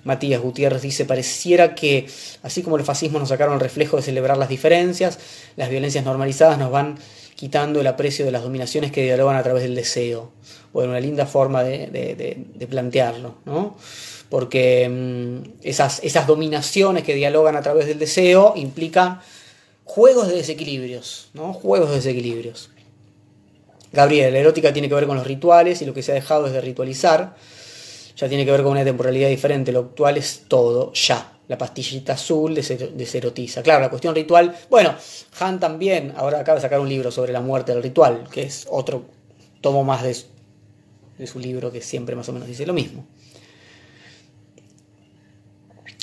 Matías 0.04 0.40
Gutiérrez 0.40 0.82
dice, 0.82 1.04
pareciera 1.04 1.74
que, 1.74 2.06
así 2.42 2.62
como 2.62 2.76
el 2.76 2.84
fascismo 2.84 3.18
nos 3.18 3.28
sacaron 3.28 3.54
el 3.54 3.60
reflejo 3.60 3.96
de 3.96 4.02
celebrar 4.02 4.36
las 4.36 4.48
diferencias, 4.48 5.18
las 5.56 5.70
violencias 5.70 6.04
normalizadas 6.04 6.58
nos 6.58 6.72
van 6.72 6.98
quitando 7.36 7.80
el 7.80 7.86
aprecio 7.86 8.24
de 8.24 8.32
las 8.32 8.42
dominaciones 8.42 8.92
que 8.92 9.02
dialogan 9.04 9.36
a 9.36 9.42
través 9.42 9.62
del 9.62 9.74
deseo. 9.74 10.32
Bueno, 10.72 10.90
una 10.90 11.00
linda 11.00 11.26
forma 11.26 11.62
de, 11.62 12.66
plantearlo, 12.68 13.36
¿no? 13.44 13.76
Porque 14.28 14.88
mm, 14.88 15.58
esas, 15.62 16.00
esas 16.02 16.26
dominaciones 16.26 17.04
que 17.04 17.14
dialogan 17.14 17.56
a 17.56 17.62
través 17.62 17.86
del 17.86 17.98
deseo 17.98 18.54
implican 18.56 19.20
juegos 19.84 20.28
de 20.28 20.36
desequilibrios, 20.36 21.28
¿no? 21.34 21.52
Juegos 21.52 21.90
de 21.90 21.96
desequilibrios. 21.96 22.70
Gabriel, 23.92 24.32
la 24.32 24.38
erótica 24.38 24.72
tiene 24.72 24.88
que 24.88 24.94
ver 24.94 25.06
con 25.06 25.16
los 25.16 25.26
rituales 25.26 25.82
y 25.82 25.84
lo 25.84 25.92
que 25.92 26.02
se 26.02 26.12
ha 26.12 26.14
dejado 26.14 26.46
es 26.46 26.52
de 26.52 26.60
ritualizar. 26.60 27.36
Ya 28.16 28.28
tiene 28.28 28.44
que 28.44 28.50
ver 28.50 28.62
con 28.62 28.72
una 28.72 28.84
temporalidad 28.84 29.28
diferente. 29.28 29.72
Lo 29.72 29.80
actual 29.80 30.16
es 30.16 30.44
todo, 30.48 30.92
ya. 30.92 31.38
La 31.48 31.58
pastillita 31.58 32.14
azul 32.14 32.54
deserotiza. 32.54 33.62
Claro, 33.62 33.80
la 33.80 33.90
cuestión 33.90 34.14
ritual. 34.14 34.54
Bueno, 34.70 34.94
Han 35.40 35.60
también 35.60 36.14
ahora 36.16 36.40
acaba 36.40 36.56
de 36.56 36.62
sacar 36.62 36.80
un 36.80 36.88
libro 36.88 37.10
sobre 37.10 37.32
la 37.32 37.40
muerte 37.40 37.72
del 37.72 37.82
ritual, 37.82 38.24
que 38.30 38.42
es 38.42 38.66
otro 38.70 39.04
tomo 39.60 39.84
más 39.84 40.02
de, 40.02 41.26
su 41.26 41.38
libro 41.38 41.70
que 41.70 41.82
siempre 41.82 42.16
más 42.16 42.28
o 42.28 42.32
menos 42.32 42.48
dice 42.48 42.64
lo 42.64 42.72
mismo. 42.72 43.06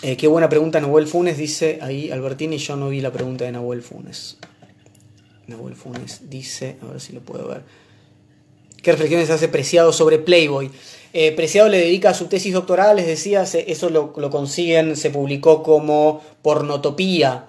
Eh, 0.02 0.16
qué 0.16 0.28
buena 0.28 0.48
pregunta 0.48 0.80
Nahuel 0.80 1.08
Funes, 1.08 1.38
dice 1.38 1.80
ahí 1.82 2.10
Albertini, 2.10 2.58
yo 2.58 2.78
no 2.78 2.90
vi 2.90 3.02
la 3.02 3.12
pregunta 3.12 3.44
de 3.44 3.52
Nahuel 3.52 3.82
Funes. 3.82 4.38
Nahuel 5.50 5.76
Funes 5.76 6.30
dice, 6.30 6.78
a 6.82 6.86
ver 6.86 7.02
si 7.02 7.14
lo 7.14 7.22
puedo 7.22 7.48
ver. 7.48 7.64
¿Qué 8.82 8.92
reflexiones 8.92 9.30
hace 9.30 9.50
Preciado 9.50 9.92
sobre 9.92 10.20
Playboy? 10.20 10.72
Eh, 11.12 11.32
Preciado 11.34 11.68
le 11.68 11.80
dedica 11.80 12.12
a 12.12 12.14
su 12.14 12.28
tesis 12.28 12.54
doctoral, 12.54 12.96
les 12.96 13.08
decía, 13.08 13.44
eso 13.44 13.90
lo, 13.90 14.14
consiguen, 14.30 14.96
se 14.96 15.10
publicó 15.10 15.64
como 15.64 16.22
pornotopía 16.42 17.48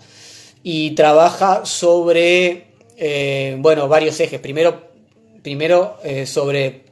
y 0.63 0.93
trabaja 0.93 1.65
sobre, 1.65 2.67
eh, 2.97 3.57
bueno, 3.61 3.87
varios 3.87 4.19
ejes. 4.19 4.41
Primero, 4.41 4.91
primero 5.43 5.99
sobre 6.25 6.90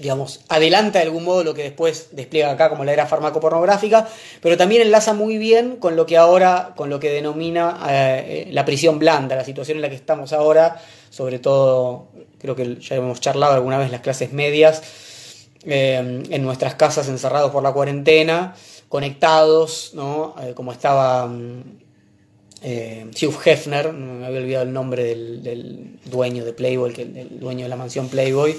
digamos, 0.00 0.40
adelanta 0.48 0.98
de 0.98 1.04
algún 1.04 1.24
modo 1.24 1.44
lo 1.44 1.54
que 1.54 1.62
después 1.62 2.08
despliega 2.12 2.50
acá 2.50 2.70
como 2.70 2.84
la 2.84 2.92
era 2.92 3.06
farmacopornográfica, 3.06 4.08
pero 4.40 4.56
también 4.56 4.82
enlaza 4.82 5.12
muy 5.12 5.36
bien 5.36 5.76
con 5.76 5.94
lo 5.94 6.06
que 6.06 6.16
ahora, 6.16 6.72
con 6.74 6.88
lo 6.88 6.98
que 6.98 7.10
denomina 7.10 7.78
eh, 7.88 8.48
la 8.50 8.64
prisión 8.64 8.98
blanda, 8.98 9.36
la 9.36 9.44
situación 9.44 9.76
en 9.78 9.82
la 9.82 9.90
que 9.90 9.96
estamos 9.96 10.32
ahora, 10.32 10.80
sobre 11.10 11.38
todo, 11.38 12.08
creo 12.38 12.56
que 12.56 12.76
ya 12.80 12.96
hemos 12.96 13.20
charlado 13.20 13.54
alguna 13.54 13.78
vez 13.78 13.90
las 13.90 14.00
clases 14.00 14.32
medias, 14.32 14.82
eh, 15.64 16.22
en 16.30 16.42
nuestras 16.42 16.74
casas 16.74 17.08
encerrados 17.08 17.50
por 17.50 17.62
la 17.62 17.72
cuarentena, 17.72 18.54
conectados, 18.88 19.90
¿no? 19.92 20.34
Eh, 20.42 20.54
como 20.54 20.72
estaba 20.72 21.26
mm, 21.26 21.62
Hugh 22.62 23.38
Hefner, 23.44 23.92
me 23.92 24.24
había 24.24 24.40
olvidado 24.40 24.64
el 24.64 24.72
nombre 24.72 25.04
del, 25.04 25.98
dueño 26.06 26.44
de 26.46 26.54
Playboy, 26.54 26.94
el 26.98 27.38
dueño 27.38 27.64
de 27.64 27.68
la 27.68 27.76
mansión 27.76 28.08
Playboy, 28.08 28.56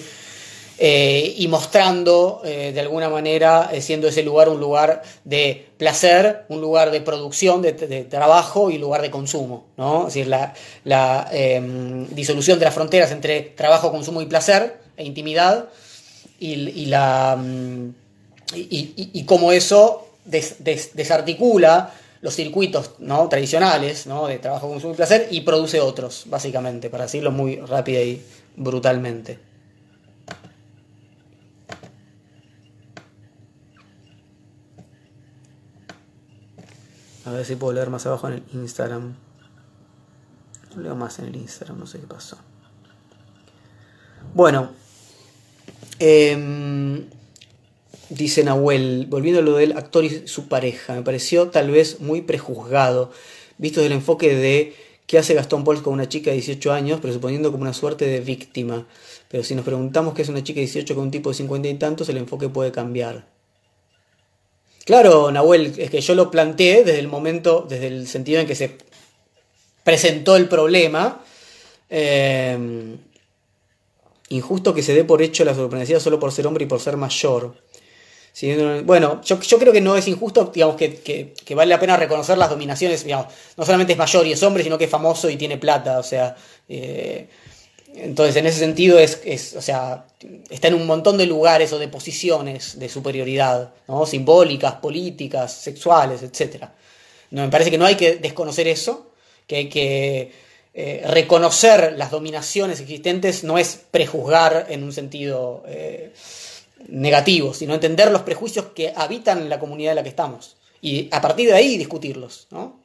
eh, 0.83 1.35
y 1.37 1.47
mostrando 1.47 2.41
eh, 2.43 2.71
de 2.73 2.79
alguna 2.79 3.07
manera, 3.07 3.69
eh, 3.71 3.81
siendo 3.81 4.07
ese 4.07 4.23
lugar 4.23 4.49
un 4.49 4.59
lugar 4.59 5.03
de 5.23 5.67
placer, 5.77 6.45
un 6.49 6.59
lugar 6.59 6.89
de 6.89 7.01
producción, 7.01 7.61
de, 7.61 7.73
trabajo 8.09 8.71
y 8.71 8.79
lugar 8.79 9.03
de 9.03 9.11
consumo. 9.11 9.67
¿no? 9.77 10.07
Es 10.07 10.15
decir, 10.15 10.25
la, 10.25 11.29
em, 11.31 12.07
disolución 12.07 12.57
de 12.57 12.65
las 12.65 12.73
fronteras 12.73 13.11
entre 13.11 13.41
trabajo, 13.41 13.91
consumo 13.91 14.23
y 14.23 14.25
placer 14.25 14.79
e 14.97 15.05
intimidad 15.05 15.69
y, 16.39 16.87
la, 16.87 17.35
mm, 17.35 17.93
y, 18.55 19.23
cómo 19.25 19.51
eso 19.51 20.07
desarticula 20.25 21.93
los 22.21 22.33
circuitos 22.33 22.93
¿no? 22.97 23.29
tradicionales 23.29 24.07
¿no? 24.07 24.25
de 24.25 24.39
trabajo, 24.39 24.67
consumo 24.67 24.93
y 24.93 24.97
placer 24.97 25.27
y 25.29 25.41
produce 25.41 25.79
otros, 25.79 26.23
básicamente, 26.25 26.89
para 26.89 27.03
decirlo 27.03 27.29
muy 27.29 27.57
rápido 27.57 28.01
y 28.01 28.19
brutalmente. 28.55 29.50
A 37.25 37.31
ver 37.31 37.45
si 37.45 37.55
puedo 37.55 37.73
leer 37.73 37.89
más 37.89 38.05
abajo 38.05 38.27
en 38.27 38.33
el 38.33 38.43
Instagram. 38.53 39.15
No 40.75 40.81
leo 40.81 40.95
más 40.95 41.19
en 41.19 41.25
el 41.25 41.35
Instagram, 41.35 41.79
no 41.79 41.85
sé 41.85 41.99
qué 41.99 42.07
pasó. 42.07 42.37
Bueno, 44.33 44.71
eh, 45.99 47.05
dice 48.09 48.43
Nahuel, 48.43 49.07
volviendo 49.09 49.39
a 49.39 49.43
lo 49.43 49.55
del 49.55 49.77
actor 49.77 50.03
y 50.03 50.27
su 50.27 50.47
pareja, 50.47 50.95
me 50.95 51.01
pareció 51.01 51.49
tal 51.49 51.71
vez 51.71 51.99
muy 51.99 52.21
prejuzgado, 52.21 53.11
visto 53.57 53.81
del 53.81 53.93
enfoque 53.93 54.35
de 54.35 54.75
qué 55.07 55.17
hace 55.17 55.33
Gastón 55.33 55.63
Pauls 55.63 55.81
con 55.81 55.93
una 55.93 56.09
chica 56.09 56.29
de 56.29 56.37
18 56.37 56.71
años, 56.71 56.99
pero 57.01 57.13
suponiendo 57.13 57.51
como 57.51 57.63
una 57.63 57.73
suerte 57.73 58.05
de 58.05 58.19
víctima. 58.19 58.87
Pero 59.29 59.43
si 59.43 59.55
nos 59.55 59.65
preguntamos 59.65 60.13
qué 60.13 60.21
es 60.21 60.29
una 60.29 60.43
chica 60.43 60.59
de 60.59 60.65
18 60.65 60.95
con 60.95 61.05
un 61.05 61.11
tipo 61.11 61.29
de 61.29 61.35
50 61.35 61.67
y 61.67 61.73
tantos, 61.75 62.09
el 62.09 62.17
enfoque 62.17 62.49
puede 62.49 62.71
cambiar. 62.71 63.27
Claro, 64.85 65.31
Nahuel, 65.31 65.73
es 65.77 65.89
que 65.89 66.01
yo 66.01 66.15
lo 66.15 66.31
planteé 66.31 66.83
desde 66.83 66.99
el 66.99 67.07
momento, 67.07 67.65
desde 67.67 67.87
el 67.87 68.07
sentido 68.07 68.41
en 68.41 68.47
que 68.47 68.55
se 68.55 68.77
presentó 69.83 70.35
el 70.35 70.47
problema. 70.47 71.23
Eh, 71.89 72.57
injusto 74.29 74.73
que 74.73 74.81
se 74.81 74.93
dé 74.93 75.03
por 75.03 75.21
hecho 75.21 75.43
la 75.43 75.53
supremacía 75.53 75.99
solo 75.99 76.19
por 76.19 76.31
ser 76.31 76.47
hombre 76.47 76.63
y 76.63 76.67
por 76.67 76.79
ser 76.79 76.97
mayor. 76.97 77.53
Bueno, 78.85 79.21
yo, 79.23 79.37
creo 79.59 79.73
que 79.73 79.81
no 79.81 79.97
es 79.97 80.07
injusto, 80.07 80.51
digamos, 80.53 80.77
que, 80.77 81.33
vale 81.53 81.69
la 81.69 81.79
pena 81.79 81.97
reconocer 81.97 82.37
las 82.37 82.49
dominaciones, 82.49 83.03
digamos, 83.03 83.27
no 83.57 83.65
solamente 83.65 83.93
es 83.93 83.99
mayor 83.99 84.25
y 84.25 84.31
es 84.31 84.41
hombre, 84.41 84.63
sino 84.63 84.77
que 84.77 84.85
es 84.85 84.89
famoso 84.89 85.29
y 85.29 85.35
tiene 85.35 85.57
plata, 85.57 85.99
o 85.99 86.03
sea, 86.03 86.35
eh, 86.69 87.27
entonces, 87.95 88.35
en 88.37 88.45
ese 88.45 88.59
sentido, 88.59 88.99
es, 88.99 89.55
o 89.55 89.61
sea, 89.61 90.05
está 90.49 90.69
en 90.69 90.75
un 90.75 90.87
montón 90.87 91.17
de 91.17 91.25
lugares 91.25 91.73
o 91.73 91.79
de 91.79 91.87
posiciones 91.87 92.79
de 92.79 92.89
superioridad, 92.89 93.73
¿no? 93.87 94.05
simbólicas, 94.05 94.75
políticas, 94.75 95.53
sexuales, 95.53 96.23
etc. 96.23 96.65
No, 97.31 97.43
me 97.43 97.49
parece 97.49 97.71
que 97.71 97.77
no 97.77 97.85
hay 97.85 97.95
que 97.95 98.15
desconocer 98.15 98.67
eso, 98.67 99.11
que 99.45 99.55
hay 99.57 99.69
que 99.69 100.31
eh, 100.73 101.03
reconocer 101.05 101.93
las 101.97 102.11
dominaciones 102.11 102.79
existentes, 102.79 103.43
no 103.43 103.57
es 103.57 103.79
prejuzgar 103.91 104.67
en 104.69 104.83
un 104.83 104.93
sentido 104.93 105.63
eh, 105.67 106.13
negativo, 106.87 107.53
sino 107.53 107.73
entender 107.73 108.09
los 108.11 108.21
prejuicios 108.21 108.67
que 108.67 108.93
habitan 108.95 109.49
la 109.49 109.59
comunidad 109.59 109.91
en 109.91 109.95
la 109.97 110.03
que 110.03 110.09
estamos. 110.09 110.55
Y 110.81 111.09
a 111.11 111.21
partir 111.21 111.47
de 111.47 111.55
ahí 111.55 111.77
discutirlos. 111.77 112.47
¿no? 112.51 112.80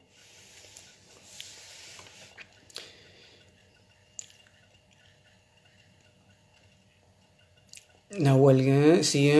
Nahuel, 8.17 8.57
huelga 8.57 9.03
si 9.03 9.31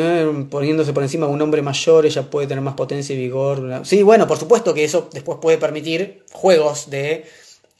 poniéndose 0.50 0.94
por 0.94 1.04
encima 1.04 1.28
de 1.28 1.34
un 1.34 1.42
hombre 1.42 1.62
mayor, 1.62 2.06
ella 2.06 2.30
puede 2.30 2.48
tener 2.48 2.64
más 2.64 2.76
potencia 2.76 3.16
y 3.16 3.18
vigor. 3.18 3.82
Sí, 3.84 4.04
bueno, 4.04 4.28
por 4.28 4.38
supuesto 4.38 4.74
que 4.74 4.84
eso 4.84 5.10
después 5.12 5.40
puede 5.42 5.58
permitir 5.58 6.24
juegos 6.32 6.90
de, 6.90 7.26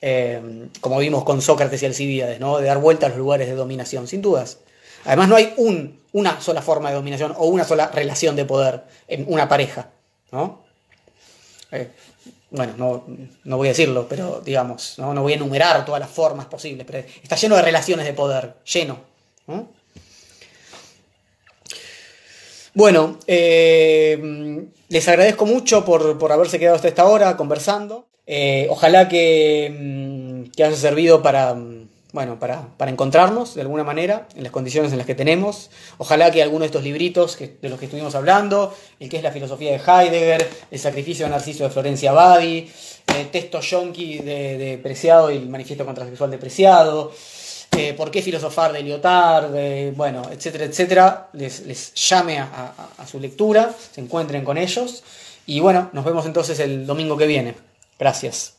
eh, 0.02 0.70
como 0.82 1.00
vimos 1.00 1.24
con 1.24 1.42
Sócrates 1.42 1.82
y 1.84 1.86
Alcibiades, 1.86 2.40
¿no? 2.40 2.58
de 2.58 2.68
dar 2.68 2.80
vuelta 2.80 3.06
a 3.06 3.10
los 3.10 3.18
lugares 3.18 3.48
de 3.48 3.56
dominación, 3.56 4.08
sin 4.08 4.22
dudas. 4.22 4.60
Además, 5.06 5.30
no 5.30 5.36
hay 5.36 5.54
un, 5.58 6.00
una 6.14 6.42
sola 6.42 6.62
forma 6.62 6.90
de 6.90 6.96
dominación 6.96 7.34
o 7.38 7.48
una 7.48 7.64
sola 7.64 7.92
relación 7.94 8.36
de 8.36 8.46
poder 8.46 8.84
en 9.08 9.26
una 9.28 9.48
pareja. 9.48 9.90
¿no? 10.32 10.64
Eh, 11.72 11.90
bueno, 12.50 12.74
no, 12.78 13.06
no, 13.44 13.58
voy 13.58 13.68
a 13.68 13.72
decirlo, 13.72 14.08
pero 14.08 14.42
digamos, 14.44 14.96
¿no? 14.98 15.14
no 15.14 15.22
voy 15.22 15.34
a 15.34 15.36
enumerar 15.36 15.86
todas 15.86 16.00
las 16.00 16.10
formas 16.10 16.46
posibles, 16.48 16.86
pero 16.86 17.06
está 17.22 17.36
lleno 17.36 17.56
de 17.56 17.62
relaciones 17.62 18.06
de 18.06 18.14
poder, 18.14 18.56
lleno. 18.66 19.00
¿no? 19.48 19.77
Bueno, 22.78 23.18
eh, 23.26 24.68
les 24.90 25.08
agradezco 25.08 25.48
mucho 25.48 25.84
por, 25.84 26.32
haberse 26.32 26.60
quedado 26.60 26.76
hasta 26.76 26.88
esta 26.88 27.06
hora 27.08 27.36
conversando. 27.36 28.06
Eh, 28.28 28.68
ojalá 28.70 29.10
que, 29.10 29.74
mm, 29.76 30.52
que, 30.52 30.64
haya 30.64 30.76
servido 30.76 31.24
para, 31.24 31.56
mm, 31.56 31.90
bueno, 32.14 32.38
para, 32.38 32.68
encontrarnos 32.82 33.56
de 33.56 33.62
alguna 33.62 33.84
manera 33.84 34.28
en 34.36 34.44
las 34.44 34.52
condiciones 34.52 34.92
en 34.92 35.00
las 35.00 35.08
que 35.08 35.16
tenemos. 35.16 35.72
Ojalá 35.98 36.30
que 36.30 36.44
alguno 36.44 36.60
de 36.60 36.66
estos 36.68 36.84
libritos 36.84 37.40
de 37.40 37.68
los 37.68 37.80
que 37.80 37.86
estuvimos 37.86 38.14
hablando, 38.14 38.72
el 39.00 39.10
que 39.10 39.18
es 39.18 39.24
la 39.24 39.32
filosofía 39.32 39.72
de 39.72 39.78
Heidegger, 39.78 40.48
el 40.70 40.80
sacrificio 40.80 41.26
de 41.26 41.32
Narciso 41.32 41.64
de 41.64 41.72
Florencia 41.72 42.12
Badi, 42.12 42.72
el 43.18 43.32
texto 43.32 43.60
yonki 43.60 44.20
de, 44.20 44.56
de 44.60 44.78
Preciado 44.78 45.32
y 45.32 45.38
el 45.38 45.50
manifiesto 45.50 45.84
contrasexual 45.84 46.30
de 46.30 46.38
Preciado, 46.38 47.12
por 47.96 48.12
qué 48.12 48.22
filosofar 48.22 48.74
de 48.74 48.84
Lyotard, 48.84 49.52
bueno, 49.96 50.24
etcétera, 50.32 50.66
etcétera, 50.66 51.30
les, 51.34 51.94
llame 51.94 52.40
a, 52.40 52.74
a 52.98 53.08
su 53.08 53.20
lectura, 53.20 53.74
se 53.92 54.02
encuentren 54.02 54.44
con 54.44 54.58
ellos. 54.58 55.04
Y 55.46 55.60
bueno, 55.62 55.90
nos 55.94 56.04
vemos 56.04 56.26
entonces 56.26 56.60
el 56.60 56.86
domingo 56.86 57.18
que 57.18 57.26
viene. 57.26 57.56
Gracias. 57.98 58.57